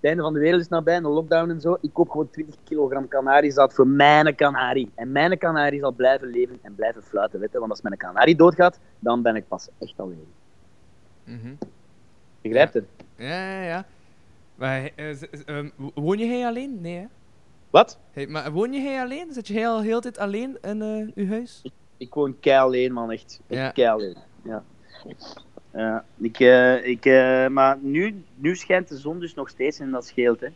Het 0.00 0.08
einde 0.08 0.22
van 0.22 0.32
de 0.32 0.38
wereld 0.40 0.60
is 0.60 0.68
nabij, 0.68 0.96
een 0.96 1.02
lockdown 1.02 1.50
en 1.50 1.60
zo. 1.60 1.76
Ik 1.80 1.92
koop 1.92 2.10
gewoon 2.10 2.30
20 2.30 2.54
kilogram 2.64 3.08
kanariezaad 3.08 3.74
voor 3.74 3.86
mijn 3.86 4.34
kanarie. 4.34 4.90
En 4.94 5.12
mijn 5.12 5.38
kanarie 5.38 5.80
zal 5.80 5.92
blijven 5.92 6.28
leven 6.28 6.58
en 6.62 6.74
blijven 6.74 7.02
fluiten, 7.02 7.40
weet 7.40 7.52
je. 7.52 7.58
Want 7.58 7.70
als 7.70 7.82
mijn 7.82 7.96
kanarie 7.96 8.36
doodgaat, 8.36 8.78
dan 8.98 9.22
ben 9.22 9.36
ik 9.36 9.48
pas 9.48 9.68
echt 9.78 9.94
alleen. 9.96 10.26
Mhm. 11.24 11.54
Begrijpt 12.42 12.74
het? 12.74 12.84
Ja, 13.16 13.50
ja, 13.52 13.62
ja. 13.62 13.84
Maar 14.54 14.90
eh, 14.96 15.22
ehm, 15.46 15.68
wo- 15.76 15.90
woon 15.94 16.18
je 16.18 16.24
hier 16.24 16.46
alleen? 16.46 16.80
Nee, 16.80 16.96
hè? 16.98 17.04
Wat? 17.70 17.98
Hey, 18.12 18.26
maar 18.26 18.52
woon 18.52 18.72
je 18.72 18.80
hier 18.80 19.00
alleen? 19.00 19.32
Zit 19.32 19.46
je 19.46 19.54
heel, 19.54 19.80
heel 19.80 20.00
tijd 20.00 20.18
alleen 20.18 20.58
in 20.62 20.82
eh 20.82 21.06
uw 21.14 21.28
huis? 21.28 21.62
Ik 21.96 22.14
woon 22.14 22.36
kei 22.40 22.58
alleen, 22.58 22.92
man, 22.92 23.10
echt. 23.10 23.40
Echt 23.46 23.60
Ja. 23.60 23.70
kei 23.70 23.88
alleen. 23.88 24.16
Ja. 24.44 24.62
Ja, 25.72 26.04
ik, 26.16 26.40
eh, 26.40 26.86
ik, 26.86 27.04
eh, 27.04 27.48
maar 27.48 27.78
nu, 27.80 28.24
nu 28.34 28.56
schijnt 28.56 28.88
de 28.88 28.96
zon 28.96 29.20
dus 29.20 29.34
nog 29.34 29.48
steeds 29.48 29.78
en 29.78 29.90
dat 29.90 30.06
scheelt, 30.06 30.40
hè. 30.40 30.48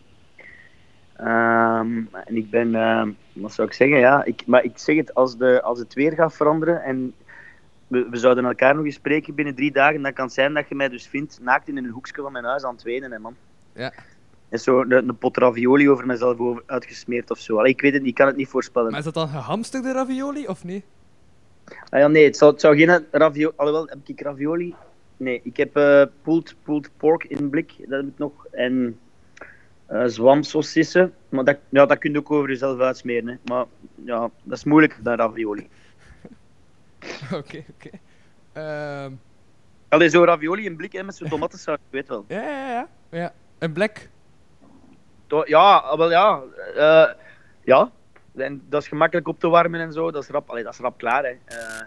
Ehm, 1.17 2.03
en 2.25 2.37
ik 2.37 2.51
ben, 2.51 2.75
ehm, 2.75 3.11
wat 3.33 3.53
zou 3.53 3.69
ik 3.69 3.75
zeggen, 3.75 3.99
ja, 3.99 4.25
ik, 4.25 4.47
maar 4.47 4.65
ik 4.65 4.79
zeg 4.79 4.97
het, 4.97 5.15
als, 5.15 5.37
de, 5.37 5.63
als 5.63 5.79
het 5.79 5.95
weer 5.95 6.13
gaat 6.13 6.35
veranderen 6.35 6.83
en 6.83 7.15
we, 7.87 8.09
we 8.11 8.17
zouden 8.17 8.45
elkaar 8.45 8.75
nog 8.75 8.85
eens 8.85 8.95
spreken 8.95 9.35
binnen 9.35 9.55
drie 9.55 9.73
dagen, 9.73 10.03
dan 10.03 10.13
kan 10.13 10.25
het 10.25 10.35
zijn 10.35 10.55
dat 10.55 10.69
je 10.69 10.75
mij 10.75 10.89
dus 10.89 11.07
vindt 11.07 11.39
naakt 11.43 11.69
in 11.69 11.77
een 11.77 11.89
hoekje 11.89 12.23
van 12.23 12.33
mijn 12.33 12.45
huis 12.45 12.65
aan 12.65 12.75
het 12.75 12.83
wenen, 12.83 13.13
hè, 13.13 13.19
man. 13.19 13.37
Ja. 13.73 13.93
En 14.49 14.59
zo 14.59 14.81
een, 14.81 14.93
een 14.93 15.19
pot 15.19 15.37
ravioli 15.37 15.91
over 15.91 16.07
mezelf 16.07 16.39
over, 16.39 16.63
uitgesmeerd 16.67 17.31
of 17.31 17.39
zo. 17.39 17.59
Allee, 17.59 17.73
ik 17.73 17.81
weet 17.81 17.93
het 17.93 18.01
niet, 18.01 18.11
ik 18.11 18.17
kan 18.17 18.27
het 18.27 18.37
niet 18.37 18.49
voorspellen. 18.49 18.91
Maar 18.91 18.99
is 18.99 19.05
dat 19.05 19.15
dan 19.15 19.29
gehamsterde 19.29 19.93
ravioli 19.93 20.47
of 20.47 20.65
niet? 20.65 20.85
Ah 21.89 22.01
ja, 22.01 22.09
nee, 22.09 22.25
het 22.25 22.37
zou, 22.37 22.53
het 22.53 22.61
zou 22.61 22.77
geen 22.77 23.05
ravioli... 23.11 23.55
Alhoewel, 23.57 23.87
heb 23.87 23.99
ik 24.05 24.21
ravioli? 24.21 24.75
Nee, 25.17 25.41
ik 25.45 25.57
heb 25.57 25.77
eh 25.77 26.03
pulled, 26.23 26.55
pulled 26.63 26.91
pork 26.97 27.25
in 27.25 27.51
blik, 27.51 27.75
dat 27.79 28.01
heb 28.01 28.07
ik 28.09 28.19
nog. 28.19 28.47
En 28.51 28.99
eh 29.87 30.03
zwamsaucissen. 30.07 31.15
Maar 31.29 31.45
dat, 31.45 31.59
ja, 31.69 31.87
dat 31.87 31.99
kun 31.99 32.13
je 32.13 32.19
ook 32.19 32.31
over 32.31 32.49
jezelf 32.49 32.81
uitsmeren. 32.81 33.27
Hè. 33.29 33.35
Maar 33.45 33.65
ja, 34.05 34.31
dat 34.43 34.59
is 34.59 34.65
moeilijk, 34.65 34.99
dat 35.03 35.19
ravioli. 35.19 35.69
Oké, 37.41 37.65
oké. 37.75 37.91
Ehm, 38.53 39.13
Allee, 39.89 40.09
zo 40.09 40.25
ravioli 40.25 40.65
in 40.65 40.77
blik 40.77 40.93
hè, 40.93 41.03
met 41.03 41.15
zo'n 41.15 41.29
tomatensaus, 41.29 41.77
ik 41.77 41.83
weet 41.91 42.09
wel. 42.09 42.25
ja, 42.29 42.43
ja, 42.43 42.71
ja. 42.71 42.89
ja. 43.11 43.33
Een 43.59 43.73
blik. 43.73 44.11
To- 45.27 45.45
Ja, 45.47 45.77
ah, 45.77 45.99
wel 45.99 46.11
ja. 46.11 46.43
eh, 46.77 47.15
ja. 47.65 47.91
En 48.37 48.63
dat 48.69 48.83
is 48.83 48.89
gemakkelijk 48.89 49.29
op 49.29 49.39
te 49.41 49.49
warmen 49.49 49.81
en 49.81 49.93
zo. 49.93 50.11
Dat 50.11 50.23
is 50.23 50.29
rap, 50.29 50.51
allee, 50.51 50.63
dat 50.65 50.73
is 50.73 50.79
rap 50.79 50.99
klaar. 50.99 51.25
Hè. 51.25 51.35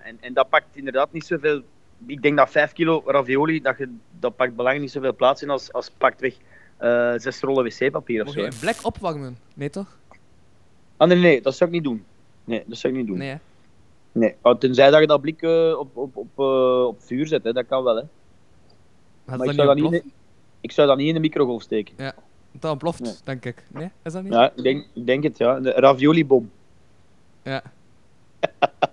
En, 0.04 0.18
en 0.22 0.34
dat 0.34 0.50
pakt 0.50 0.66
inderdaad 0.72 1.12
niet 1.12 1.26
zoveel. 1.26 1.62
Ik 2.06 2.22
denk 2.22 2.38
dat 2.38 2.50
5 2.50 2.74
kilo 2.74 3.04
ravioli, 3.06 3.62
dat, 3.62 3.78
je, 3.78 3.96
dat 4.20 4.36
pakt 4.36 4.52
belangrijk 4.52 4.82
niet 4.82 4.92
zoveel 4.92 5.16
plaats 5.16 5.42
in 5.42 5.50
als, 5.50 5.74
als 5.74 5.90
pakt 5.90 6.22
weg 6.22 6.34
eh 6.78 7.14
zes 7.16 7.40
rollen 7.42 7.64
wc-papier 7.64 8.26
of 8.26 8.32
zo. 8.32 8.40
je 8.40 8.46
hè. 8.46 8.52
een 8.54 8.60
blik 8.60 8.86
opwarmen? 8.86 9.38
Nee, 9.56 9.70
toch? 9.70 9.98
Ah, 10.98 11.08
nee, 11.08 11.18
nee, 11.18 11.42
dat 11.42 11.56
zou 11.56 11.70
ik 11.70 11.76
niet 11.76 11.84
doen. 11.86 12.06
Nee, 12.44 12.64
dat 12.68 12.78
zou 12.78 12.94
ik 12.94 13.00
niet 13.00 13.08
doen. 13.08 13.18
Nee. 13.18 13.38
Nee? 14.12 14.36
Oh, 14.42 14.58
tenzij 14.58 14.90
dat 14.90 15.00
je 15.00 15.08
dat 15.08 15.22
blik 15.22 15.42
eh, 15.42 15.76
op, 15.80 15.98
op, 15.98 16.16
op, 16.16 16.28
eh, 16.40 16.86
op 16.88 17.02
vuur 17.02 17.28
zet, 17.28 17.44
hè. 17.44 17.54
dat 17.54 17.66
kan 17.68 17.84
wel. 17.84 17.96
Hè. 17.96 18.04
Maar 19.26 19.46
ik 19.48 19.52
zou, 19.54 19.68
dat 19.68 19.76
niet, 19.76 19.92
in- 20.04 20.12
ik 20.62 20.72
zou 20.72 20.88
dat 20.88 20.98
niet 20.98 21.08
in 21.08 21.14
de 21.14 21.20
microgolf 21.20 21.62
steken. 21.62 22.14
Dat 22.52 22.72
ontploft, 22.72 23.00
Nee. 23.00 23.14
denk 23.24 23.46
ik. 23.46 23.64
Nee, 23.68 23.90
is 24.04 24.14
dat 24.14 24.24
niet? 24.24 24.34
Ja, 24.34 24.52
ik 24.56 24.64
denk, 24.64 24.86
ik 24.94 25.06
denk 25.06 25.24
het, 25.24 25.38
ja. 25.38 25.60
De 25.60 25.72
ravioli-bom. 25.72 26.52
Ja. 27.44 27.62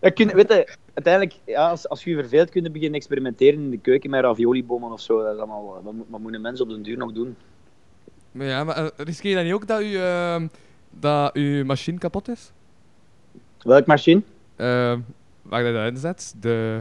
Ja, 0.00 0.10
kun, 0.10 0.34
weet 0.34 0.48
je, 0.48 0.68
uiteindelijk, 1.04 1.34
ja, 1.44 1.70
als, 1.70 1.88
als 1.88 2.04
je 2.04 2.10
je 2.10 2.16
verveelt, 2.16 2.50
kun 2.50 2.62
je 2.62 2.70
beginnen 2.70 2.96
experimenteren 2.98 3.60
in 3.60 3.70
de 3.70 3.78
keuken 3.78 4.10
met 4.10 4.20
raviolibommen 4.22 4.92
of 4.92 5.00
zo. 5.00 5.22
Dat 5.22 5.32
is 5.32 5.38
allemaal, 5.38 5.80
wat, 5.82 5.92
moet- 5.92 6.06
wat 6.08 6.20
moet 6.20 6.34
een 6.34 6.40
mens 6.40 6.60
op 6.60 6.68
den 6.68 6.82
duur 6.82 6.96
nog 6.96 7.12
doen? 7.12 7.36
Maar 8.32 8.46
ja, 8.46 8.64
maar 8.64 8.76
eh, 8.76 8.86
riskeer 8.96 9.30
je 9.30 9.36
dan 9.36 9.44
niet 9.44 9.54
ook 9.54 9.66
dat, 9.66 9.80
u, 9.82 9.96
ehm, 9.96 10.46
dat 10.90 11.34
uw 11.34 11.64
machine 11.64 11.98
kapot 11.98 12.28
is? 12.28 12.52
Welk 13.62 13.86
machine? 13.86 14.22
Ehm, 14.56 15.00
waar 15.42 15.62
je 15.62 15.72
dat 15.72 15.86
in 15.92 15.96
zet? 15.96 16.34
De... 16.40 16.78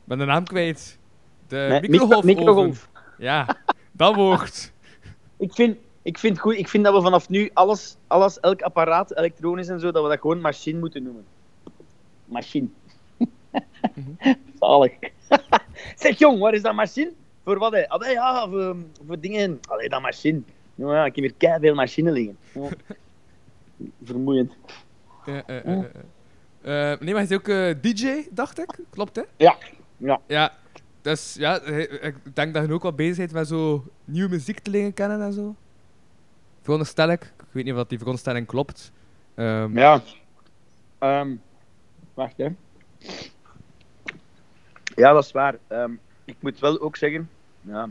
Ik 0.00 0.04
ben 0.04 0.18
de 0.18 0.24
naam 0.24 0.44
kwijt. 0.44 0.98
De 1.48 1.66
Nee, 1.70 1.80
microgolfoven. 1.80 2.26
micro- 2.26 2.44
microgolf. 2.44 2.88
Ja, 3.18 3.56
dat 3.92 4.14
woord. 4.14 4.72
Ik 5.36 5.52
vind, 5.54 5.76
ik 6.02 6.18
vind 6.18 6.38
goed, 6.38 6.54
ik 6.56 6.68
vind 6.68 6.84
dat 6.84 6.94
we 6.94 7.00
vanaf 7.02 7.28
nu 7.28 7.50
alles, 7.52 7.96
alles, 8.06 8.40
elk 8.40 8.62
apparaat, 8.62 9.16
elektronisch 9.16 9.68
en 9.68 9.80
zo, 9.80 9.90
dat 9.90 10.02
we 10.02 10.08
dat 10.08 10.20
gewoon 10.20 10.40
machine 10.40 10.78
moeten 10.78 11.02
noemen. 11.02 11.24
Machine. 12.24 12.68
Zalig. 14.58 14.92
zeg 15.96 16.18
jong, 16.18 16.38
waar 16.38 16.54
is 16.54 16.62
dat 16.62 16.74
machine? 16.74 17.12
Voor 17.44 17.58
wat? 17.58 17.72
Hè? 17.72 17.88
Ah, 17.88 18.00
wel, 18.00 18.10
ja, 18.10 18.48
voor, 18.48 18.76
voor 19.06 19.20
dingen. 19.20 19.60
Allee, 19.68 19.88
dat 19.88 20.00
machine. 20.02 20.40
Ja, 20.74 20.94
ja, 20.94 21.04
ik 21.04 21.14
heb 21.14 21.24
hier 21.24 21.34
keihard 21.36 21.62
veel 21.62 21.74
machine 21.74 22.10
liggen. 22.12 22.36
Vermoeiend. 24.04 24.52
Eh, 25.26 25.38
eh, 25.46 25.66
eh, 25.66 25.78
eh. 25.78 25.84
Eh, 26.62 27.00
nee, 27.00 27.14
maar 27.14 27.22
hij 27.26 27.30
is 27.30 27.32
ook 27.32 27.48
eh, 27.48 27.74
DJ, 27.80 28.26
dacht 28.30 28.58
ik. 28.58 28.78
Klopt, 28.90 29.16
hè? 29.16 29.22
Ja. 29.36 29.56
Ja. 29.96 30.20
Ja, 30.26 30.52
dus 31.02 31.34
ja, 31.38 31.60
hij- 31.62 31.86
ik 31.86 32.14
denk 32.34 32.54
dat 32.54 32.66
je 32.66 32.72
ook 32.72 32.82
wel 32.82 32.92
bezig 32.92 33.16
bent 33.16 33.32
met 33.32 33.48
zo 33.48 33.84
nieuwe 34.04 34.28
muziek 34.30 34.58
te 34.60 34.70
leren 34.70 34.94
kennen 34.94 35.22
en 35.22 35.32
zo. 35.32 35.54
Veronderstel 36.62 37.10
ik. 37.10 37.22
Ik 37.22 37.44
weet 37.50 37.64
niet 37.64 37.74
of 37.74 37.84
die 37.86 37.98
veronderstelling 37.98 38.46
klopt. 38.46 38.92
Ehm, 39.34 39.78
Ja. 39.78 40.02
Ehm, 40.98 41.34
wacht, 42.14 42.36
hè. 42.36 42.48
Ja, 44.98 45.12
dat 45.12 45.24
is 45.24 45.32
waar. 45.32 45.58
Ehm, 45.66 45.92
ik 46.24 46.36
moet 46.40 46.58
wel 46.58 46.80
ook 46.80 46.96
zeggen, 46.96 47.28
ja, 47.60 47.88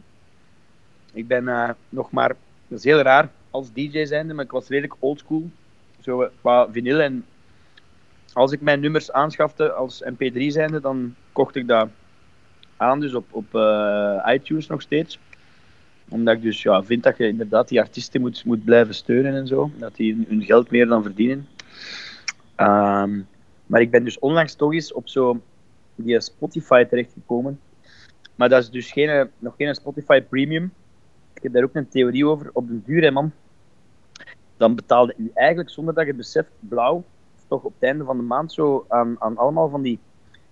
ik 1.13 1.27
ben 1.27 1.47
eh, 1.47 1.69
nog 1.89 2.11
maar, 2.11 2.35
dat 2.67 2.77
is 2.77 2.83
heel 2.83 3.01
raar 3.01 3.29
als 3.51 3.73
DJ 3.73 4.05
zijnde, 4.05 4.33
maar 4.33 4.45
ik 4.45 4.51
was 4.51 4.67
redelijk 4.67 4.95
oldschool. 4.99 5.49
Zo 5.99 6.21
eh, 6.21 6.29
qua 6.39 6.71
vinyl. 6.71 6.99
En 6.99 7.25
als 8.33 8.51
ik 8.51 8.61
mijn 8.61 8.79
nummers 8.79 9.11
aanschafte 9.11 9.71
als 9.71 10.03
MP3 10.03 10.47
zijnde, 10.47 10.79
dan 10.79 11.15
kocht 11.31 11.55
ik 11.55 11.67
dat 11.67 11.89
aan, 12.77 12.99
dus 12.99 13.13
op, 13.13 13.25
op 13.31 13.55
eh, 13.55 14.33
iTunes 14.33 14.67
nog 14.67 14.81
steeds 14.81 15.19
omdat 16.09 16.35
ik 16.35 16.41
dus 16.41 16.61
ja, 16.61 16.83
vind 16.83 17.03
dat 17.03 17.17
je 17.17 17.27
inderdaad 17.27 17.67
die 17.67 17.79
artiesten 17.81 18.21
moet, 18.21 18.45
moet 18.45 18.65
blijven 18.65 18.95
steunen 18.95 19.35
en 19.35 19.47
zo. 19.47 19.71
Dat 19.77 19.95
die 19.95 20.25
hun- 20.27 20.43
geld 20.43 20.71
meer 20.71 20.87
dan 20.87 21.03
verdienen. 21.03 21.47
Ehm, 22.55 23.19
maar 23.65 23.81
ik 23.81 23.91
ben 23.91 24.03
dus 24.03 24.19
onlangs 24.19 24.55
toch 24.55 24.73
eens 24.73 24.93
op 24.93 25.07
zo 25.09 25.41
die 26.05 26.21
Spotify 26.21 26.83
terechtgekomen. 26.85 27.59
Maar 28.35 28.49
dat 28.49 28.61
is 28.63 28.69
dus 28.69 28.91
geen, 28.91 29.29
nog 29.39 29.55
geen 29.57 29.75
Spotify 29.75 30.21
Premium. 30.21 30.73
Ik 31.33 31.43
heb 31.43 31.53
daar 31.53 31.63
ook 31.63 31.75
een 31.75 31.89
theorie 31.89 32.25
over. 32.27 32.49
Op 32.53 32.67
den 32.67 32.83
duur, 32.85 33.03
hè, 33.03 33.11
man. 33.11 33.31
Dan 34.57 34.75
betaalde 34.75 35.13
u 35.17 35.31
eigenlijk, 35.33 35.69
zonder 35.69 35.93
dat 35.93 36.03
je 36.03 36.09
het 36.09 36.17
beseft, 36.17 36.49
blauw. 36.59 37.03
Toch 37.47 37.63
op 37.63 37.73
het 37.73 37.83
einde 37.83 38.03
van 38.03 38.17
de 38.17 38.23
maand 38.23 38.53
zo 38.53 38.85
aan, 38.87 39.15
aan 39.19 39.37
allemaal 39.37 39.69
van 39.69 39.81
die 39.81 39.99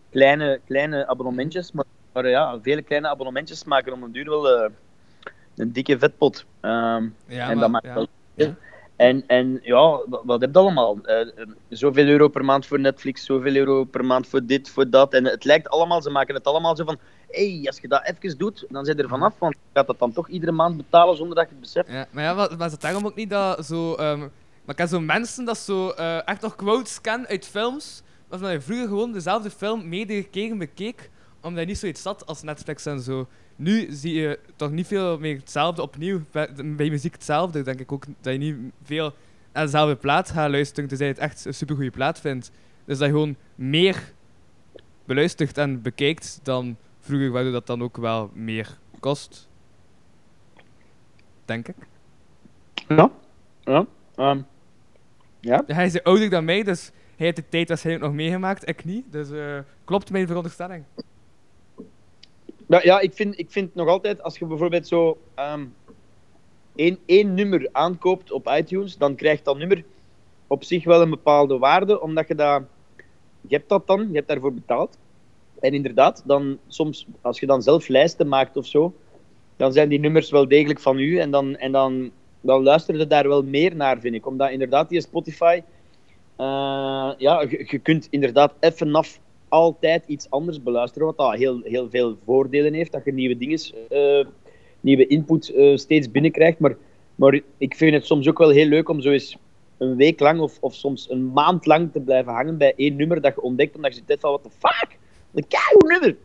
kleine, 0.09 0.59
kleine 0.65 1.07
abonnementjes. 1.07 1.71
Maar, 1.71 1.85
maar 2.13 2.29
ja, 2.29 2.59
vele 2.61 2.81
kleine 2.81 3.07
abonnementjes 3.07 3.63
maken 3.63 3.93
om 3.93 4.01
den 4.01 4.11
duur 4.11 4.29
wel 4.29 4.49
eh, 4.49 4.71
een 5.55 5.71
dikke 5.71 5.99
vetpot. 5.99 6.45
Ehm, 6.59 6.73
ja, 7.27 7.49
en 7.49 7.57
maar- 7.57 7.57
dat 7.57 7.69
maakt 7.69 7.85
ja. 7.85 7.93
wel 7.93 8.07
Ja. 8.33 8.55
En, 8.95 9.23
en 9.27 9.59
ja, 9.63 10.01
wat, 10.05 10.21
wat 10.23 10.41
heb 10.41 10.53
je 10.53 10.59
allemaal? 10.59 10.97
Eh, 11.03 11.21
eh, 11.21 11.27
zoveel 11.69 12.07
euro 12.07 12.27
per 12.27 12.45
maand 12.45 12.65
voor 12.65 12.79
Netflix, 12.79 13.25
zoveel 13.25 13.55
euro 13.55 13.83
per 13.83 14.05
maand 14.05 14.27
voor 14.27 14.45
dit, 14.45 14.69
voor 14.69 14.89
dat. 14.89 15.13
En 15.13 15.25
het 15.25 15.43
lijkt 15.43 15.69
allemaal, 15.69 16.01
ze 16.01 16.09
maken 16.09 16.35
het 16.35 16.45
allemaal 16.47 16.75
zo 16.75 16.83
van: 16.83 16.97
hey, 17.29 17.61
als 17.65 17.79
je 17.79 17.87
dat 17.87 18.03
even 18.03 18.37
doet, 18.37 18.65
dan 18.69 18.85
zit 18.85 18.99
er 18.99 19.07
vanaf. 19.07 19.33
Want 19.39 19.53
je 19.53 19.59
gaat 19.73 19.87
dat 19.87 19.99
dan 19.99 20.13
toch 20.13 20.29
iedere 20.29 20.51
maand 20.51 20.77
betalen 20.77 21.15
zonder 21.17 21.35
dat 21.35 21.45
je 21.45 21.51
het 21.51 21.59
beseft. 21.61 21.89
Ja, 21.91 22.07
maar 22.11 22.23
ja, 22.23 22.35
wa- 22.35 22.55
was 22.57 22.71
het 22.71 22.81
daarom 22.81 23.05
ook 23.05 23.15
niet 23.15 23.29
dat 23.29 23.65
zo... 23.65 23.93
ehm, 23.95 24.19
maar 24.65 24.75
heb 24.75 24.87
zo 24.87 24.99
mensen 24.99 25.45
dat 25.45 25.57
zo 25.57 25.89
eh, 25.89 26.27
echt 26.27 26.41
nog 26.41 26.55
quotes 26.55 27.01
kennen 27.01 27.27
uit 27.27 27.45
films, 27.45 28.01
waarvan 28.27 28.51
je 28.51 28.61
vroeger 28.61 28.87
gewoon 28.87 29.11
dezelfde 29.11 29.49
film 29.49 29.89
meerdere 29.89 30.23
keren 30.23 30.57
bekeek, 30.57 31.09
omdat 31.41 31.59
je 31.59 31.65
niet 31.67 31.77
zoiets 31.77 32.01
zat 32.01 32.25
als 32.25 32.43
Netflix 32.43 32.85
en 32.85 32.99
zo. 32.99 33.27
Nu 33.55 33.87
zie 33.89 34.13
je 34.13 34.39
toch 34.55 34.71
niet 34.71 34.87
veel 34.87 35.19
meer 35.19 35.37
hetzelfde 35.37 35.81
opnieuw. 35.81 36.21
Bij, 36.31 36.49
bij 36.55 36.89
muziek 36.89 37.13
hetzelfde, 37.13 37.61
denk 37.61 37.79
ik 37.79 37.91
ook 37.91 38.05
dat 38.21 38.33
je 38.33 38.39
niet 38.39 38.55
veel 38.83 39.13
naar 39.53 39.63
dezelfde 39.63 39.95
plaat 39.95 40.29
gaat 40.29 40.49
luisteren, 40.49 40.89
tenzij 40.89 41.07
je 41.07 41.13
het 41.13 41.21
echt 41.21 41.45
een 41.45 41.53
supergoeie 41.53 41.91
plaat 41.91 42.19
vindt. 42.19 42.51
Dus 42.85 42.97
dat 42.97 43.07
je 43.07 43.13
gewoon 43.13 43.35
meer 43.55 44.13
beluistert 45.05 45.57
en 45.57 45.81
bekijkt 45.81 46.39
dan 46.43 46.77
vroeger, 46.99 47.31
waardoor 47.31 47.51
dat 47.51 47.67
dan 47.67 47.83
ook 47.83 47.97
wel 47.97 48.29
meer 48.33 48.77
kost. 48.99 49.47
Denk 51.45 51.67
ik. 51.67 51.75
Ja. 52.87 53.11
Ja. 53.63 53.85
ehm, 54.15 54.41
ja. 55.39 55.63
Hij 55.67 55.85
is 55.85 56.03
ouder 56.03 56.29
dan 56.29 56.45
mij, 56.45 56.63
dus 56.63 56.91
hij 57.15 57.25
heeft 57.25 57.35
de 57.35 57.49
tijd 57.49 57.67
waarschijnlijk 57.67 58.05
nog 58.05 58.15
meegemaakt, 58.15 58.67
ik 58.67 58.85
niet. 58.85 59.11
Dus 59.11 59.31
eh, 59.31 59.59
klopt 59.83 60.11
mijn 60.11 60.27
veronderstelling. 60.27 60.83
Ja, 62.67 62.79
ja 62.83 62.99
ik, 62.99 63.13
vind, 63.13 63.39
ik 63.39 63.51
vind 63.51 63.75
nog 63.75 63.87
altijd, 63.87 64.23
als 64.23 64.37
je 64.37 64.45
bijvoorbeeld 64.45 64.87
zo 64.87 65.17
ehm, 65.35 65.65
één, 66.75 66.97
één 67.05 67.33
nummer 67.33 67.69
aankoopt 67.71 68.31
op 68.31 68.49
iTunes, 68.57 68.97
dan 68.97 69.15
krijgt 69.15 69.45
dat 69.45 69.57
nummer 69.57 69.83
op 70.47 70.63
zich 70.63 70.83
wel 70.83 71.01
een 71.01 71.09
bepaalde 71.09 71.57
waarde, 71.57 72.01
omdat 72.01 72.27
je 72.27 72.35
dat... 72.35 72.63
Je 73.47 73.55
hebt 73.55 73.69
dat 73.69 73.87
dan, 73.87 74.07
je 74.09 74.15
hebt 74.15 74.27
daarvoor 74.27 74.53
betaald. 74.53 74.97
En 75.59 75.73
inderdaad, 75.73 76.23
dan 76.25 76.59
soms, 76.67 77.07
als 77.21 77.39
je 77.39 77.45
dan 77.45 77.61
zelf 77.61 77.87
lijsten 77.87 78.27
maakt 78.27 78.57
of 78.57 78.65
zo, 78.65 78.93
dan 79.55 79.73
zijn 79.73 79.89
die 79.89 79.99
nummers 79.99 80.29
wel 80.29 80.47
degelijk 80.47 80.79
van 80.79 80.99
u. 80.99 81.19
En 81.19 81.31
dan, 81.31 81.55
en 81.55 81.71
dan, 81.71 82.11
dan 82.41 82.63
luister 82.63 82.97
je 82.97 83.07
daar 83.07 83.27
wel 83.27 83.43
meer 83.43 83.75
naar, 83.75 83.99
vind 83.99 84.15
ik. 84.15 84.25
Omdat 84.27 84.51
inderdaad, 84.51 84.89
die 84.89 85.01
Spotify... 85.01 85.61
eh, 86.35 87.11
ja, 87.17 87.41
je 87.47 87.79
kunt 87.83 88.07
inderdaad 88.09 88.53
even 88.59 88.95
af 88.95 89.19
altijd 89.55 90.03
iets 90.07 90.29
anders 90.29 90.63
beluisteren, 90.63 91.07
wat 91.07 91.17
dat 91.17 91.33
heel, 91.33 91.61
heel 91.63 91.89
veel 91.89 92.17
voordelen 92.25 92.73
heeft. 92.73 92.91
Dat 92.91 93.05
je 93.05 93.13
nieuwe 93.13 93.37
dingen, 93.37 93.59
eh, 93.89 94.25
nieuwe 94.81 95.07
input 95.07 95.49
eh, 95.49 95.77
steeds 95.77 96.11
binnenkrijgt. 96.11 96.59
Maar, 96.59 96.75
maar 97.15 97.41
ik 97.57 97.75
vind 97.75 97.93
het 97.93 98.05
soms 98.05 98.27
ook 98.27 98.37
wel 98.37 98.49
heel 98.49 98.67
leuk 98.67 98.89
om 98.89 99.01
zo 99.01 99.09
eens 99.09 99.37
een 99.77 99.95
week 99.95 100.19
lang 100.19 100.39
of, 100.39 100.57
of 100.61 100.73
soms 100.73 101.09
een 101.09 101.31
maand 101.33 101.65
lang 101.65 101.91
te 101.91 101.99
blijven 101.99 102.33
hangen 102.33 102.57
bij 102.57 102.73
één 102.75 102.95
nummer 102.95 103.21
dat 103.21 103.35
je 103.35 103.41
ontdekt, 103.41 103.75
omdat 103.75 103.95
je 103.95 104.01
zit 104.07 104.19
van, 104.19 104.29
what 104.29 104.43
the 104.43 104.49
fuck? 104.49 104.97
Een 105.33 105.47
keigoed 105.47 105.89
nummer! 105.89 106.15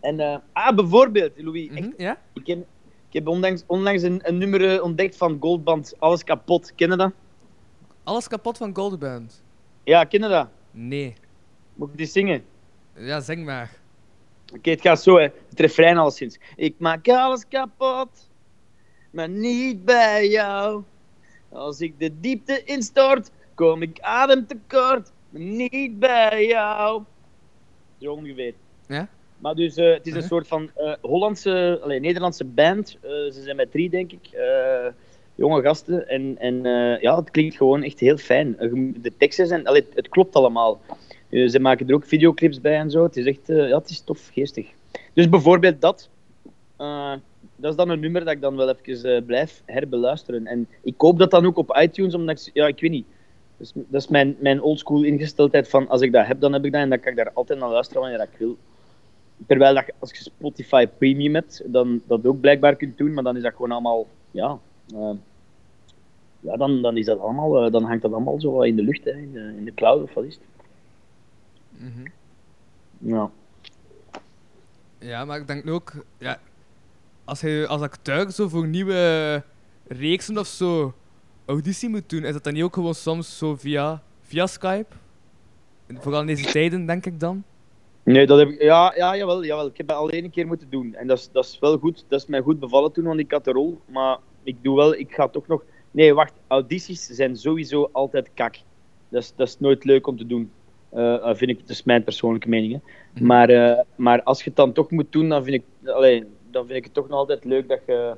En, 0.00 0.20
eh, 0.20 0.36
ah, 0.52 0.76
bijvoorbeeld, 0.76 1.32
Louis, 1.36 1.68
echt, 1.68 1.80
Mhm, 1.80 2.02
ja? 2.02 2.20
ik 2.34 2.46
heb, 2.46 2.58
ik 3.08 3.12
heb 3.12 3.28
onlangs, 3.28 3.64
onlangs 3.66 4.02
een, 4.02 4.20
een 4.22 4.38
nummer 4.38 4.82
ontdekt 4.82 5.16
van 5.16 5.36
Goldband, 5.40 5.94
Alles 5.98 6.24
Kapot. 6.24 6.74
Ken 6.74 6.90
je 6.90 6.96
dat? 6.96 7.12
Alles 8.04 8.28
kapot 8.28 8.56
van 8.56 8.76
Golden 8.76 8.98
Band? 8.98 9.42
Ja, 9.84 10.04
ken 10.04 10.22
je 10.22 10.28
dat? 10.28 10.48
Nee. 10.70 11.14
Moet 11.74 11.88
ik 11.90 11.96
die 11.96 12.06
zingen? 12.06 12.44
Ja, 12.98 13.20
zing 13.20 13.44
maar. 13.44 13.70
Oké, 14.54 14.70
het 14.70 14.80
gaat 14.80 15.02
zo, 15.02 15.16
hè. 15.16 15.22
Het 15.48 15.60
refrein 15.60 15.96
alleszins. 15.96 16.38
Ik 16.56 16.74
maak 16.78 17.08
alles 17.08 17.48
kapot, 17.48 18.30
maar 19.10 19.28
niet 19.28 19.84
bij 19.84 20.28
jou. 20.28 20.82
Als 21.48 21.80
ik 21.80 21.98
de 21.98 22.20
diepte 22.20 22.64
instort, 22.64 23.30
kom 23.54 23.82
ik 23.82 24.00
ademtekort, 24.00 25.12
maar 25.30 25.40
niet 25.40 25.98
bij 25.98 26.46
jou. 26.46 27.02
Zo 27.98 28.12
ongeveer. 28.12 28.54
Ja? 28.86 29.08
Maar 29.38 29.54
dus, 29.54 29.76
eh, 29.76 29.92
het 29.92 30.06
is 30.06 30.14
een 30.14 30.22
soort 30.22 30.48
van 30.48 30.70
eh, 30.74 30.94
Hollandse, 31.00 31.78
allee, 31.82 32.00
Nederlandse 32.00 32.44
band. 32.44 32.98
Eh, 33.00 33.10
ze 33.10 33.42
zijn 33.42 33.56
met 33.56 33.70
drie, 33.70 33.90
denk 33.90 34.12
ik. 34.12 34.28
Jonge 35.34 35.62
gasten. 35.62 36.08
En, 36.08 36.38
en 36.38 36.62
ja, 37.00 37.16
het 37.16 37.30
klinkt 37.30 37.56
gewoon 37.56 37.82
echt 37.82 38.00
heel 38.00 38.16
fijn. 38.16 38.56
De 39.00 39.12
teksten 39.18 39.46
zijn, 39.46 39.66
allee, 39.66 39.86
het 39.94 40.08
klopt 40.08 40.34
allemaal. 40.34 40.80
Eh, 41.28 41.48
ze 41.48 41.60
maken 41.60 41.88
er 41.88 41.94
ook 41.94 42.04
videoclips 42.06 42.60
bij 42.60 42.76
en 42.78 42.90
zo. 42.90 43.02
Het 43.02 43.16
is 43.16 43.26
echt, 43.26 43.48
eh, 43.48 43.68
ja, 43.68 43.78
het 43.78 43.90
is 43.90 44.00
tof, 44.00 44.28
geestig. 44.32 44.70
Dus 45.12 45.28
bijvoorbeeld 45.28 45.80
dat. 45.80 46.08
eh, 46.76 47.12
dat 47.56 47.70
is 47.70 47.76
dan 47.76 47.88
een 47.90 48.00
nummer 48.00 48.24
dat 48.24 48.32
ik 48.34 48.40
dan 48.40 48.56
wel 48.56 48.74
even 48.74 49.24
blijf 49.24 49.62
herbeluisteren. 49.64 50.46
En 50.46 50.68
ik 50.82 50.94
koop 50.96 51.18
dat 51.18 51.30
dan 51.30 51.46
ook 51.46 51.56
op 51.56 51.76
iTunes, 51.80 52.14
omdat 52.14 52.46
ik, 52.46 52.54
ja, 52.54 52.66
ik 52.66 52.80
weet 52.80 52.90
niet. 52.90 53.06
Dus, 53.56 53.72
dat 53.74 54.02
is 54.02 54.08
mijn, 54.08 54.36
mijn 54.38 54.62
oldschool 54.62 55.02
ingesteldheid 55.02 55.68
van 55.68 55.88
als 55.88 56.00
ik 56.00 56.12
dat 56.12 56.26
heb, 56.26 56.40
dan 56.40 56.52
heb 56.52 56.64
ik 56.64 56.72
dat 56.72 56.80
en 56.80 56.88
dan 56.88 57.00
kan 57.00 57.10
ik 57.10 57.16
daar 57.16 57.30
altijd 57.32 57.58
naar 57.58 57.70
luisteren 57.70 58.02
wanneer 58.02 58.22
ik 58.22 58.38
wil. 58.38 58.56
Terwijl 59.46 59.74
dat, 59.74 59.84
als 59.98 60.10
je 60.10 60.22
Spotify 60.22 60.86
Premium 60.98 61.34
hebt, 61.34 61.62
dan 61.66 62.02
dat 62.06 62.26
ook 62.26 62.40
blijkbaar 62.40 62.76
kunt 62.76 62.98
doen, 62.98 63.14
maar 63.14 63.24
dan 63.24 63.36
is 63.36 63.42
dat 63.42 63.52
gewoon 63.52 63.70
allemaal, 63.72 64.06
ja, 64.30 64.58
ja 66.40 66.56
dan, 66.56 66.82
dan 66.82 66.96
is 66.96 67.06
dat 67.06 67.18
allemaal, 67.18 67.70
dan 67.70 67.84
hangt 67.84 68.02
dat 68.02 68.12
allemaal 68.12 68.40
zo 68.40 68.60
in 68.60 68.76
de 68.76 68.82
lucht, 68.82 69.04
hè, 69.04 69.10
in, 69.10 69.32
de, 69.32 69.54
in 69.56 69.64
de 69.64 69.74
cloud 69.74 70.02
of 70.02 70.14
wat 70.14 70.24
is 70.24 70.34
het. 70.34 70.42
Mhm. 71.78 72.06
Ja. 72.98 73.30
Ja, 74.98 75.24
maar 75.24 75.38
ik 75.38 75.46
denk 75.46 75.64
nu 75.64 75.72
ook, 75.72 75.92
ja, 76.18 76.40
als 77.24 77.40
je 77.40 77.66
als 77.68 77.80
acteur 77.80 78.30
zo 78.30 78.48
voor 78.48 78.66
nieuwe 78.66 79.42
reeksen 79.86 80.38
of 80.38 80.46
zo 80.46 80.94
auditie 81.44 81.88
moet 81.88 82.08
doen, 82.08 82.24
is 82.24 82.32
dat 82.32 82.44
dan 82.44 82.52
niet 82.52 82.62
ook 82.62 82.74
gewoon 82.74 82.94
soms 82.94 83.38
zo 83.38 83.56
via, 83.56 84.02
via 84.20 84.46
Skype? 84.46 84.94
Vooral 85.88 86.20
in 86.20 86.26
deze 86.26 86.50
tijden, 86.50 86.86
denk 86.86 87.06
ik 87.06 87.20
dan. 87.20 87.44
Nee, 88.02 88.26
dat 88.26 88.38
heb 88.38 88.48
ik, 88.48 88.62
ja, 88.62 88.92
ja 88.96 89.16
jawel, 89.16 89.44
jawel, 89.44 89.66
ik 89.66 89.76
heb 89.76 89.88
dat 89.88 89.96
al 89.96 90.10
één 90.10 90.30
keer 90.30 90.46
moeten 90.46 90.70
doen. 90.70 90.94
En 90.94 91.06
dat 91.06 91.18
is, 91.18 91.30
dat 91.32 91.44
is 91.44 91.58
wel 91.58 91.78
goed, 91.78 92.04
dat 92.08 92.20
is 92.20 92.26
mij 92.26 92.40
goed 92.40 92.60
bevallen 92.60 92.92
toen, 92.92 93.04
want 93.04 93.18
ik 93.18 93.30
had 93.30 93.44
de 93.44 93.52
rol. 93.52 93.80
Maar 93.86 94.18
ik 94.42 94.56
doe 94.62 94.76
wel, 94.76 94.94
ik 94.94 95.14
ga 95.14 95.28
toch 95.28 95.46
nog... 95.46 95.64
Nee, 95.90 96.14
wacht, 96.14 96.32
audities 96.46 97.06
zijn 97.06 97.36
sowieso 97.36 97.88
altijd 97.92 98.30
kak. 98.34 98.56
Dat 99.08 99.22
is, 99.22 99.32
dat 99.36 99.48
is 99.48 99.58
nooit 99.58 99.84
leuk 99.84 100.06
om 100.06 100.16
te 100.16 100.26
doen. 100.26 100.50
Eh, 100.96 101.34
vind 101.34 101.50
ik, 101.50 101.60
dat 101.60 101.68
is 101.68 101.82
mijn 101.82 102.04
persoonlijke 102.04 102.48
mening. 102.48 102.72
Hè. 102.72 102.78
Mhm. 103.12 103.26
Maar, 103.26 103.48
eh, 103.48 103.80
maar 103.96 104.22
als 104.22 104.38
je 104.38 104.44
het 104.44 104.56
dan 104.56 104.72
toch 104.72 104.90
moet 104.90 105.12
doen, 105.12 105.28
dan 105.28 105.44
vind 105.44 105.62
ik, 105.62 105.90
allee, 105.90 106.24
dan 106.50 106.66
vind 106.66 106.78
ik 106.78 106.84
het 106.84 106.94
toch 106.94 107.08
nog 107.08 107.18
altijd 107.18 107.44
leuk 107.44 107.68
dat 107.68 107.80
je, 107.86 108.16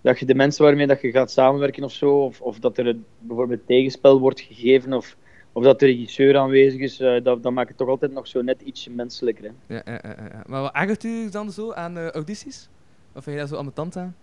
dat 0.00 0.18
je 0.18 0.26
de 0.26 0.34
mensen 0.34 0.64
waarmee 0.64 0.86
dat 0.86 1.00
je 1.00 1.10
gaat 1.10 1.30
samenwerken 1.30 1.84
of 1.84 1.92
zo, 1.92 2.24
of, 2.24 2.40
of 2.40 2.58
dat 2.58 2.78
er 2.78 2.96
bijvoorbeeld 3.18 3.66
tegenspel 3.66 4.20
wordt 4.20 4.40
gegeven, 4.40 4.92
of, 4.92 5.16
of 5.52 5.62
dat 5.62 5.78
de 5.78 5.86
regisseur 5.86 6.36
aanwezig 6.36 6.80
is, 6.80 7.00
eh, 7.00 7.22
dat, 7.22 7.42
dat 7.42 7.52
maakt 7.52 7.68
het 7.68 7.78
toch 7.78 7.88
altijd 7.88 8.12
nog 8.12 8.26
zo 8.26 8.42
net 8.42 8.60
ietsje 8.62 8.90
menselijker. 8.90 9.44
Hè. 9.44 9.74
Ja, 9.74 9.82
ja, 9.84 10.00
ja. 10.02 10.42
Maar 10.46 10.62
wat 10.62 10.74
ergert 10.74 11.04
u 11.04 11.30
dan 11.30 11.50
zo 11.50 11.72
aan 11.72 11.98
audities? 11.98 12.68
Of 13.14 13.24
vind 13.24 13.36
je 13.36 13.42
daar 13.42 13.50
zo 13.50 13.56
ambetant 13.56 13.96
aan? 13.96 14.16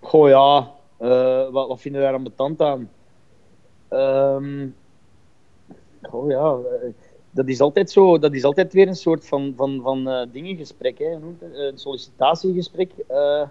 Goh 0.00 0.28
ja, 0.28 0.70
wat, 1.50 1.68
wat 1.68 1.80
vinden 1.80 2.00
we 2.00 2.06
daar 2.06 2.16
aan 2.16 2.22
betand 2.22 2.60
aan? 2.60 2.90
Ehm 3.88 4.66
goh 6.02 6.30
ja, 6.30 6.58
eh, 6.80 6.88
dat 7.30 7.48
is 7.48 7.60
altijd 7.60 7.90
zo, 7.90 8.18
dat 8.18 8.34
is 8.34 8.44
altijd 8.44 8.72
weer 8.72 8.88
een 8.88 8.96
soort 8.96 9.26
van, 9.26 9.52
van, 9.56 9.80
van 9.82 10.08
eh 10.08 10.26
dingengesprek, 10.32 10.98
hè, 10.98 11.08
het? 11.10 11.52
een 11.52 11.78
sollicitatiegesprek. 11.78 12.90
Eh, 13.06 13.48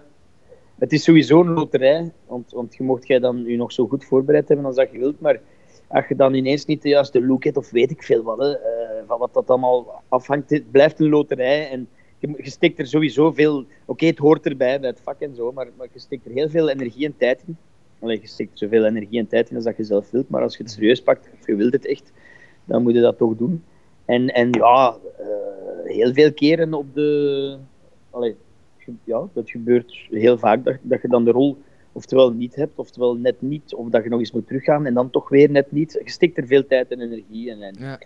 het 0.78 0.92
is 0.92 1.02
sowieso 1.02 1.40
een 1.40 1.52
loterij, 1.52 2.12
want, 2.26 2.50
want 2.52 2.74
je 2.74 2.82
mocht 2.82 3.06
jij 3.06 3.18
dan 3.18 3.44
je 3.44 3.56
nog 3.56 3.72
zo 3.72 3.86
goed 3.86 4.04
voorbereid 4.04 4.48
hebben 4.48 4.66
als 4.66 4.76
dat 4.76 4.90
je 4.90 4.98
wilt, 4.98 5.20
maar 5.20 5.40
als 5.88 6.08
je 6.08 6.16
dan 6.16 6.34
ineens 6.34 6.64
niet 6.64 6.82
de 6.82 6.88
juiste 6.88 7.26
look 7.26 7.44
hebt, 7.44 7.56
of 7.56 7.70
weet 7.70 7.90
ik 7.90 8.02
veel 8.02 8.22
wat, 8.22 8.38
hè, 8.38 8.52
eh, 8.52 9.02
van 9.06 9.18
wat 9.18 9.34
dat 9.34 9.50
allemaal 9.50 10.02
afhangt, 10.08 10.50
het 10.50 10.70
blijft 10.70 11.00
een 11.00 11.08
loterij 11.08 11.70
en 11.70 11.88
je, 12.18 12.34
je 12.42 12.50
steekt 12.50 12.78
er 12.78 12.86
sowieso 12.86 13.32
veel... 13.32 13.64
Oké, 13.84 14.06
het 14.06 14.18
hoort 14.18 14.46
erbij, 14.46 14.80
bij 14.80 14.88
het 14.88 15.00
vak 15.00 15.20
en 15.20 15.34
zo, 15.34 15.52
maar, 15.52 15.68
maar 15.76 15.88
je 15.92 15.98
steekt 15.98 16.26
er 16.26 16.32
heel 16.32 16.48
veel 16.48 16.68
energie 16.68 17.06
en 17.06 17.16
tijd 17.16 17.42
in. 17.46 17.56
Allee, 18.00 18.20
je 18.20 18.26
steekt 18.26 18.58
zoveel 18.58 18.84
energie 18.84 19.18
en 19.18 19.26
tijd 19.26 19.50
in 19.50 19.56
als 19.56 19.64
dat 19.64 19.76
je 19.76 19.84
zelf 19.84 20.10
wilt, 20.10 20.28
maar 20.28 20.42
als 20.42 20.56
je 20.56 20.62
het 20.62 20.72
serieus 20.72 21.02
pakt, 21.02 21.28
of 21.40 21.46
je 21.46 21.54
wilt 21.54 21.72
het 21.72 21.86
echt, 21.86 22.12
dan 22.68 22.82
moet 22.82 22.94
je 22.94 23.00
dat 23.00 23.18
toch 23.18 23.36
doen. 23.36 23.62
En, 24.04 24.28
en 24.28 24.50
ja, 24.50 24.96
eh, 25.18 25.26
heel 25.84 26.12
veel 26.12 26.32
keren 26.32 26.74
op 26.74 26.94
de... 26.94 27.56
Allee, 28.10 28.36
ja, 29.04 29.22
dat 29.32 29.50
gebeurt 29.50 29.92
heel 30.10 30.38
vaak, 30.38 30.64
dat, 30.64 30.76
dat 30.82 31.02
je 31.02 31.08
dan 31.08 31.24
de 31.24 31.30
rol 31.30 31.58
oftewel 31.92 32.30
niet 32.32 32.54
hebt, 32.54 32.78
oftewel 32.78 33.14
net 33.14 33.42
niet, 33.42 33.74
of 33.74 33.88
dat 33.88 34.02
je 34.02 34.08
nog 34.08 34.18
eens 34.18 34.32
moet 34.32 34.46
teruggaan 34.46 34.86
en 34.86 34.94
dan 34.94 35.10
toch 35.10 35.28
weer 35.28 35.50
net 35.50 35.72
niet. 35.72 36.00
Je 36.04 36.10
steekt 36.10 36.38
er 36.38 36.46
veel 36.46 36.66
tijd 36.66 36.90
en 36.90 37.00
energie 37.00 37.48
in. 37.48 37.62
En, 37.62 37.74
Ja. 37.78 37.98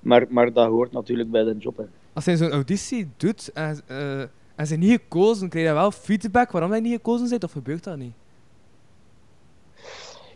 maar, 0.00 0.26
maar 0.28 0.52
dat 0.52 0.68
hoort 0.68 0.92
natuurlijk 0.92 1.30
bij 1.30 1.44
de 1.44 1.56
job. 1.58 1.76
Hè. 1.76 1.84
Als 2.12 2.24
hij 2.24 2.36
zo'n 2.36 2.50
auditie 2.50 3.08
doet 3.16 3.50
en, 3.52 3.80
eh 3.86 4.22
en 4.56 4.66
ze 4.66 4.76
niet 4.76 4.90
gekozen, 4.90 5.48
krijg 5.48 5.66
je 5.66 5.72
wel 5.72 5.90
feedback 5.90 6.50
waarom 6.50 6.70
hij 6.70 6.80
niet 6.80 6.92
gekozen 6.92 7.28
bent, 7.28 7.44
of 7.44 7.52
gebeurt 7.52 7.84
dat 7.84 7.96
niet? 7.96 8.12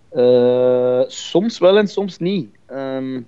Eh, 0.09 1.03
soms 1.07 1.59
wel 1.59 1.79
en 1.79 1.89
soms 1.89 2.19
niet. 2.19 2.49
Ehm, 2.67 3.21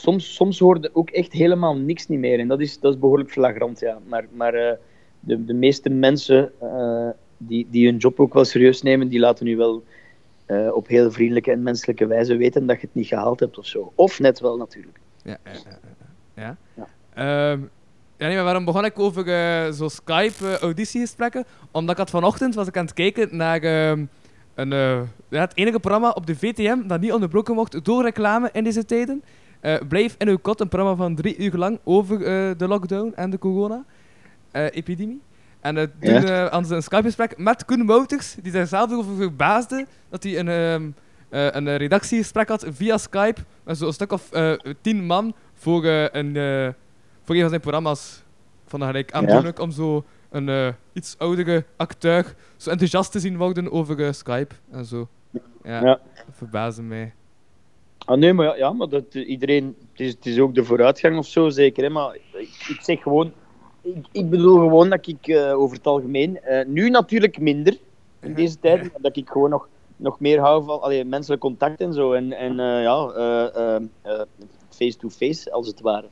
soms, 0.00 0.34
soms 0.34 0.58
hoorde 0.58 0.90
ook 0.92 1.10
echt 1.10 1.32
helemaal 1.32 1.76
niks 1.76 2.06
niet 2.06 2.18
meer. 2.18 2.38
En 2.38 2.48
dat 2.48 2.60
is, 2.60 2.80
dat 2.80 2.92
is 2.92 2.98
behoorlijk 2.98 3.30
flagrant, 3.30 3.80
ja. 3.80 3.98
Maar, 4.06 4.24
maar 4.32 4.54
eh, 4.54 4.76
de, 5.20 5.44
de 5.44 5.54
meeste 5.54 5.90
mensen 5.90 6.52
eh, 6.60 7.08
die, 7.36 7.66
die 7.70 7.86
hun 7.86 7.96
job 7.96 8.20
ook 8.20 8.34
wel 8.34 8.44
serieus 8.44 8.82
nemen, 8.82 9.08
die 9.08 9.18
laten 9.18 9.44
nu 9.44 9.56
wel 9.56 9.84
eh, 10.46 10.68
op 10.72 10.88
heel 10.88 11.10
vriendelijke 11.10 11.50
en 11.50 11.62
menselijke 11.62 12.06
wijze 12.06 12.36
weten 12.36 12.66
dat 12.66 12.80
je 12.80 12.86
het 12.86 12.94
niet 12.94 13.06
gehaald 13.06 13.40
hebt 13.40 13.58
of 13.58 13.66
zo. 13.66 13.92
Of 13.94 14.18
net 14.18 14.40
wel, 14.40 14.56
natuurlijk. 14.56 14.98
Ja, 15.22 15.36
ja, 15.44 15.52
ja. 16.34 16.56
ja. 16.74 16.86
Ehm, 17.14 17.60
nee, 18.18 18.34
maar 18.34 18.44
waarom 18.44 18.64
begon 18.64 18.84
ik 18.84 18.98
over 18.98 19.24
zo 19.74 19.88
Skype-auditiegesprekken? 19.88 21.44
Omdat 21.70 21.90
ik 21.90 21.96
had 21.96 22.10
vanochtend 22.10 22.54
was 22.54 22.66
ik 22.66 22.76
aan 22.76 22.84
het 22.84 22.94
kijken 22.94 23.36
naar 23.36 23.62
ehm, 23.62 24.04
een, 24.54 24.70
ja, 25.28 25.40
het 25.40 25.56
enige 25.56 25.80
programma 25.80 26.10
op 26.10 26.26
de 26.26 26.36
VTM 26.36 26.86
dat 26.86 27.00
niet 27.00 27.12
onderbroken 27.12 27.54
wordt 27.54 27.84
door 27.84 28.02
reclame 28.02 28.48
in 28.52 28.64
deze 28.64 28.84
tijden. 28.84 29.22
Eh, 29.60 29.74
Blijf 29.88 30.14
in 30.18 30.28
uw 30.28 30.38
kot, 30.38 30.60
een 30.60 30.68
programma 30.68 30.96
van 30.96 31.14
drie 31.14 31.36
uur 31.38 31.56
lang 31.56 31.78
over 31.84 32.16
eh, 32.16 32.50
de 32.56 32.68
lockdown 32.68 33.12
en 33.14 33.30
de 33.30 33.38
corona-epidemie. 33.38 35.20
en 35.60 35.76
eh, 35.76 35.82
toen 36.00 36.12
Ja. 36.26 36.42
hadden 36.42 36.64
ze 36.66 36.74
een 36.74 36.82
Skype-gesprek 36.82 37.38
met 37.38 37.64
Koen 37.64 37.86
Wouters, 37.86 38.34
die 38.42 38.52
daar 38.52 38.66
zelf 38.66 38.92
over 38.92 39.16
verbaasde 39.16 39.86
dat 40.08 40.22
hij 40.22 40.38
een, 40.38 40.48
eh, 40.48 41.46
een 41.52 41.76
redactiegesprek 41.76 42.48
had 42.48 42.66
via 42.70 42.98
Skype 42.98 43.40
met 43.64 43.78
zo'n 43.78 43.92
stuk 43.92 44.12
of 44.12 44.30
tien 44.80 45.04
man 45.06 45.34
voor, 45.54 45.84
een, 45.84 46.34
voor 47.22 47.34
een 47.34 47.40
van 47.40 47.48
zijn 47.48 47.60
programma's. 47.60 48.22
Van 48.66 48.82
gelijk 48.82 49.12
aandoenlijk 49.12 49.58
om 49.58 49.70
zo 49.70 50.04
een 50.30 50.74
iets 50.92 51.14
oudere 51.18 51.64
acteur 51.76 52.34
zo 52.56 52.70
enthousiast 52.70 53.12
te 53.12 53.20
zien 53.20 53.36
worden 53.36 53.72
over 53.72 54.14
Skype 54.14 54.54
en 54.70 54.84
zo. 54.84 55.08
Ja, 55.32 55.40
Ja. 55.62 55.80
dat 55.80 56.00
verbaasde 56.32 56.82
mij. 56.82 57.12
Ah, 58.04 58.18
nee, 58.18 58.32
maar 58.32 58.46
ja, 58.46 58.56
ja 58.56 58.72
maar 58.72 58.88
dat, 58.88 59.04
eh, 59.10 59.28
iedereen, 59.28 59.76
het 59.90 60.00
is, 60.00 60.10
het 60.10 60.26
is 60.26 60.38
ook 60.38 60.54
de 60.54 60.64
vooruitgang 60.64 61.18
of 61.18 61.26
zo, 61.26 61.48
zeker. 61.48 61.82
Hè? 61.82 61.90
Maar 61.90 62.14
ik, 62.14 62.66
ik 62.68 62.78
zeg 62.80 63.02
gewoon, 63.02 63.32
ik, 63.82 64.06
ik 64.12 64.30
bedoel 64.30 64.58
gewoon 64.58 64.90
dat 64.90 65.06
ik 65.06 65.26
eh, 65.26 65.58
over 65.58 65.76
het 65.76 65.86
algemeen, 65.86 66.40
eh, 66.40 66.66
nu 66.66 66.90
natuurlijk 66.90 67.38
minder 67.38 67.78
in 68.20 68.34
deze 68.34 68.58
tijd, 68.58 68.82
maar 68.82 69.00
dat 69.00 69.16
ik 69.16 69.28
gewoon 69.28 69.50
nog, 69.50 69.68
nog 69.96 70.20
meer 70.20 70.38
hou 70.38 70.64
van 70.64 70.80
allee, 70.80 71.04
menselijk 71.04 71.40
contact 71.40 71.80
en 71.80 71.92
zo. 71.92 72.12
En, 72.12 72.32
en 72.32 72.56
ja, 72.56 73.80
face-to-face 74.68 75.52
als 75.52 75.66
het 75.66 75.80
ware. 75.80 76.08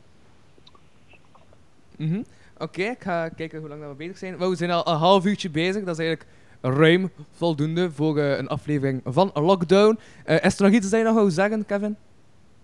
Mhm. 1.97 2.23
Oké, 2.59 2.83
ik 2.83 3.03
ga 3.03 3.29
kijken 3.29 3.59
hoe 3.59 3.69
lang 3.69 3.81
dat 3.81 3.91
we 3.91 3.97
bezig 3.97 4.19
zijn. 4.19 4.39
We 4.39 4.57
zijn 4.57 4.71
al 4.71 4.89
een 4.89 4.97
half 4.97 5.25
uurtje 5.25 5.51
bezig. 5.51 5.85
Dat 5.85 5.99
is 5.99 6.07
eigenlijk 6.07 6.27
ruim 6.61 7.11
voldoende 7.33 7.91
voor 7.91 8.19
eh, 8.19 8.39
een 8.39 8.49
aflevering 8.49 9.01
van 9.05 9.31
Lockdown. 9.35 9.99
Eh, 10.25 10.45
is 10.45 10.59
er 10.59 10.65
nog 10.65 10.73
iets 10.75 10.91
dat 10.91 10.99
je 10.99 11.05
nog 11.07 11.15
wou 11.15 11.31
zeggen, 11.31 11.67
Kevin? 11.67 11.97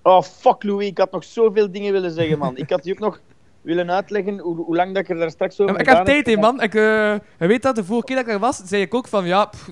Oh, 0.03 0.23
fuck 0.23 0.63
Louis, 0.63 0.87
ik 0.89 0.99
had 0.99 1.11
nog 1.13 1.25
zoveel 1.25 1.71
dingen 1.71 1.93
willen 1.93 2.11
zeggen, 2.11 2.39
man. 2.39 2.57
Ik 2.57 2.71
had 2.71 2.85
je 2.85 2.93
ook 2.93 2.99
nog 2.99 3.21
willen 3.61 3.91
uitleggen 3.91 4.39
hoe, 4.39 4.57
hoe 4.57 4.77
lang 4.77 4.95
dat 4.95 5.03
ik 5.03 5.09
er 5.09 5.17
daar 5.17 5.31
straks 5.31 5.61
over 5.61 5.75
Ja, 5.75 5.81
ik 5.81 5.89
heb 5.89 6.05
tijd, 6.05 6.27
hè, 6.27 6.37
man. 6.37 6.63
Ik, 6.63 6.75
eh, 6.75 7.15
weet 7.39 7.63
dat 7.63 7.75
de 7.77 7.85
vorige 7.85 8.07
keer 8.07 8.17
dat 8.17 8.27
ik 8.27 8.33
er 8.33 8.39
was, 8.39 8.57
zei 8.57 8.83
ik 8.83 8.95
ook 8.95 9.09
van 9.09 9.27
ja, 9.27 9.45
pff, 9.45 9.71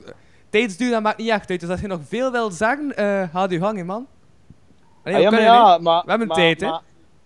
tijdsduur 0.50 0.90
dat 0.90 1.02
maakt 1.02 1.18
niet 1.18 1.28
echt 1.28 1.50
uit. 1.50 1.60
Dus 1.60 1.68
als 1.68 1.80
je 1.80 1.86
nog 1.86 2.00
veel 2.08 2.30
wil 2.32 2.50
zeggen, 2.50 2.96
eh 2.96 3.22
houd 3.32 3.50
je 3.50 3.58
gang, 3.58 3.76
hè, 3.78 3.84
man. 3.84 4.06
Allee, 5.04 5.16
Ah, 5.16 5.22
ja, 5.22 5.28
we 5.30 5.34
maar 5.36 5.44
ja, 5.44 5.78
maar, 5.78 6.02
We 6.04 6.10
hebben 6.10 6.28
maar- 6.28 6.36
tijd, 6.36 6.60
hè? 6.60 6.70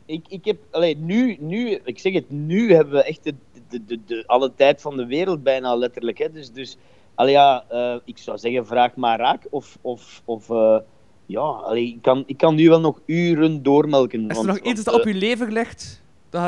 Ik, 0.07 0.25
ik 0.29 0.45
heb, 0.45 0.57
allee, 0.71 0.97
nu, 0.97 1.37
nu, 1.41 1.81
ik 1.85 1.99
zeg 1.99 2.13
het, 2.13 2.31
nu 2.31 2.75
hebben 2.75 2.95
we 2.95 3.03
echt 3.05 3.25
de, 3.25 3.35
de, 3.69 3.85
de, 3.85 3.99
de, 4.07 4.23
alle 4.27 4.55
tijd 4.55 4.81
van 4.81 4.97
de 4.97 5.07
wereld 5.07 5.43
bijna 5.43 5.75
letterlijk. 5.75 6.19
Hè. 6.19 6.33
Dus, 6.33 6.53
dus 6.53 6.77
allee, 7.15 7.33
ja, 7.33 7.65
eh, 7.69 7.97
ik 8.05 8.19
zou 8.19 8.39
zeggen, 8.39 8.67
vraag 8.67 8.97
maar 8.97 9.19
raak. 9.19 9.47
Of, 9.51 9.79
of, 9.81 10.23
of 10.25 10.51
eh, 10.51 10.79
ja, 11.27 11.41
allee, 11.41 11.87
ik, 11.87 12.03
kan, 12.03 12.23
ik 12.27 12.37
kan 12.37 12.55
nu 12.55 12.69
wel 12.69 12.81
nog 12.81 13.01
uren 13.07 13.63
doormelken. 13.63 14.21
Is 14.21 14.29
er 14.29 14.35
want- 14.35 14.47
nog 14.47 14.59
iets 14.59 14.85
dat 14.85 14.95
op 14.95 15.01
eh, 15.01 15.13
je 15.13 15.19
leven 15.19 15.53
ligt, 15.53 16.03
dat 16.31 16.43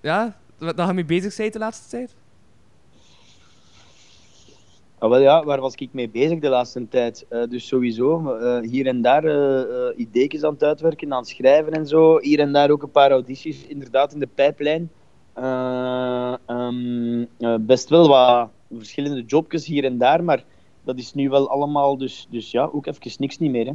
ja, 0.00 0.36
dat 0.58 0.86
je 0.86 0.92
mee 0.92 1.04
bezig 1.04 1.36
bent 1.36 1.52
de 1.52 1.58
laatste 1.58 1.88
tijd? 1.88 2.14
Ah, 4.98 5.10
wel 5.10 5.20
ja, 5.20 5.44
waar 5.44 5.60
was 5.60 5.74
ik 5.74 5.88
mee 5.92 6.08
bezig 6.08 6.38
de 6.38 6.48
laatste 6.48 6.88
tijd? 6.88 7.26
Dus 7.48 7.66
sowieso 7.66 8.38
hier 8.60 8.86
en 8.86 9.02
daar 9.02 9.24
ideetjes 9.96 10.44
aan 10.44 10.52
het 10.52 10.62
uitwerken, 10.62 11.12
aan 11.12 11.18
het 11.18 11.28
schrijven 11.28 11.72
en 11.72 11.86
zo. 11.86 12.18
Hier 12.18 12.40
en 12.40 12.52
daar 12.52 12.70
ook 12.70 12.82
een 12.82 12.90
paar 12.90 13.10
audities 13.10 13.66
inderdaad 13.66 14.12
in 14.12 14.18
de 14.18 14.28
pijplijn. 14.34 14.90
Eh, 15.40 16.34
ehm, 16.46 17.24
eh, 17.38 17.54
best 17.60 17.88
wel 17.88 18.08
wat 18.08 18.48
verschillende 18.76 19.24
jobjes 19.24 19.66
hier 19.66 19.84
en 19.84 19.98
daar, 19.98 20.24
maar 20.24 20.44
dat 20.84 20.98
is 20.98 21.14
nu 21.14 21.28
wel 21.28 21.50
allemaal, 21.50 21.96
dus, 21.96 22.26
dus 22.30 22.50
ja, 22.50 22.68
ook 22.72 22.86
even 22.86 23.12
niks 23.18 23.38
niet 23.38 23.50
meer. 23.50 23.66
Hè. 23.66 23.72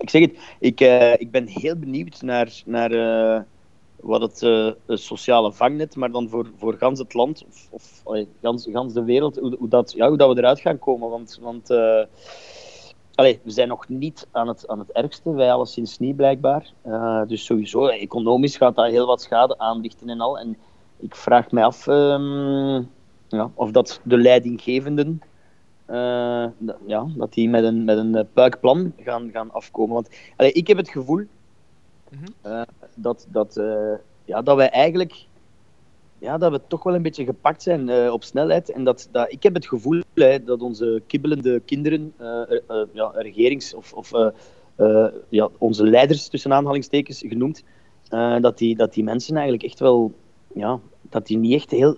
Ik 0.00 0.10
zeg 0.10 0.22
het, 0.22 0.38
ik, 0.58 0.80
eh, 0.80 1.12
ik 1.12 1.30
ben 1.30 1.46
heel 1.46 1.76
benieuwd 1.76 2.22
naar, 2.22 2.62
naar 2.64 3.46
wat 4.00 4.20
het 4.20 4.76
sociale 5.00 5.52
vangnet, 5.52 5.96
maar 5.96 6.10
dan 6.10 6.28
voor, 6.28 6.50
voor 6.56 6.74
gans 6.74 6.98
het 6.98 7.14
land 7.14 7.44
of, 7.46 7.68
of 7.70 8.02
gans, 8.40 8.68
gans 8.72 8.92
de 8.92 9.04
wereld, 9.04 9.36
hoe, 9.36 9.56
hoe, 9.58 9.68
dat, 9.68 9.92
ja, 9.92 10.08
hoe 10.08 10.16
dat 10.16 10.34
we 10.34 10.38
eruit 10.38 10.60
gaan 10.60 10.78
komen. 10.78 11.10
Want, 11.10 11.38
want 11.40 11.70
allee, 13.14 13.40
we 13.42 13.50
zijn 13.50 13.68
nog 13.68 13.88
niet 13.88 14.26
aan 14.30 14.48
het, 14.48 14.68
aan 14.68 14.78
het 14.78 14.92
ergste, 14.92 15.34
wij 15.34 15.52
alleszins 15.52 15.98
niet 15.98 16.16
blijkbaar. 16.16 16.72
Dus 17.26 17.44
sowieso, 17.44 17.86
economisch 17.86 18.56
gaat 18.56 18.74
dat 18.74 18.86
heel 18.86 19.06
wat 19.06 19.22
schade 19.22 19.58
aanrichten 19.58 20.08
en 20.08 20.20
al. 20.20 20.38
En 20.38 20.56
ik 21.00 21.14
vraag 21.14 21.50
mij 21.50 21.64
af 21.64 21.86
ehm, 21.86 22.82
ja, 23.28 23.50
of 23.54 23.70
dat 23.70 24.00
de 24.04 24.16
leidinggevenden 24.16 25.20
eh, 25.90 26.46
ja, 26.86 27.06
dat 27.16 27.32
die 27.32 27.48
met 27.48 27.64
een, 27.64 27.84
met 27.84 27.98
een 27.98 28.14
eh, 28.14 28.24
puikplan 28.32 28.92
gaan, 28.96 29.30
gaan 29.32 29.52
afkomen. 29.52 29.94
Want 29.94 30.08
allee, 30.36 30.52
ik 30.52 30.66
heb 30.66 30.76
het 30.76 30.88
gevoel 30.88 31.24
Mhm. 32.10 32.24
eh, 32.42 32.62
dat, 32.94 33.26
dat, 33.30 33.60
ja, 34.24 34.42
dat 34.42 34.56
wij 34.56 34.70
eigenlijk 34.70 35.26
ja, 36.18 36.38
dat 36.38 36.52
we 36.52 36.60
toch 36.66 36.82
wel 36.82 36.94
een 36.94 37.02
beetje 37.02 37.24
gepakt 37.24 37.62
zijn 37.62 38.10
op 38.10 38.24
snelheid. 38.24 38.70
En 38.70 38.84
dat, 38.84 39.08
dat, 39.10 39.32
ik 39.32 39.42
heb 39.42 39.54
het 39.54 39.66
gevoel 39.66 40.02
hè, 40.14 40.44
dat 40.44 40.60
onze 40.60 41.02
kibbelende 41.06 41.60
kinderen, 41.60 42.14
ja, 42.92 43.10
regerings- 43.14 43.74
of, 43.74 43.92
of 43.92 44.12
ja, 45.28 45.48
onze 45.58 45.86
leiders, 45.86 46.28
tussen 46.28 46.52
aanhalingstekens 46.52 47.22
genoemd, 47.26 47.62
dat, 48.40 48.58
die, 48.58 48.76
dat 48.76 48.94
die 48.94 49.04
mensen 49.04 49.34
eigenlijk 49.34 49.64
echt 49.64 49.80
wel, 49.80 50.12
ja, 50.54 50.80
dat 51.02 51.26
die 51.26 51.38
niet 51.38 51.54
echt 51.54 51.70
heel. 51.70 51.96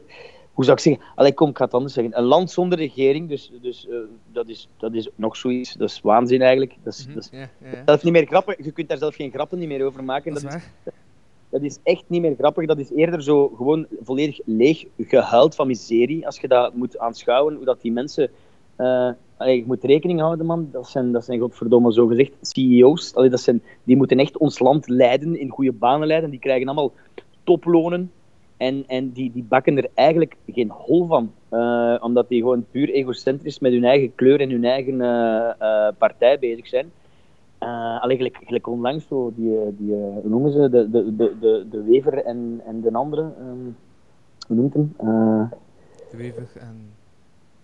Hoe 0.52 0.64
zou 0.64 0.76
ik 0.76 0.82
zeggen? 0.82 1.02
Allee, 1.14 1.34
kom, 1.34 1.48
ik 1.48 1.56
ga 1.56 1.64
het 1.64 1.74
anders 1.74 1.94
zeggen. 1.94 2.18
Een 2.18 2.24
land 2.24 2.50
zonder 2.50 2.78
regering, 2.78 3.28
dus, 3.28 3.52
dus 3.62 3.88
eh, 3.88 3.96
dat, 4.32 4.48
is, 4.48 4.68
dat 4.76 4.94
is 4.94 5.08
nog 5.14 5.36
zoiets. 5.36 5.72
Dat 5.72 5.88
is 5.90 6.00
waanzin 6.00 6.40
eigenlijk. 6.40 6.74
Dat 6.82 6.92
is, 6.92 7.04
Mhm, 7.06 7.14
dat 7.14 7.22
is 7.22 7.30
Ja, 7.32 7.38
ja, 7.38 7.70
ja. 7.70 7.82
zelfs 7.86 8.02
niet 8.02 8.12
meer 8.12 8.26
grappig. 8.26 8.64
Je 8.64 8.72
kunt 8.72 8.88
daar 8.88 8.98
zelf 8.98 9.14
geen 9.14 9.30
grappen 9.30 9.58
niet 9.58 9.68
meer 9.68 9.84
over 9.84 10.04
maken. 10.04 10.34
Dat 10.34 10.42
Dat 10.42 10.52
is 10.54 10.62
dat 11.50 11.62
is 11.62 11.78
echt 11.82 12.04
niet 12.06 12.20
meer 12.20 12.34
grappig. 12.38 12.66
Dat 12.66 12.78
is 12.78 12.90
eerder 12.90 13.22
zo 13.22 13.48
gewoon 13.56 13.86
volledig 14.02 14.40
leeg 14.44 14.84
gehuild 14.98 15.54
van 15.54 15.66
miserie. 15.66 16.26
Als 16.26 16.40
je 16.40 16.48
dat 16.48 16.74
moet 16.74 16.98
aanschouwen, 16.98 17.54
hoe 17.54 17.64
dat 17.64 17.80
die 17.80 17.92
mensen. 17.92 18.30
eh, 18.76 19.10
allee, 19.36 19.56
je 19.56 19.66
moet 19.66 19.84
rekening 19.84 20.20
houden, 20.20 20.46
man. 20.46 20.68
Dat 20.72 20.88
zijn, 20.88 21.12
dat 21.12 21.24
zijn 21.24 21.40
godverdomme 21.40 21.92
zo 21.92 22.06
gezegd 22.06 22.32
CEO's. 22.40 23.14
Allee, 23.14 23.30
dat 23.30 23.40
zijn, 23.40 23.62
die 23.84 23.96
moeten 23.96 24.18
echt 24.18 24.36
ons 24.38 24.58
land 24.58 24.88
leiden, 24.88 25.38
in 25.40 25.48
goede 25.48 25.72
banen 25.72 26.06
leiden. 26.06 26.30
Die 26.30 26.38
krijgen 26.38 26.66
allemaal 26.66 26.92
toplonen. 27.44 28.10
En, 28.62 28.84
en 28.86 29.12
die, 29.12 29.32
die 29.32 29.42
bakken 29.42 29.76
er 29.76 29.88
eigenlijk 29.94 30.36
geen 30.46 30.70
hol 30.70 31.06
van. 31.06 31.32
Eh, 31.48 31.96
omdat 32.00 32.28
die 32.28 32.40
gewoon 32.40 32.66
puur 32.70 32.90
egocentrisch 32.90 33.58
met 33.58 33.72
hun 33.72 33.84
eigen 33.84 34.14
kleur 34.14 34.40
en 34.40 34.50
hun 34.50 34.64
eigen 34.64 35.00
eh, 35.00 35.52
eh, 35.58 35.94
partij 35.98 36.38
bezig 36.38 36.66
zijn. 36.66 36.92
Alleen 38.00 38.16
gelijk, 38.16 38.38
gelijk 38.44 38.66
onlangs 38.66 39.06
zo, 39.06 39.32
die, 39.36 39.76
die, 39.76 39.94
hoe 39.94 40.28
noemen 40.28 40.52
ze, 40.52 40.70
de, 40.70 40.90
de, 40.90 41.16
de, 41.16 41.36
de, 41.40 41.66
de 41.70 41.82
Wever 41.82 42.24
en, 42.24 42.60
en 42.66 42.80
de 42.80 42.92
andere, 42.92 43.20
um, 43.20 43.76
hoe 44.46 44.56
noemt 44.56 44.74
hem? 44.74 44.94
De 46.10 46.16
Wever 46.16 46.48
en... 46.54 46.90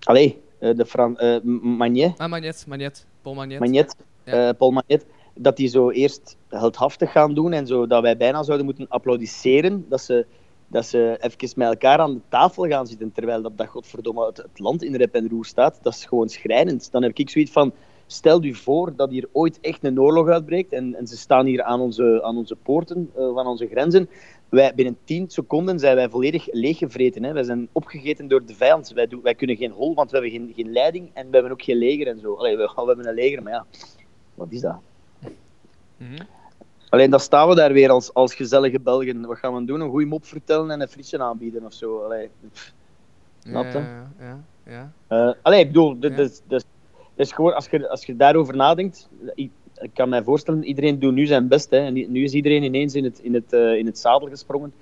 Allee, 0.01 0.43
de 0.59 0.87
Fran, 0.87 1.19
Magnet. 1.63 2.19
Ah, 2.19 2.31
Magnet, 2.31 2.65
Magnet, 2.69 3.07
Paul 3.23 3.35
Magnet. 3.35 3.59
Magnet, 3.59 3.97
ja. 4.25 4.53
Paul 4.53 4.71
Magnet. 4.71 5.07
Dat 5.35 5.57
die 5.57 5.69
zo 5.69 5.91
eerst 5.91 6.37
heldhaftig 6.49 7.13
gaan 7.13 7.35
doen 7.35 7.53
en 7.53 7.67
zo, 7.67 7.87
dat 7.87 8.03
wij 8.03 8.17
bijna 8.17 8.43
zouden 8.43 8.67
moeten 8.67 8.89
applaudisseren, 8.89 9.87
dat 9.89 10.01
ze, 10.01 10.27
dat 10.69 10.87
ze 10.87 11.17
even 11.21 11.53
met 11.57 11.69
elkaar 11.69 11.99
aan 11.99 12.15
de 12.15 12.21
tafel 12.29 12.67
gaan 12.67 12.87
zitten, 12.87 13.13
terwijl 13.13 13.43
dat, 13.43 13.59
dat 13.59 13.67
godverdomme 13.67 14.27
het, 14.27 14.47
land 14.55 14.83
in 14.83 14.95
rep 14.95 15.15
en 15.15 15.29
roer 15.29 15.45
staat. 15.45 15.79
Dat 15.83 15.95
is 15.95 16.05
gewoon 16.05 16.29
schrijnend. 16.29 16.91
Dan 16.91 17.03
heb 17.03 17.19
ik 17.19 17.31
zoiets 17.31 17.53
van 17.53 17.73
stel 18.07 18.45
u 18.45 18.55
voor 18.55 18.97
dat 18.97 19.11
hier 19.11 19.29
ooit 19.33 19.61
echt 19.61 19.85
een 19.85 20.01
oorlog 20.01 20.29
uitbreekt 20.29 20.73
en, 20.73 20.95
en 20.95 21.07
ze 21.07 21.17
staan 21.17 21.47
hier 21.47 21.63
aan 21.63 21.81
onze, 21.81 22.23
aan 22.23 22.37
onze 22.37 22.57
poorten 22.57 23.11
uh, 23.19 23.35
van 23.35 23.47
onze 23.47 23.67
grenzen. 23.67 24.09
Wij, 24.49 24.75
binnen 24.75 24.99
10 25.05 25.31
seconden 25.31 25.79
zijn 25.79 25.97
wij 25.97 26.09
volledig 26.09 26.53
leeggevreten. 26.53 27.25
Hè. 27.25 27.33
Wij 27.33 27.43
zijn 27.43 27.69
opgegeten 27.73 28.29
door 28.29 28.47
de 28.47 28.55
vijand. 28.55 28.93
Wij, 28.93 29.09
wij 29.23 29.35
kunnen 29.35 29.57
geen 29.57 29.71
hol, 29.71 29.95
want 29.95 30.11
we 30.11 30.19
hebben 30.19 30.39
geen, 30.39 30.53
geen 30.57 30.73
leiding 30.73 31.11
en 31.13 31.27
we 31.27 31.33
hebben 31.33 31.53
ook 31.53 31.63
geen 31.63 31.77
leger 31.77 32.07
en 32.07 32.21
zo. 32.21 32.35
Allee, 32.35 32.57
we, 32.57 32.73
hebben 32.75 33.09
een 33.09 33.15
leger, 33.15 33.43
maar 33.43 33.53
ja, 33.53 33.67
wat 34.35 34.47
is 34.51 34.61
dat? 34.61 34.77
Mm. 35.97 36.38
Alleen 36.89 37.11
dan 37.11 37.21
staan 37.21 37.49
we 37.49 37.55
daar 37.55 37.73
weer 37.73 37.91
als, 37.91 38.15
als 38.15 38.35
gezellige 38.35 38.81
Belgen. 38.81 39.27
Wat 39.27 39.39
gaan 39.39 39.55
we 39.55 39.65
doen? 39.65 39.81
Een 39.81 39.91
goede 39.91 40.07
mop 40.07 40.25
vertellen 40.25 40.71
en 40.71 40.81
een 40.81 40.89
frietje 40.89 41.19
aanbieden 41.19 41.65
of 41.65 41.73
zo. 41.73 42.05
Allee, 42.05 42.31
Snap 43.49 43.65
je? 43.65 43.79
Ja, 43.79 44.11
ja, 44.21 44.41
ja. 44.67 44.93
Uh, 45.09 45.35
allee, 45.43 45.61
ik 45.61 45.67
bedoel, 45.67 45.97
ja. 46.01 46.29
dat, 46.47 46.65
is 47.15 47.33
gewoon, 47.33 47.55
als 47.55 47.69
je, 47.69 47.89
als 47.89 48.05
je 48.05 48.17
daarover 48.17 48.57
nadenkt, 48.57 49.09
ik, 49.35 49.51
ik, 49.81 49.91
kan 49.95 50.09
mij 50.09 50.23
voorstellen, 50.23 50.65
iedereen 50.65 50.99
doet 50.99 51.15
nu 51.15 51.27
zijn 51.27 51.49
best. 51.49 51.71
Hè. 51.71 51.79
En 51.79 51.95
nu 51.95 52.25
is 52.25 52.33
iedereen 52.33 52.63
ineens 52.63 52.95
in 52.95 53.05
het, 53.05 53.19
in 53.19 53.35
het, 53.35 53.53
uh, 53.53 53.75
in 53.75 53.87
het 53.87 53.99
zadel 53.99 54.29
gesprongen. 54.29 54.73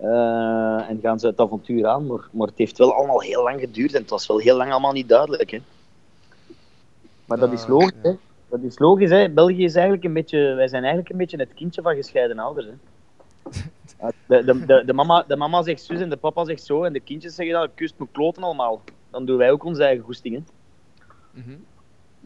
Uh, 0.00 0.88
en 0.88 0.98
gaan 1.02 1.20
ze 1.20 1.26
het 1.26 1.40
avontuur 1.40 1.86
aan. 1.86 2.06
Maar, 2.06 2.28
maar 2.30 2.46
het 2.46 2.58
heeft 2.58 2.78
wel 2.78 2.94
allemaal 2.94 3.20
heel 3.20 3.42
lang 3.42 3.60
geduurd 3.60 3.94
en 3.94 4.00
het 4.00 4.10
was 4.10 4.26
wel 4.26 4.38
heel 4.38 4.56
lang 4.56 4.70
allemaal 4.70 4.92
niet 4.92 5.08
duidelijk. 5.08 5.50
Hè. 5.50 5.58
Maar 7.24 7.38
dat 7.38 7.52
is 7.52 7.66
logisch, 7.66 7.92
ja. 8.02 8.10
hè. 8.10 8.16
Dat 8.52 8.62
is 8.62 8.78
logisch, 8.78 9.10
hè. 9.10 9.30
België 9.30 9.64
is 9.64 9.74
eigenlijk 9.74 10.04
een 10.04 10.12
beetje... 10.12 10.54
Wij 10.54 10.68
zijn 10.68 10.82
eigenlijk 10.82 11.12
een 11.12 11.18
beetje 11.18 11.36
het 11.36 11.54
kindje 11.54 11.82
van 11.82 11.94
gescheiden 11.94 12.38
ouders, 12.38 12.66
hè. 12.66 12.72
De, 14.26 14.44
de, 14.44 14.66
de, 14.66 14.82
de, 14.86 14.92
mama, 14.92 15.24
de 15.28 15.36
mama 15.36 15.62
zegt 15.62 15.82
zus 15.82 16.00
en 16.00 16.10
de 16.10 16.16
papa 16.16 16.44
zegt 16.44 16.62
zo. 16.62 16.84
En 16.84 16.92
de 16.92 17.00
kindjes 17.00 17.34
zeggen 17.34 17.54
dan, 17.54 17.68
kust 17.74 17.94
me 17.98 18.06
kloten 18.12 18.42
allemaal. 18.42 18.82
Dan 19.10 19.24
doen 19.26 19.36
wij 19.36 19.50
ook 19.50 19.64
onze 19.64 19.84
eigen 19.84 20.04
goesting, 20.04 20.34
hè. 20.34 20.42
Mm 21.30 21.42
-hmm. 21.42 21.64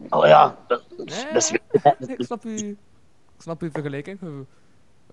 Oh 0.09 0.25
ja, 0.25 0.57
dat, 0.67 0.83
nee, 0.97 1.25
dat 1.33 1.35
is... 1.35 1.51
nee, 1.99 2.17
ik, 2.17 2.25
snap 2.25 2.43
u, 2.43 2.55
ik 2.57 3.41
snap 3.41 3.61
uw 3.61 3.71
vergelijking. 3.71 4.19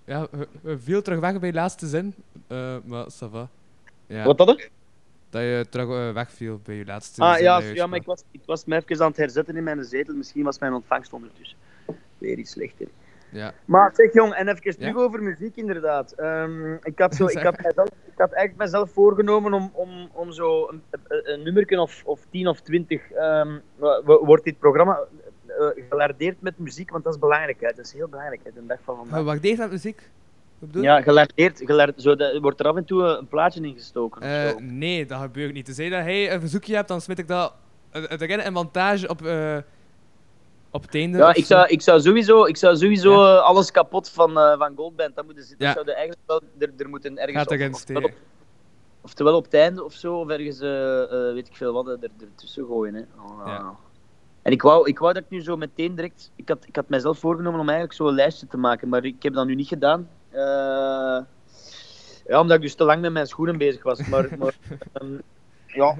Ja, 0.05 0.27
we 0.63 0.79
viel 0.79 1.03
terug 1.03 1.21
weg 1.21 1.41
bij 1.41 1.51
de 1.51 1.57
laatste 1.57 1.87
zin. 1.87 2.15
Uh, 2.49 2.77
maar 2.85 3.05
ça 3.05 3.31
va. 3.31 3.49
Ja. 4.07 4.25
Wat 4.25 4.39
dat 4.39 4.49
er? 4.49 4.71
Dat 5.35 5.43
je 5.43 5.67
terug 5.71 5.89
uh, 5.89 6.13
wegviel 6.13 6.61
bij 6.65 6.75
je 6.75 6.85
laatste 6.85 7.23
ah, 7.23 7.39
ja, 7.39 7.59
ja, 7.59 7.87
maar 7.87 7.99
ik 7.99 8.07
was, 8.07 8.25
ik 8.31 8.41
was 8.47 8.65
me 8.65 8.77
even 8.87 9.01
aan 9.05 9.09
het 9.09 9.17
herzetten 9.17 9.57
in 9.57 9.65
mijn 9.65 9.85
zetel. 9.85 10.15
Misschien 10.15 10.45
was 10.45 10.59
mijn 10.59 10.73
ontvangst 10.73 11.13
ondertussen 11.13 11.59
weer 12.19 12.39
iets 12.39 12.51
slechter. 12.51 12.87
Ja. 13.31 13.53
Maar 13.65 13.91
zeg 13.95 14.13
jong, 14.13 14.33
en 14.35 14.49
even 14.49 14.61
Ja? 14.65 14.73
terug 14.73 14.97
over 14.97 15.23
muziek 15.23 15.57
inderdaad. 15.57 16.13
Ehm, 16.13 16.73
ik, 16.75 16.99
had 16.99 17.15
zo, 17.15 17.27
ik, 17.37 17.39
had 17.39 17.63
mijzelf, 17.63 17.89
ik 17.89 18.19
had 18.19 18.33
eigenlijk 18.33 18.57
mezelf 18.57 18.91
voorgenomen 18.93 19.53
om, 19.53 19.71
om, 19.73 20.09
om 20.13 20.33
zo 20.33 20.69
een, 20.69 20.83
een, 21.09 21.43
nummerken 21.43 21.79
of, 21.79 22.03
of 22.05 22.27
10 22.31 22.49
of 22.49 22.61
20 22.61 23.11
ehm, 23.11 23.59
wo- 23.77 24.03
wo- 24.05 24.25
wordt 24.25 24.45
dit 24.45 24.59
programma 24.59 24.99
eh, 25.47 25.69
gelardeerd 25.89 26.43
met 26.43 26.59
muziek, 26.59 26.91
want 26.91 27.05
dat 27.05 27.15
is 27.15 27.21
belangrijk. 27.21 27.61
Hè. 27.61 27.67
Dat 27.67 27.85
is 27.85 27.93
heel 27.93 28.09
belangrijk, 28.09 28.41
hè, 28.45 28.51
de 28.55 28.67
dag 28.67 28.79
van 28.85 28.97
vandaag. 28.97 29.23
Wat 29.23 29.43
deed 29.43 29.59
met 29.59 29.71
muziek? 29.71 30.11
Ja, 30.73 31.03
gelardeerd, 31.03 31.63
gelardeerd 31.65 32.03
zo, 32.03 32.17
dat, 32.17 32.39
wordt 32.39 32.61
er 32.61 32.67
af 32.67 32.77
en 32.77 32.85
toe 32.85 33.03
een 33.03 33.27
plaatje 33.29 33.61
ingestoken. 33.61 34.23
of 34.23 34.27
Eh, 34.29 34.57
nee, 34.57 35.07
dat 35.07 35.21
gebeurt 35.21 35.53
niet. 35.53 35.65
Tenzij 35.65 35.89
dat 35.89 36.01
hij 36.01 36.33
een 36.33 36.41
verzoekje 36.41 36.75
hebt, 36.75 36.89
dan 36.89 37.01
smit 37.01 37.19
ik 37.19 37.29
dat 37.29 37.55
eh, 37.91 38.03
erin 38.21 38.41
en 38.41 38.53
montage 38.53 39.09
op, 39.09 39.23
eh, 39.23 39.57
op 40.71 40.83
het 40.83 40.95
einde. 40.95 41.19
Ja, 41.19 41.29
ik 41.35 41.45
zo. 41.45 41.55
zou, 41.55 41.69
ik 41.69 41.83
zou 41.83 42.01
sowieso, 42.01 42.45
ik 42.45 42.57
zou 42.57 42.77
sowieso 42.77 43.13
Ja. 43.25 43.37
eh, 43.37 43.43
alles 43.43 43.71
kapot 43.71 44.11
van, 44.11 44.39
eh 44.39 44.59
van 44.59 44.73
Goldband. 44.77 45.15
Dat, 45.17 45.25
moeten 45.25 45.45
dat 45.49 45.55
Ja. 45.59 45.73
zouden 45.73 45.95
eigenlijk 45.97 46.27
wel 46.27 46.41
er, 46.59 46.71
er 46.77 46.89
moeten 46.89 47.19
ergens 47.19 47.47
of- 47.47 47.73
oftewel 47.73 48.03
op, 48.03 48.13
oftewel 49.01 49.37
op 49.37 49.45
het 49.45 49.55
einde 49.55 49.85
of 49.85 49.93
zo, 49.93 50.15
of 50.21 50.29
ergens, 50.29 50.61
eh, 50.61 51.03
eh, 51.03 51.35
weet 51.35 51.49
ik 51.49 51.57
veel 51.57 51.73
wat, 51.73 51.87
er, 51.87 51.99
er 52.03 52.11
tussen 52.35 52.67
gooien. 52.67 52.95
Hè. 52.95 53.01
Oh, 53.01 53.43
Ja. 53.47 53.75
En 54.43 54.53
ik 54.53 54.63
wou, 54.63 54.89
ik 54.89 54.99
wou 54.99 55.13
dat 55.13 55.23
ik 55.23 55.31
nu 55.31 55.43
zo 55.43 55.57
meteen 55.57 55.95
direct. 55.95 56.31
Ik 56.37 56.49
had, 56.49 56.65
ik 56.67 56.77
had 56.77 56.89
mijzelf 56.89 57.19
voorgenomen 57.19 57.61
om 57.61 57.67
eigenlijk 57.69 57.97
zo 57.99 58.09
een 58.09 58.15
lijstje 58.15 58.47
te 58.47 58.57
maken, 58.57 58.89
maar 58.89 59.05
ik 59.05 59.23
heb 59.23 59.33
dat 59.33 59.47
nu 59.47 59.55
niet 59.55 59.69
gedaan. 59.69 60.09
Eh, 60.35 61.21
ja, 62.27 62.41
omdat 62.41 62.57
ik 62.57 62.63
dus 62.63 62.75
te 62.75 62.85
lang 62.85 63.01
met 63.01 63.13
mijn 63.13 63.27
schoenen 63.27 63.59
bezig 63.59 63.83
was. 63.83 64.07
Maar, 64.07 64.29
maar 64.39 64.55
ehm, 64.93 65.15
ja, 65.67 65.97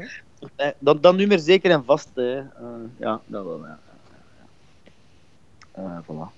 eh, 0.57 0.69
dat, 0.79 1.03
dat 1.03 1.17
nummer 1.17 1.39
zeker 1.39 1.71
en 1.71 1.85
vast. 1.85 2.09
Hè. 2.15 2.39
Eh, 2.39 2.47
ja, 2.97 3.21
dat 3.27 3.45
wel. 3.45 3.67
Ja. 3.67 3.79
Eh, 5.73 5.99
voilà. 6.03 6.33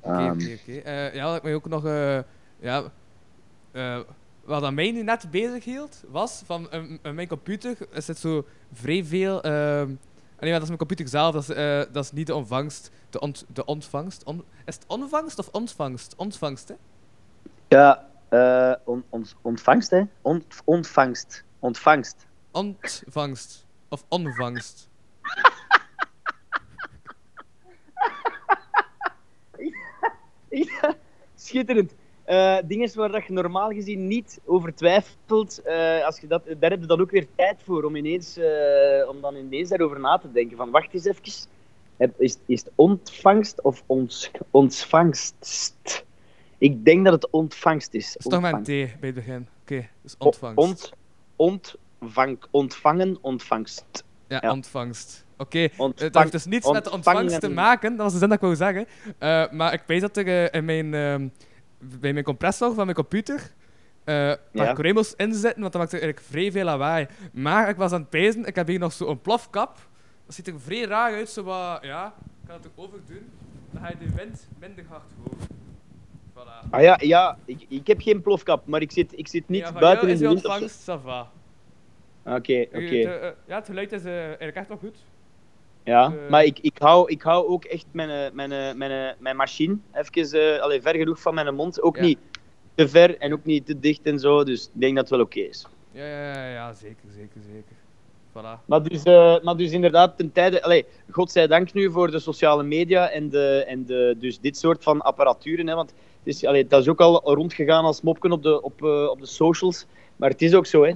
Oké, 0.00 0.16
Ehm, 0.16 0.30
oké, 0.30 0.58
oké. 0.62 0.72
Eh, 0.78 1.14
Ja, 1.14 1.24
wat 1.24 1.36
ik 1.36 1.42
mij 1.42 1.54
ook 1.54 1.68
nog... 1.68 1.84
eh, 1.86 2.18
ja, 2.58 2.82
eh, 3.72 3.98
wat 4.44 4.62
aan 4.62 4.74
mij 4.74 4.90
nu 4.90 5.02
net 5.02 5.30
bezig 5.30 5.64
hield, 5.64 6.04
was 6.08 6.42
van 6.46 6.68
mijn 7.02 7.28
computer 7.28 7.76
is 7.92 8.06
het 8.06 8.18
zo 8.18 8.46
vrij 8.72 9.04
veel... 9.04 9.40
nee, 10.40 10.50
maar 10.50 10.60
dat 10.60 10.62
is 10.62 10.66
mijn 10.66 10.78
computer 10.78 11.08
zelf, 11.08 11.32
dat 11.32 11.42
is, 11.42 11.48
eh, 11.48 11.92
dat 11.92 12.04
is 12.04 12.12
niet 12.12 12.26
de 12.26 12.34
ontvangst. 12.34 12.90
De, 13.10 13.20
ont, 13.20 13.44
de 13.52 13.64
ontvangst. 13.64 14.24
On- 14.24 14.44
is 14.64 14.74
het 14.74 14.84
onvangst 14.86 15.38
of 15.38 15.48
ontvangst? 15.52 16.14
Ontvangst, 16.16 16.68
hè? 16.68 16.74
Ja, 17.68 18.06
eh, 18.28 18.74
on, 18.84 19.04
on- 19.08 19.26
ontvangst, 19.42 19.90
hè? 19.90 20.02
Ont, 20.22 20.44
ontvangst. 20.64 21.44
Ontvangst. 21.58 22.26
Ontvangst. 22.50 23.66
Of 23.88 24.04
onvangst. 24.08 24.88
Ja, 30.48 30.94
schitterend. 31.34 31.92
Eh 32.26 32.56
dingen 32.64 32.90
waar 32.94 33.10
dat 33.10 33.26
je 33.26 33.32
normaal 33.32 33.70
gezien 33.70 34.06
niet 34.06 34.40
over 34.44 34.74
twijfelt, 34.74 35.62
eh, 35.62 36.04
als 36.04 36.20
je 36.20 36.26
dat, 36.26 36.42
daar 36.58 36.70
heb 36.70 36.80
je 36.80 36.86
dan 36.86 37.00
ook 37.00 37.10
weer 37.10 37.26
tijd 37.34 37.56
voor 37.64 37.82
om, 37.84 37.96
ineens, 37.96 38.36
eh, 38.36 39.08
om 39.08 39.20
dan 39.20 39.36
ineens 39.36 39.68
daarover 39.68 40.00
na 40.00 40.18
te 40.18 40.32
denken. 40.32 40.56
Van 40.56 40.70
wacht 40.70 40.94
eens 40.94 41.04
even, 41.04 41.22
is, 42.16 42.38
is 42.46 42.60
het 42.60 42.70
ontvangst 42.74 43.62
of 43.62 43.82
ons, 43.86 44.30
ontvangst? 44.50 46.04
Ik 46.58 46.84
denk 46.84 47.04
dat 47.04 47.14
het 47.14 47.30
ontvangst 47.30 47.94
is. 47.94 48.12
Dat 48.12 48.24
is 48.24 48.30
toch 48.32 48.40
met 48.40 48.54
een. 48.54 48.62
T 48.62 48.66
bij 48.66 48.88
het 49.00 49.14
begin. 49.14 49.48
Oké, 49.62 49.88
dus 50.02 50.14
ontvangst. 50.18 50.92
Ont, 51.36 51.74
ontvang, 52.00 52.38
ontvangen, 52.50 53.18
ontvangst. 53.20 54.04
ja, 54.28 54.38
ja. 54.42 54.50
ontvangst. 54.52 55.24
Oké, 55.38 55.58
Het 55.58 55.72
Ontvang, 55.76 56.14
heeft 56.14 56.32
dus 56.32 56.44
niets 56.44 56.70
met 56.70 56.84
de 56.84 56.90
ontvangst 56.90 57.40
te 57.40 57.46
en- 57.46 57.54
maken, 57.54 57.90
dat 57.90 57.98
was 57.98 58.12
de 58.12 58.18
zin 58.18 58.28
dat 58.28 58.36
ik 58.36 58.42
wou 58.42 58.56
zeggen. 58.56 58.86
Maar 59.56 59.72
ik 59.72 59.82
weet 59.86 60.00
dat 60.00 60.16
er 60.16 60.54
in 60.54 60.64
mijn, 60.64 60.94
ehm, 60.94 61.28
bij 62.00 62.12
mijn 62.12 62.24
compressor 62.24 62.74
van 62.74 62.84
mijn 62.84 62.96
computer 62.96 63.52
een 64.04 64.36
paar 64.52 64.66
Ja. 64.66 64.72
kremels 64.72 65.14
in 65.16 65.34
zitten, 65.34 65.60
want 65.60 65.72
dat 65.72 65.80
maakt 65.80 65.92
eigenlijk 65.92 66.22
vrij 66.22 66.52
veel 66.52 66.64
lawaai. 66.64 67.06
Maar 67.32 67.68
ik 67.68 67.76
was 67.76 67.92
aan 67.92 68.00
het 68.00 68.10
pijzen, 68.10 68.44
ik 68.44 68.54
heb 68.54 68.66
hier 68.66 68.78
nog 68.78 68.92
zo'n 68.92 69.20
plofkap. 69.20 69.76
Dat 70.26 70.34
ziet 70.34 70.46
er 70.46 70.60
vrij 70.60 70.84
raar 70.84 71.12
uit, 71.14 71.28
zo 71.28 71.42
wat, 71.42 71.78
ja, 71.82 72.06
ik 72.42 72.48
kan 72.48 72.56
het 72.56 72.66
ook 72.66 72.84
overdoen. 72.86 73.30
Dan 73.70 73.82
ga 73.82 73.88
je 73.88 73.96
de 74.06 74.14
wind 74.14 74.48
minder 74.58 74.84
hard 74.88 75.02
horen. 75.22 75.46
Voilà. 76.34 76.70
Ah 76.70 76.82
ja, 76.82 76.98
ja 77.00 77.38
ik, 77.44 77.64
ik 77.68 77.86
heb 77.86 78.00
geen 78.00 78.22
plofkap, 78.22 78.66
maar 78.66 78.80
ik 78.80 78.92
zit, 78.92 79.18
ik 79.18 79.28
zit 79.28 79.48
niet 79.48 79.60
ja, 79.60 79.72
buiten 79.72 80.08
in 80.08 80.14
is 80.14 80.20
de 80.20 80.28
wind. 80.28 80.40
zo. 80.40 80.48
ontvangst, 80.48 80.80
ça 80.90 81.02
va. 81.02 81.30
Oké, 82.24 82.60
oké. 82.68 82.78
Eh, 82.78 83.30
ja, 83.46 83.56
het 83.56 83.66
geluid 83.66 83.92
is 83.92 84.04
eh, 84.04 84.24
eigenlijk 84.26 84.56
echt 84.56 84.68
wel 84.68 84.76
goed. 84.78 84.96
Ja, 85.86 86.04
Eh. 86.24 86.30
maar 86.30 86.44
ik, 86.44 86.58
ik, 86.58 86.78
hou, 86.78 87.10
ik 87.10 87.22
hou 87.22 87.46
ook 87.46 87.64
echt 87.64 87.86
mijn, 87.92 88.10
eh, 88.10 88.32
mijn, 88.32 88.52
eh, 88.52 88.74
mijn, 88.74 89.16
mijn 89.18 89.36
machine 89.36 89.76
even 89.92 90.36
uh, 90.38 90.60
allee, 90.60 90.82
ver 90.82 90.94
genoeg 90.96 91.20
van 91.20 91.34
mijn 91.34 91.54
mond. 91.54 91.82
Ook 91.82 91.96
Ja. 91.96 92.02
niet 92.02 92.18
te 92.74 92.88
ver 92.88 93.18
en 93.18 93.32
ook 93.32 93.44
niet 93.44 93.66
te 93.66 93.78
dicht 93.80 94.00
en 94.02 94.18
zo. 94.18 94.44
Dus 94.44 94.64
ik 94.64 94.80
denk 94.80 94.94
dat 94.94 95.08
het 95.08 95.16
wel 95.16 95.24
oké 95.26 95.40
is. 95.40 95.66
Ja, 95.92 96.04
ja, 96.06 96.32
ja, 96.34 96.48
ja, 96.52 96.72
zeker, 96.72 97.08
zeker, 97.14 97.40
zeker. 97.52 97.76
Voilà. 98.30 98.64
Maar 98.66 98.82
dus, 98.82 99.04
maar 99.42 99.56
dus 99.56 99.70
inderdaad, 99.70 100.16
ten 100.16 100.32
tijde... 100.32 100.62
Allee, 100.62 100.84
godzijdank 101.10 101.72
nu 101.72 101.90
voor 101.90 102.10
de 102.10 102.18
sociale 102.18 102.62
media 102.62 103.08
en, 103.10 103.28
de, 103.28 103.64
en 103.66 103.84
de, 103.84 104.16
dus 104.18 104.40
dit 104.40 104.56
soort 104.56 104.82
van 104.82 105.00
apparaturen. 105.00 105.66
Hè, 105.66 105.74
want 105.74 105.90
het 105.90 106.34
is, 106.34 106.44
allee, 106.44 106.66
dat 106.66 106.80
is 106.80 106.88
ook 106.88 107.00
al 107.00 107.34
rondgegaan 107.34 107.84
als 107.84 108.02
mopken 108.02 108.32
op 108.32 108.42
de, 108.42 108.62
op, 108.62 108.82
op 109.10 109.20
de 109.20 109.26
socials. 109.26 109.86
Maar 110.16 110.30
het 110.30 110.42
is 110.42 110.54
ook 110.54 110.66
zo, 110.66 110.84
hè. 110.84 110.92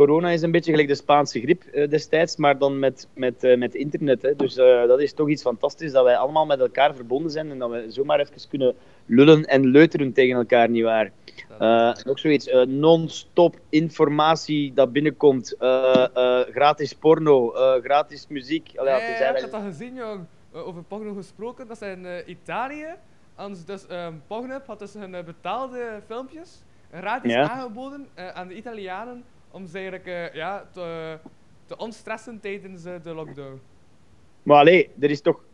Corona 0.00 0.30
is 0.30 0.42
een 0.42 0.50
beetje 0.50 0.70
gelijk 0.70 0.88
de 0.88 0.94
Spaanse 0.94 1.40
griep 1.40 1.62
eh, 1.62 1.88
destijds, 1.90 2.36
maar 2.36 2.58
dan 2.58 2.78
met, 2.78 3.08
met, 3.14 3.44
eh, 3.44 3.56
met 3.58 3.74
internet. 3.74 4.22
Hè. 4.22 4.36
Dus 4.36 4.56
eh, 4.56 4.86
dat 4.86 5.00
is 5.00 5.12
toch 5.12 5.28
iets 5.28 5.42
fantastisch, 5.42 5.92
dat 5.92 6.04
wij 6.04 6.16
allemaal 6.16 6.46
met 6.46 6.60
elkaar 6.60 6.94
verbonden 6.94 7.30
zijn 7.30 7.50
en 7.50 7.58
dat 7.58 7.70
we 7.70 7.84
zomaar 7.88 8.20
even 8.20 8.48
kunnen 8.48 8.74
lullen 9.06 9.44
en 9.44 9.66
leuteren 9.66 10.12
tegen 10.12 10.36
elkaar, 10.36 10.70
nietwaar? 10.70 11.10
Ook 12.06 12.18
zoiets, 12.18 12.50
non-stop 12.66 13.56
informatie 13.68 14.72
dat 14.74 14.92
binnenkomt, 14.92 15.54
gratis 16.52 16.94
porno, 16.94 17.48
gratis 17.82 18.26
muziek. 18.28 18.72
Allee, 18.76 18.92
Ja, 18.92 18.98
is 18.98 19.02
ja, 19.08 19.14
ik 19.14 19.20
eigenlijk- 19.20 19.52
had 19.52 19.62
dat 19.62 19.72
gezien, 19.72 19.94
jong. 19.94 20.20
Over 20.52 20.82
porno 20.82 21.14
gesproken. 21.14 21.66
Dat 21.68 21.82
eh, 21.82 21.94
Italië. 22.26 22.86
Anders 23.34 23.64
dus, 23.64 23.86
ehm 23.86 24.12
Pornhub 24.26 24.66
had 24.66 24.78
dus 24.78 24.94
hun 24.94 25.10
betaalde 25.24 26.00
filmpjes 26.06 26.62
gratis 26.92 27.32
Ja. 27.32 27.48
aangeboden 27.50 28.06
aan 28.34 28.48
de 28.48 28.54
Italianen 28.54 29.24
om 29.50 29.66
ze 29.66 29.78
eigenlijk 29.78 30.06
eh, 30.06 30.34
ja, 30.34 30.68
te, 30.72 31.18
te 31.66 31.76
ontstressen 31.76 32.40
tijdens 32.40 32.84
eh, 32.84 32.94
de 33.02 33.14
lockdown. 33.14 33.60
Maar 34.42 34.58
allee, 34.58 34.90
er 35.00 35.10
is 35.10 35.20
toch... 35.20 35.44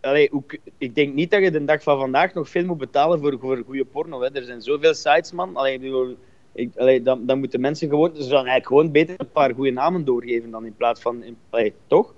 Allee, 0.00 0.28
hoe 0.30 0.44
ik 0.78 0.94
denk 0.94 1.14
niet 1.14 1.30
dat 1.30 1.42
je 1.42 1.50
de 1.50 1.64
dag 1.64 1.82
van 1.82 1.98
vandaag 1.98 2.34
nog 2.34 2.48
veel 2.48 2.64
moet 2.64 2.78
betalen 2.78 3.20
voor, 3.20 3.38
voor 3.38 3.62
goede 3.66 3.84
porno. 3.84 4.20
Hè. 4.20 4.34
Er 4.34 4.44
zijn 4.44 4.62
zoveel 4.62 4.94
sites, 4.94 5.32
man. 5.32 5.56
Allee, 5.56 5.74
ik 5.74 5.80
bedoel, 5.80 6.16
ik, 6.52 6.76
allee, 6.76 7.02
dan, 7.02 7.26
dan 7.26 7.38
moeten 7.38 7.60
mensen 7.60 7.88
gewoon... 7.88 8.08
Ze 8.08 8.22
zouden 8.22 8.50
eigenlijk 8.50 8.66
gewoon 8.66 8.90
beter 8.90 9.14
een 9.18 9.30
paar 9.30 9.54
goede 9.54 9.70
namen 9.70 10.04
doorgeven 10.04 10.50
dan 10.50 10.66
in 10.66 10.76
plaats 10.76 11.00
van... 11.00 11.22
In, 11.22 11.36
allee, 11.50 11.74
toch? 11.86 12.14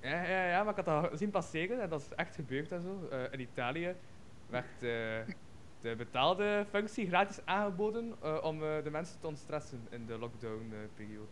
Ja, 0.00 0.22
ja, 0.22 0.48
ja, 0.48 0.62
maar 0.62 0.78
ik 0.78 0.84
had 0.84 1.02
dat 1.02 1.18
zien 1.18 1.30
passeren 1.30 1.80
en 1.80 1.88
dat 1.88 2.00
is 2.00 2.16
echt 2.16 2.34
gebeurd 2.34 2.72
en 2.72 2.82
zo. 2.82 3.08
Eh, 3.10 3.18
in 3.30 3.40
Italië 3.40 3.94
werd 4.50 4.82
de 5.84 5.94
betaalde 5.96 6.64
functie 6.70 7.06
gratis 7.06 7.38
aangeboden 7.44 8.12
eh, 8.22 8.36
om 8.42 8.62
eh, 8.62 8.68
de 8.84 8.90
mensen 8.90 9.20
te 9.20 9.26
ontstressen 9.26 9.80
in 9.90 10.06
de 10.06 10.18
lockdown-periode. 10.18 11.26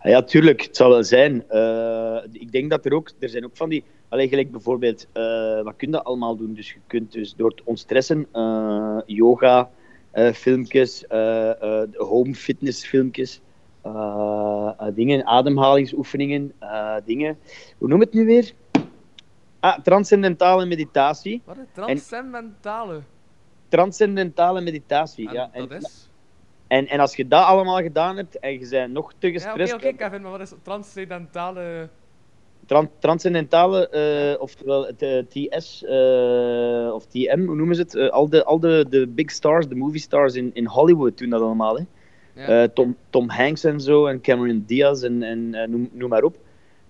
Ah 0.00 0.10
Ja, 0.10 0.22
tuurlijk, 0.22 0.62
het 0.62 0.76
zal 0.76 0.90
wel 0.90 1.04
zijn. 1.04 1.48
Eh, 1.48 2.24
ik 2.32 2.52
denk 2.52 2.70
dat 2.70 2.84
er 2.84 2.92
ook, 2.94 3.10
er 3.18 3.28
zijn 3.28 3.44
ook 3.44 3.56
van 3.56 3.68
die, 3.68 3.84
alleen 4.08 4.28
gelijk 4.28 4.50
bijvoorbeeld, 4.50 5.06
eh, 5.12 5.62
wat 5.62 5.76
kun 5.76 5.90
je 5.90 6.02
allemaal 6.02 6.36
doen? 6.36 6.54
Dus 6.54 6.72
je 6.72 6.78
kunt 6.86 7.12
dus 7.12 7.34
door 7.34 7.54
te 7.54 7.62
ontstressen, 7.64 8.26
eh, 8.32 8.98
yoga, 9.06 9.70
eh, 10.10 10.32
filmpjes, 10.32 11.06
eh, 11.06 11.82
eh, 11.82 11.88
home 11.96 12.34
fitness 12.34 12.86
filmpjes, 12.86 13.40
eh, 13.82 14.70
eh, 14.78 14.86
dingen, 14.94 15.26
ademhalingsoefeningen, 15.26 16.52
eh, 16.58 16.96
dingen. 17.04 17.38
Hoe 17.78 17.88
noem 17.88 18.00
het 18.00 18.12
nu 18.12 18.24
weer? 18.26 18.52
Ah, 19.60 19.78
transcendentale 19.78 20.66
meditatie. 20.66 21.42
Wat 21.44 21.56
een 21.56 21.66
transcendentale. 21.72 23.00
Transcendentale 23.70 24.60
meditatie, 24.60 25.28
En 25.28 25.34
ja. 25.34 25.48
En, 25.52 25.68
dat 25.68 25.82
is? 25.82 26.08
en, 26.66 26.86
en 26.86 27.00
als 27.00 27.16
je 27.16 27.28
dat 27.28 27.44
allemaal 27.44 27.82
gedaan 27.82 28.16
hebt 28.16 28.38
en 28.38 28.52
je 28.52 28.68
bent 28.68 28.92
nog 28.92 29.12
te 29.18 29.26
Ja, 29.32 29.52
oké, 29.52 29.62
gestrest, 29.62 29.96
Kevin, 29.96 30.22
maar 30.22 30.30
wat 30.30 30.40
is 30.40 30.52
transcendentale... 30.62 31.88
Tran- 32.66 32.90
transcendentale, 32.98 33.88
eh, 33.88 34.40
oftewel 34.42 34.86
het 34.86 35.02
eh, 35.02 35.18
TS 35.18 35.84
eh, 35.84 36.90
of 36.92 37.06
TM, 37.06 37.44
hoe 37.46 37.56
noemen 37.56 37.74
ze 37.74 37.82
het? 37.82 38.10
Al 38.10 38.28
de, 38.28 38.44
al 38.44 38.60
de, 38.60 38.86
de 38.88 39.06
big 39.06 39.30
stars, 39.30 39.68
de 39.68 39.74
movie 39.74 40.00
stars 40.00 40.34
in, 40.34 40.50
in 40.54 40.66
Hollywood 40.66 41.18
doen 41.18 41.30
dat 41.30 41.42
allemaal. 41.42 41.76
Hè? 41.76 41.84
Ja. 42.34 42.62
Eh, 42.62 42.68
Tom, 42.68 42.96
Tom 43.10 43.28
Hanks 43.30 43.64
en 43.64 43.80
zo, 43.80 44.06
en 44.06 44.20
Cameron 44.20 44.64
Diaz 44.66 45.02
en, 45.02 45.22
en 45.22 45.50
noem, 45.70 45.88
noem 45.92 46.08
maar 46.08 46.22
op. 46.22 46.36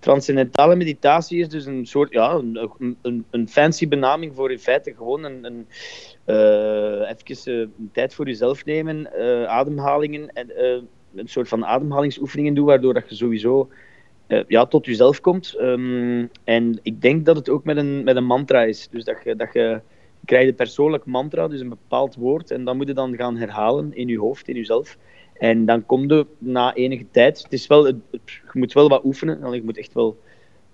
Transcendentale 0.01 0.77
meditatie 0.77 1.41
is 1.41 1.49
dus 1.49 1.67
een 1.67 1.87
soort, 1.87 2.13
ja, 2.13 2.33
een, 2.33 2.71
een, 3.03 3.25
een 3.31 3.49
fancy 3.49 3.89
benaming 3.89 4.35
voor 4.35 4.51
in 4.51 4.59
feite 4.59 4.95
gewoon 4.95 5.25
een, 5.25 5.45
een 5.45 5.67
eh, 6.25 7.11
even 7.11 7.61
eh, 7.61 7.67
tijd 7.93 8.15
voor 8.15 8.27
jezelf 8.27 8.65
nemen, 8.65 9.13
eh, 9.13 9.45
ademhalingen 9.45 10.33
en 10.33 10.51
een 11.15 11.29
soort 11.29 11.49
van 11.49 11.65
ademhalingsoefeningen 11.65 12.55
doen, 12.55 12.67
waardoor 12.67 12.95
dat 12.95 13.09
je 13.09 13.15
sowieso 13.15 13.69
ja, 14.47 14.67
tot 14.67 14.87
jezelf 14.87 15.21
komt. 15.21 15.55
Ehm, 15.55 16.27
en 16.45 16.79
ik 16.83 17.01
denk 17.01 17.27
dat 17.27 17.37
het 17.37 17.49
ook 17.49 17.65
met 17.65 17.77
een, 17.77 18.05
met 18.05 18.17
een 18.17 18.25
mantra 18.25 18.63
is. 18.63 18.89
Dus 18.91 19.05
dat 19.05 19.17
je, 19.25 19.37
dat 19.37 19.53
je 19.53 19.81
je 20.25 20.47
een 20.47 20.55
persoonlijk 20.55 21.05
mantra, 21.05 21.49
dus 21.49 21.61
een 21.61 21.69
bepaald 21.69 22.15
woord, 22.15 22.51
en 22.51 22.65
dat 22.65 22.75
moet 22.75 22.87
je 22.87 22.95
dan 22.95 23.17
gaan 23.17 23.37
herhalen 23.37 23.95
in 23.95 24.09
je 24.09 24.19
hoofd, 24.19 24.49
in 24.49 24.55
jezelf. 24.55 24.97
En 25.41 25.65
dan 25.67 25.87
kom 25.87 26.09
je 26.11 26.27
na 26.39 26.75
enige 26.75 27.07
tijd. 27.11 27.43
Het 27.43 27.53
is 27.53 27.67
wel, 27.67 27.85
het- 27.85 27.97
je 28.53 28.59
moet 28.59 28.73
wel 28.73 28.89
wat 28.89 29.05
oefenen. 29.05 29.41
want 29.41 29.55
Je 29.55 29.63
moet 29.63 29.79
echt 29.79 29.93
wel. 29.93 30.21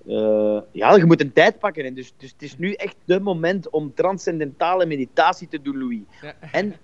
eh, 0.07 0.61
ja, 0.73 0.97
je 0.97 1.05
moet 1.05 1.21
een 1.21 1.33
tijd 1.33 1.59
pakken. 1.59 1.85
En 1.85 1.95
dus, 1.95 2.13
dus 2.17 2.33
het 2.33 2.43
is 2.43 2.59
nu 2.59 2.73
echt 2.73 2.97
de 3.05 3.21
moment 3.21 3.71
om 3.71 3.95
transcendentale 3.95 4.87
meditatie 4.87 5.49
te 5.49 5.63
doen, 5.63 5.79
Louis. 5.79 6.01
Ja. 6.23 6.35
En, 6.53 6.75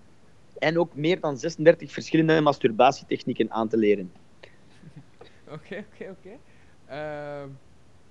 en 0.59 0.79
ook 0.79 0.95
meer 0.95 1.21
dan 1.21 1.39
36 1.39 1.93
verschillende 1.93 2.41
masturbatietechnieken 2.41 3.51
aan 3.51 3.69
te 3.69 3.77
leren. 3.77 4.13
Oké, 5.49 5.85
oké, 5.95 6.11
oké. 6.11 6.31
Ehm, 6.87 7.49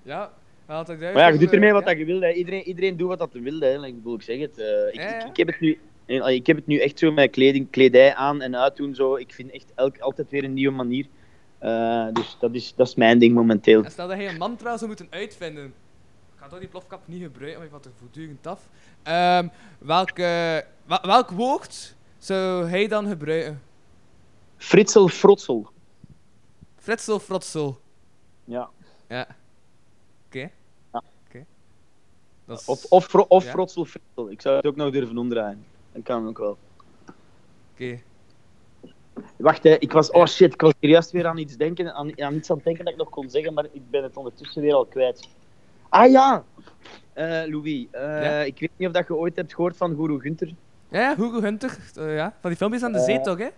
Ja. 0.02 0.32
Maar 0.66 1.16
ja, 1.16 1.28
je 1.28 1.38
doet 1.38 1.52
ermee 1.52 1.72
wat 1.72 1.82
ja? 1.84 1.88
dat 1.88 1.98
je 1.98 2.04
wil. 2.04 2.20
Hè. 2.20 2.32
Iedereen, 2.32 2.62
iedereen 2.62 2.96
doet 2.96 3.08
wat 3.08 3.18
dat 3.18 3.32
wil. 3.32 3.60
Hè. 3.60 3.86
Ik, 3.86 3.94
bedoel, 3.94 4.14
ik 4.14 4.22
zeg 4.22 4.38
het. 4.40 4.58
eh, 4.58 4.86
ik, 4.92 5.24
ik, 5.28 5.36
heb 5.36 5.46
het 5.46 5.60
nu, 5.60 5.78
ik 6.20 6.46
heb 6.46 6.56
het 6.56 6.66
nu 6.66 6.78
echt 6.78 6.98
zo 6.98 7.12
met 7.12 7.30
kleding, 7.30 7.70
kledij 7.70 8.14
aan 8.14 8.40
en 8.42 8.56
uitdoen. 8.56 8.94
Zo. 8.94 9.16
Ik 9.16 9.32
vind 9.34 9.50
echt 9.50 9.72
elk, 9.74 9.98
altijd 9.98 10.30
weer 10.30 10.44
een 10.44 10.52
nieuwe 10.54 10.74
manier. 10.74 11.06
Eh, 11.58 12.06
dus 12.12 12.36
dat 12.40 12.54
is, 12.54 12.74
dat 12.76 12.86
is 12.86 12.94
mijn 12.94 13.18
ding 13.18 13.34
momenteel. 13.34 13.84
En 13.84 13.90
stel 13.90 14.08
dat 14.08 14.18
je 14.18 14.28
een 14.28 14.36
mantra 14.38 14.76
zou 14.76 14.86
moeten 14.86 15.06
uitvinden. 15.10 15.64
Ik 15.66 16.38
ga 16.38 16.48
toch 16.48 16.58
die 16.58 16.68
plofkap 16.68 17.00
niet 17.04 17.22
gebruiken, 17.22 17.60
want 17.60 17.64
ik 17.64 17.70
vat 17.76 17.84
er 17.84 17.92
voortdurend 17.98 18.46
af. 18.46 18.68
Ehm 19.02 19.48
welke, 19.78 20.64
welk 21.02 21.30
woord 21.30 21.96
zou 22.18 22.68
hij 22.68 22.88
dan 22.88 23.06
gebruiken? 23.08 23.62
Fritsel 24.56 25.08
Frotsel. 25.08 25.70
Fritsel, 26.76 27.18
frotsel. 27.18 27.80
Ja. 28.44 28.68
Ja. 29.08 29.26
Oké. 30.26 30.50
Ja. 30.92 31.02
Is- 32.48 32.64
Of, 32.64 32.84
of, 32.84 33.04
fro- 33.06 33.24
of 33.28 33.44
Ja. 33.44 33.50
Frotsel 33.50 33.84
Fritsel. 33.84 34.30
Ik 34.30 34.40
zou 34.40 34.56
het 34.56 34.66
ook 34.66 34.76
nog 34.76 34.90
durven 34.90 35.18
omdraaien. 35.18 35.64
Dat 35.92 36.02
kan 36.02 36.28
ook 36.28 36.38
wel. 36.38 36.58
Oké. 37.72 37.98
Wacht, 39.36 39.62
hè. 39.62 39.78
ik 39.78 39.92
was... 39.92 40.10
Oh 40.10 40.26
shit, 40.26 40.52
ik 40.52 40.60
was 40.60 40.72
er 40.80 40.88
juist 40.88 41.10
weer 41.10 41.26
aan 41.26 41.38
iets, 41.38 41.56
denken, 41.56 41.94
aan, 41.94 42.22
aan 42.22 42.34
iets 42.34 42.50
aan 42.50 42.56
het 42.56 42.64
denken 42.64 42.84
dat 42.84 42.92
ik 42.92 42.98
nog 42.98 43.08
kon 43.08 43.30
zeggen, 43.30 43.54
maar 43.54 43.66
ik 43.72 43.90
ben 43.90 44.02
het 44.02 44.16
ondertussen 44.16 44.62
weer 44.62 44.74
al 44.74 44.84
kwijt. 44.86 45.28
Ah 45.88 46.10
ja! 46.10 46.44
Eh, 47.12 47.42
Louis, 47.46 47.86
eh, 47.90 48.02
Ja? 48.02 48.40
ik 48.40 48.60
weet 48.60 48.70
niet 48.76 48.88
of 48.88 48.94
dat 48.94 49.06
je 49.06 49.14
ooit 49.16 49.36
hebt 49.36 49.54
gehoord 49.54 49.76
van 49.76 49.94
Guru 49.96 50.20
Gunther. 50.20 50.54
Ja, 50.88 51.16
Hugo 51.16 51.40
Hunter. 51.40 51.78
eh, 51.96 52.14
ja. 52.14 52.36
Van 52.40 52.50
die 52.50 52.58
filmpjes 52.58 52.82
aan 52.82 52.92
de 52.92 52.98
zee 53.00 53.20
toch, 53.20 53.38
hè? 53.38 53.48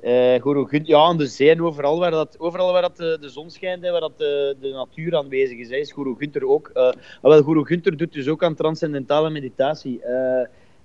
Eh 0.00 0.42
Guru 0.42 0.66
Gunther, 0.66 0.88
ja, 0.88 0.98
aan 0.98 1.16
de 1.18 1.26
zee 1.26 1.50
en 1.50 1.62
overal 1.62 1.98
waar, 1.98 2.10
dat, 2.10 2.38
overal 2.38 2.72
waar 2.72 2.82
dat 2.82 2.96
de, 2.96 3.18
de 3.20 3.28
zon 3.28 3.50
schijnt 3.50 3.82
en 3.84 3.92
waar 3.92 4.00
dat 4.00 4.18
de, 4.18 4.56
de 4.60 4.68
natuur 4.70 5.16
aanwezig 5.16 5.58
is, 5.58 5.68
hè, 5.70 5.76
is 5.76 5.92
Guru 5.92 6.14
Gunther 6.18 6.46
ook. 6.48 6.70
Ah, 6.74 6.92
wel, 7.20 7.42
Guru 7.42 7.64
Gunther 7.64 7.96
doet 7.96 8.12
dus 8.12 8.28
ook 8.28 8.44
aan 8.44 8.54
transcendentale 8.54 9.30
meditatie. 9.30 10.00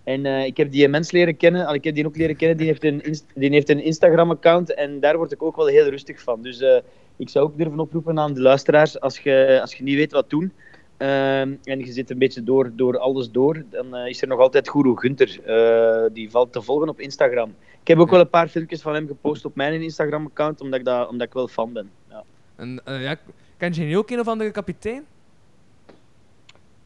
Eh, 0.08 0.14
en 0.14 0.26
eh, 0.26 0.45
ik 0.45 0.58
heb 0.58 0.72
die 0.72 0.88
mens 0.88 1.12
leren 1.12 1.38
kennen, 1.38 1.66
al, 1.66 1.74
ik 1.74 1.84
heb 1.84 1.95
die 1.95 2.05
ook 2.05 2.18
leren 2.18 2.36
kennen, 2.36 2.58
die 2.58 2.68
heeft 2.68 2.84
een, 2.84 3.03
die 3.36 3.49
heeft 3.49 3.70
een 3.70 3.84
Instagram-account 3.84 4.74
en 4.74 4.99
daar 4.99 5.18
word 5.18 5.32
ik 5.32 5.43
ook 5.43 5.55
wel 5.55 5.66
heel 5.68 5.89
rustig 5.89 6.22
van. 6.22 6.41
Dus 6.41 6.60
eh, 6.60 6.78
ik 7.16 7.30
zou 7.30 7.45
ook 7.45 7.58
durven 7.58 7.80
oproepen 7.80 8.20
aan 8.20 8.34
de 8.34 8.41
luisteraars, 8.41 8.99
als 8.99 9.20
je, 9.20 9.58
als 9.62 9.74
je 9.76 9.84
niet 9.84 9.95
weet 9.95 10.12
wat 10.12 10.30
doen, 10.30 10.51
ehm, 10.97 11.53
en 11.64 11.80
je 11.80 11.91
zit 11.91 12.10
een 12.10 12.18
beetje 12.18 12.43
door, 12.43 12.72
door 12.76 12.97
alles 12.97 13.32
door, 13.32 13.64
dan 13.70 13.95
eh, 13.95 14.08
is 14.10 14.22
er 14.22 14.28
nog 14.28 14.39
altijd 14.39 14.70
Guru 14.70 14.95
Gunther. 14.95 15.39
Eh, 15.45 16.10
die 16.14 16.32
valt 16.32 16.53
te 16.53 16.62
volgen 16.62 16.89
op 16.89 16.99
Instagram. 16.99 17.55
Ik 17.82 17.88
heb 17.88 17.97
ook 17.97 18.10
wel 18.10 18.20
een 18.20 18.30
paar 18.30 18.47
filmpjes 18.47 18.82
van 18.82 18.93
hem 18.93 19.08
gepost 19.08 19.45
op 19.45 19.55
mijn 19.55 19.82
Instagram-account, 19.82 20.62
omdat, 20.62 20.80
ik 20.80 20.86
dat- 20.86 21.10
omdat 21.10 21.28
ik 21.28 21.34
wel 21.34 21.47
fan 21.47 21.74
ben. 21.74 21.89
Ja. 22.10 22.24
En, 22.55 22.82
eh, 22.86 23.01
ja, 23.03 23.16
ken 23.58 23.74
je 23.74 23.82
niet 23.82 23.95
ook 23.95 24.10
een 24.10 24.20
of 24.20 24.28
andere 24.28 24.51
kapitein? 24.51 25.05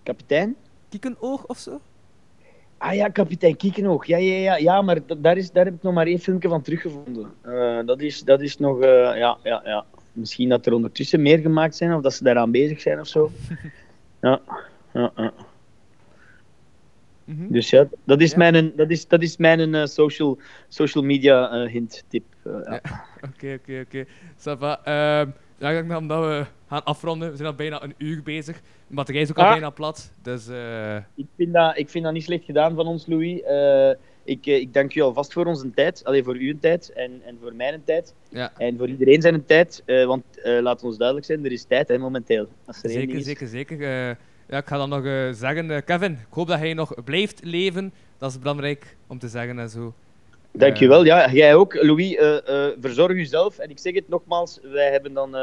Kapitein? 0.04 0.56
Kiekenoog 0.90 1.46
of 1.46 1.58
zo? 1.58 1.80
Ah 2.82 2.94
ja, 2.96 3.08
kapitein 3.10 3.56
Kiekenoog. 3.58 4.06
Ja, 4.06 4.18
ja, 4.18 4.36
ja, 4.38 4.56
ja 4.58 4.82
maar 4.82 5.06
da- 5.06 5.16
daar, 5.18 5.38
is, 5.38 5.52
daar 5.52 5.66
heb 5.66 5.74
ik 5.74 5.84
nog 5.84 5.94
maar 5.94 6.06
één 6.08 6.20
filmpje 6.20 6.50
van 6.50 6.62
teruggevonden. 6.62 7.34
Eh, 7.42 7.80
dat, 7.86 8.02
is, 8.02 8.22
dat 8.24 8.42
is 8.42 8.58
nog... 8.58 8.80
eh, 8.82 9.18
ja, 9.18 9.38
ja, 9.44 9.62
ja. 9.66 9.86
Misschien 10.12 10.50
dat 10.50 10.66
er 10.66 10.74
ondertussen 10.74 11.22
meer 11.22 11.40
gemaakt 11.40 11.76
zijn, 11.76 11.94
of 11.94 12.02
dat 12.02 12.14
ze 12.14 12.24
daaraan 12.24 12.52
bezig 12.52 12.82
zijn 12.82 13.00
of 13.00 13.08
zo. 13.08 13.32
Ja, 14.22 14.42
ja, 14.94 15.12
ja. 15.16 15.34
Mhm. 17.24 17.48
Dus 17.52 17.70
ja, 17.70 17.88
dat 18.04 18.22
is 18.22 18.32
Ja. 18.32 18.38
mijn, 18.38 18.72
dat 18.76 18.90
is, 18.90 19.08
dat 19.08 19.22
is 19.22 19.38
mijn 19.38 19.76
eh, 19.76 19.86
social, 19.86 20.40
social 20.68 21.04
media 21.04 21.66
hint 21.66 22.04
tip. 22.08 22.24
Oké, 23.28 23.58
oké, 23.62 23.82
oké. 23.86 24.06
Ça 24.38 24.58
va. 24.60 24.80
Ehm, 24.84 25.30
ja, 25.58 25.70
ik 25.70 25.76
denk 25.76 25.90
dat 25.90 25.98
omdat 26.00 26.24
we 26.26 26.46
gaan 26.72 26.84
afronden. 26.84 27.30
We 27.30 27.36
zijn 27.36 27.48
al 27.48 27.56
bijna 27.56 27.84
een 27.84 27.94
uur 27.98 28.24
bezig. 28.24 28.62
De 28.88 28.96
batterij 28.96 29.22
is 29.22 29.30
ook 29.30 29.38
al 29.38 29.44
Ah. 29.44 29.52
bijna 29.52 29.70
plat. 29.70 30.12
Dus 30.22 30.48
eh, 30.48 30.96
Ik, 31.16 31.26
vind 31.36 31.54
dat, 31.54 31.78
ik 31.78 31.90
vind 31.90 32.04
dat 32.04 32.14
niet 32.14 32.24
slecht 32.24 32.44
gedaan 32.46 32.76
van 32.76 32.88
ons, 32.88 33.06
Louis. 33.08 33.42
Eh, 33.42 33.90
ik, 34.24 34.46
eh, 34.46 34.56
ik 34.60 34.74
dank 34.74 34.96
u 34.96 35.02
alvast 35.02 35.34
voor 35.34 35.46
onze 35.46 35.72
tijd. 35.74 36.04
Alleen 36.06 36.24
voor 36.24 36.36
uw 36.36 36.60
tijd 36.60 36.92
en, 36.94 37.22
en 37.26 37.38
voor 37.42 37.54
mijn 37.56 37.82
tijd. 37.86 38.14
ja, 38.30 38.52
En 38.58 38.78
voor 38.78 38.88
iedereen 38.88 39.22
zijn 39.22 39.46
tijd. 39.46 39.84
eh, 39.86 40.06
want 40.06 40.24
laat 40.44 40.84
ons 40.84 40.98
duidelijk 40.98 41.28
zijn, 41.28 41.46
er 41.46 41.52
is 41.52 41.64
tijd 41.64 41.88
hè, 41.88 41.98
momenteel. 41.98 42.48
Als 42.66 42.84
er 42.84 42.90
zeker, 42.90 43.16
is. 43.18 43.26
zeker, 43.26 43.48
zeker. 43.48 43.78
Ja, 44.48 44.58
ik 44.58 44.66
ga 44.68 44.78
dan 44.78 44.90
nog 44.90 45.36
zeggen, 45.36 45.84
Kevin, 45.84 46.12
ik 46.12 46.34
hoop 46.34 46.48
dat 46.48 46.60
hij 46.60 46.74
nog 46.74 47.04
blijft 47.04 47.44
leven. 47.44 47.94
Dat 48.18 48.30
is 48.32 48.40
belangrijk 48.40 48.96
om 49.08 49.20
te 49.20 49.28
zeggen 49.28 49.60
en 49.60 49.70
zo. 49.70 49.94
Dank 50.52 50.76
Eh, 50.76 50.82
u 50.82 50.88
wel. 50.88 51.06
Ja, 51.06 51.32
jij 51.32 51.56
ook, 51.56 51.74
Louis. 51.84 52.16
verzorg 52.82 53.12
uzelf. 53.12 53.58
En 53.60 53.70
ik 53.70 53.80
zeg 53.80 53.94
het 53.94 54.10
nogmaals, 54.10 54.60
wij 54.64 54.92
hebben 54.92 55.14
dan 55.14 55.36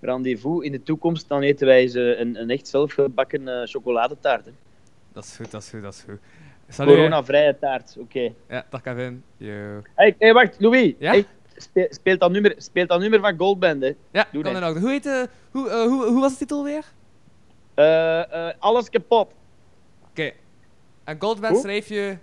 rendezvous 0.00 0.64
in 0.64 0.72
de 0.72 0.82
toekomst. 0.82 1.28
Dan 1.28 1.42
eten 1.42 1.66
wij 1.66 1.84
eh, 1.94 2.18
een, 2.18 2.40
een 2.40 2.50
echt 2.50 2.68
zelfgebakken 2.68 3.48
eh, 3.48 3.66
chocoladetaart. 3.66 4.44
Hè. 4.44 4.50
Dat 5.12 5.24
is 5.24 5.36
goed, 5.36 5.50
dat 5.50 5.62
is 5.62 5.70
goed, 5.70 5.82
dat 5.82 5.94
is 5.94 6.02
goed. 6.08 6.18
Salut. 6.68 6.94
Corona-vrije 6.94 7.58
taart. 7.58 7.96
Oké. 7.98 8.32
Ja, 8.48 8.66
dag 8.70 8.80
Kevin. 8.80 9.22
Yo. 9.36 9.82
Hey, 9.94 10.14
hey, 10.18 10.32
wacht, 10.32 10.60
Louis. 10.60 10.94
Ja? 10.98 11.10
Hey, 11.10 11.26
spe- 11.56 11.86
speelt, 11.90 12.20
dat 12.20 12.30
nummer, 12.30 12.54
speelt 12.56 12.88
dat 12.88 13.00
nummer 13.00 13.20
van 13.20 13.38
Goldband, 13.38 13.82
hè. 13.82 13.92
Ja, 14.10 14.28
Doe 14.32 14.42
dat. 14.42 14.76
Hoe, 14.78 14.90
heet, 14.90 15.06
eh, 15.06 15.22
hoe, 15.50 15.68
eh, 15.68 15.82
hoe, 15.82 16.04
hoe 16.04 16.20
was 16.20 16.32
de 16.32 16.38
titel 16.38 16.64
weer? 16.64 16.84
Alles 18.58 18.90
kapot. 18.90 19.32
Oké. 20.10 20.32
En 21.04 21.16
Goldband 21.20 21.52
Hoe? 21.52 21.62
schrijf 21.62 21.88
je... 21.88 22.16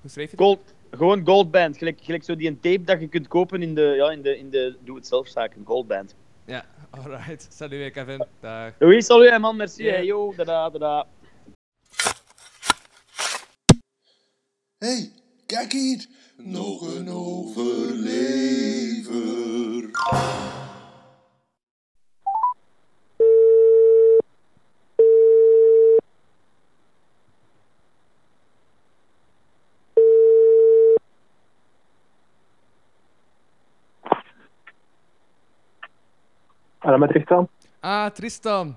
Hoe 0.00 0.10
schrijf 0.10 0.30
je 0.30 0.36
dat? 0.36 0.46
Gold, 0.46 0.74
gewoon 0.90 1.26
Goldband. 1.26 1.78
Gelijk, 1.78 1.98
gelijk 2.02 2.24
zo 2.24 2.36
die 2.36 2.48
een 2.48 2.60
tape 2.60 2.82
dat 2.84 3.00
je 3.00 3.08
kunt 3.08 3.28
kopen 3.28 3.62
in 3.62 3.74
de, 3.74 3.94
ja, 3.96 4.10
in 4.10 4.22
de, 4.22 4.38
in 4.38 4.50
de 4.50 4.76
doe-het-zelf-zaken. 4.84 5.62
Goldband. 5.64 6.14
Ja, 6.46 6.64
alright. 6.90 7.46
Salut 7.50 7.78
weer, 7.78 7.90
Kevin. 7.90 8.24
Dag. 8.40 8.72
Louis, 8.78 9.06
salut, 9.06 9.30
hè, 9.30 9.38
man. 9.38 9.56
Merci. 9.56 9.84
Hè. 9.84 9.96
Yo, 9.96 10.34
dada, 10.36 10.70
dada. 10.70 11.06
hey, 14.78 15.12
kijk 15.46 15.72
hier. 15.72 16.06
Nog 16.36 16.94
een 16.94 17.08
overlever. 17.08 18.06
Hallo 36.96 37.12
met 37.12 37.16
Tristan? 37.16 37.48
Ah, 37.80 38.10
Tristan. 38.10 38.76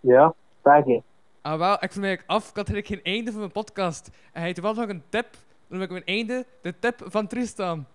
Ja, 0.00 0.34
vraag 0.62 0.86
je. 0.86 1.02
Ah, 1.42 1.58
wel, 1.58 1.72
ik 1.80 1.92
vroeg 1.92 2.04
me 2.04 2.20
af, 2.26 2.48
ik 2.48 2.56
had 2.56 2.68
eigenlijk 2.68 2.86
geen 2.86 3.14
einde 3.14 3.30
van 3.30 3.40
mijn 3.40 3.52
podcast. 3.52 4.06
En 4.06 4.12
hij 4.32 4.42
heeft 4.42 4.54
toevallig 4.54 4.78
nog 4.78 4.88
een 4.88 5.02
tip. 5.08 5.26
Dan 5.68 5.80
heb 5.80 5.90
ik 5.90 5.90
mijn 5.90 6.04
einde, 6.04 6.46
de 6.62 6.78
tip 6.78 7.02
van 7.04 7.26
Tristan. 7.26 7.86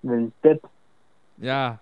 Een 0.00 0.32
tip. 0.40 0.68
Ja. 1.34 1.80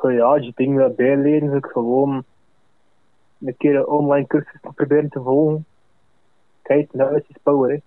Zo 0.00 0.10
ja, 0.10 0.24
als 0.24 0.44
je 0.44 0.52
dingen 0.54 0.76
wil 0.76 0.90
bijleren, 0.90 1.46
zou 1.46 1.56
ik 1.56 1.66
gewoon 1.66 2.24
een 3.38 3.56
keer 3.56 3.76
een 3.76 3.86
online 3.86 4.26
cursus 4.26 4.60
proberen 4.74 5.08
te 5.08 5.22
volgen. 5.22 5.66
Kijk, 6.62 6.92
nou 6.92 7.16
is 7.16 7.24
het 7.28 7.42
power, 7.42 7.70
hè. 7.70 7.78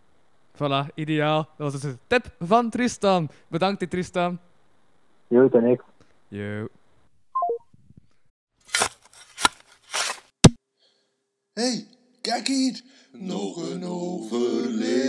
Voilà, 0.53 0.93
ideaal. 0.95 1.49
Dat 1.57 1.71
was 1.71 1.81
dus 1.81 1.91
de 1.91 1.97
tip 2.07 2.35
van 2.39 2.69
Tristan. 2.69 3.29
Bedankt, 3.47 3.89
Tristan. 3.89 4.39
Jo, 5.27 5.49
dan 5.49 5.65
ik. 5.65 5.83
Yo. 6.27 6.67
hey, 11.53 11.87
kijk 12.21 12.47
hier. 12.47 12.81
Nog 13.11 13.69
een 13.71 13.83
overlever. 13.83 15.01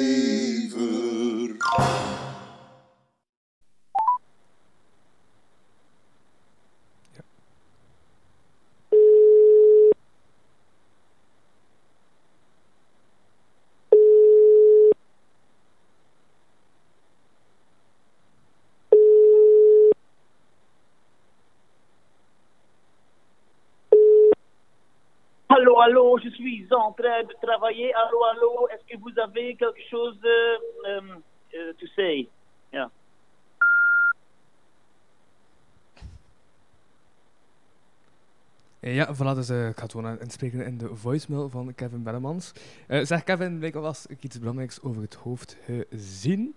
Allô, 26.12 26.20
je 26.20 26.28
suis 26.30 26.66
en 26.72 26.92
train 26.92 27.22
de 27.24 27.34
travailler. 27.40 27.90
Allô, 27.94 28.22
allô, 28.24 28.68
est-ce 28.68 28.84
que 28.86 28.98
vous 29.00 29.18
avez 29.18 29.56
quelque 29.56 29.80
chose 29.90 30.18
euh, 30.24 30.58
euh, 30.86 31.16
euh, 31.54 31.72
to 31.78 31.86
say? 31.96 32.28
Eh, 38.80 38.94
Ja, 38.94 39.14
voilà, 39.14 39.34
dus 39.34 39.48
eh, 39.48 39.68
ik 39.68 39.78
ga 39.78 39.86
gewoon 39.86 40.06
aan- 40.06 40.20
inspreken 40.20 40.64
in 40.66 40.78
de 40.78 40.94
voicemail 40.96 41.48
van 41.48 41.74
Kevin 41.74 42.02
Bellemans. 42.02 42.52
Eh 42.86 43.04
zeg 43.04 43.24
Kevin, 43.24 43.58
blijkbaar 43.58 43.82
was 43.82 44.06
ik 44.06 44.22
iets 44.22 44.38
belangrijks 44.38 44.82
over 44.82 45.02
het 45.02 45.14
hoofd 45.14 45.56
gezien. 45.90 46.54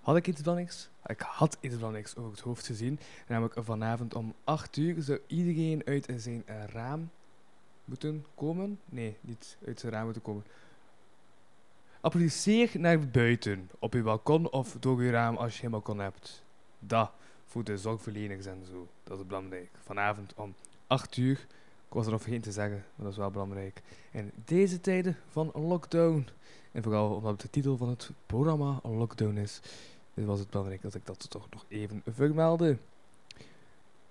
Had 0.00 0.16
ik 0.16 0.26
iets 0.26 0.40
belangrijks? 0.40 0.90
Ik 1.06 1.20
had 1.20 1.56
iets 1.60 1.74
belangrijks 1.76 2.16
over 2.16 2.30
het 2.30 2.40
hoofd 2.40 2.66
gezien. 2.66 2.98
Namelijk 3.28 3.54
vanavond 3.58 4.14
om 4.14 4.34
8 4.44 4.76
uur 4.76 4.94
zou 5.02 5.18
iedereen 5.26 5.82
uit 5.86 6.08
zijn 6.16 6.42
eh, 6.46 6.64
raam 6.66 7.10
moeten 7.88 8.24
komen. 8.34 8.80
Nee, 8.84 9.16
niet 9.20 9.56
uit 9.66 9.80
zijn 9.80 9.92
raam 9.92 10.04
moeten 10.04 10.22
komen. 10.22 10.44
Applaudisseer 12.00 12.70
naar 12.74 13.08
buiten, 13.08 13.70
op 13.78 13.92
je 13.92 14.02
balkon 14.02 14.50
of 14.50 14.76
door 14.80 15.02
je 15.02 15.10
raam 15.10 15.36
als 15.36 15.54
je 15.54 15.60
geen 15.60 15.70
balkon 15.70 15.98
hebt. 15.98 16.42
Dat, 16.78 17.10
voor 17.46 17.64
de 17.64 17.78
zorgverleners 17.78 18.46
en 18.46 18.64
zo. 18.70 18.88
Dat 19.04 19.18
is 19.18 19.26
belangrijk. 19.26 19.70
Vanavond 19.82 20.34
om 20.34 20.54
8 20.86 21.16
uur. 21.16 21.46
Ik 21.88 21.94
was 21.94 22.04
er 22.06 22.12
nog 22.12 22.20
vergeten 22.20 22.44
te 22.44 22.52
zeggen, 22.52 22.84
maar 22.94 23.04
dat 23.04 23.12
is 23.12 23.18
wel 23.18 23.30
belangrijk. 23.30 23.82
In 24.10 24.32
deze 24.44 24.80
tijden 24.80 25.16
van 25.28 25.50
lockdown, 25.54 26.28
en 26.72 26.82
vooral 26.82 27.14
omdat 27.14 27.40
de 27.40 27.50
titel 27.50 27.76
van 27.76 27.88
het 27.88 28.10
programma 28.26 28.80
Lockdown 28.82 29.36
is, 29.36 29.60
was 30.14 30.38
het 30.38 30.50
belangrijk 30.50 30.82
dat 30.82 30.94
ik 30.94 31.06
dat 31.06 31.30
toch 31.30 31.46
nog 31.50 31.64
even 31.68 32.02
vermeldde. 32.06 32.78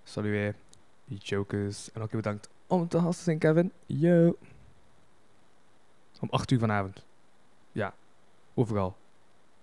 Salut, 0.03 0.55
jokers. 1.05 1.91
En 1.91 2.01
ook 2.01 2.11
bedankt 2.11 2.49
om 2.67 2.87
te 2.87 2.99
gast 2.99 3.17
te 3.17 3.23
zijn, 3.23 3.37
Kevin. 3.37 3.71
Yo. 3.85 4.37
Om 6.19 6.29
8 6.29 6.51
uur 6.51 6.59
vanavond. 6.59 7.05
Ja, 7.71 7.93
overal. 8.53 8.95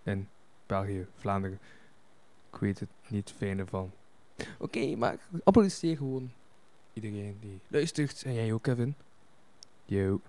In 0.02 0.28
België, 0.66 1.06
Vlaanderen. 1.14 1.58
Ik 2.52 2.58
weet 2.58 2.80
het 2.80 2.88
niet 3.08 3.32
fijner 3.36 3.66
van. 3.66 3.90
Oké, 4.58 4.96
maar 4.96 5.18
applaudisseer 5.44 5.96
gewoon 5.96 6.32
iedereen 6.92 7.38
die 7.40 7.60
luistert. 7.68 8.22
En 8.22 8.34
jij 8.34 8.52
ook, 8.52 8.62
Kevin. 8.62 8.94
Yo. 9.84 10.20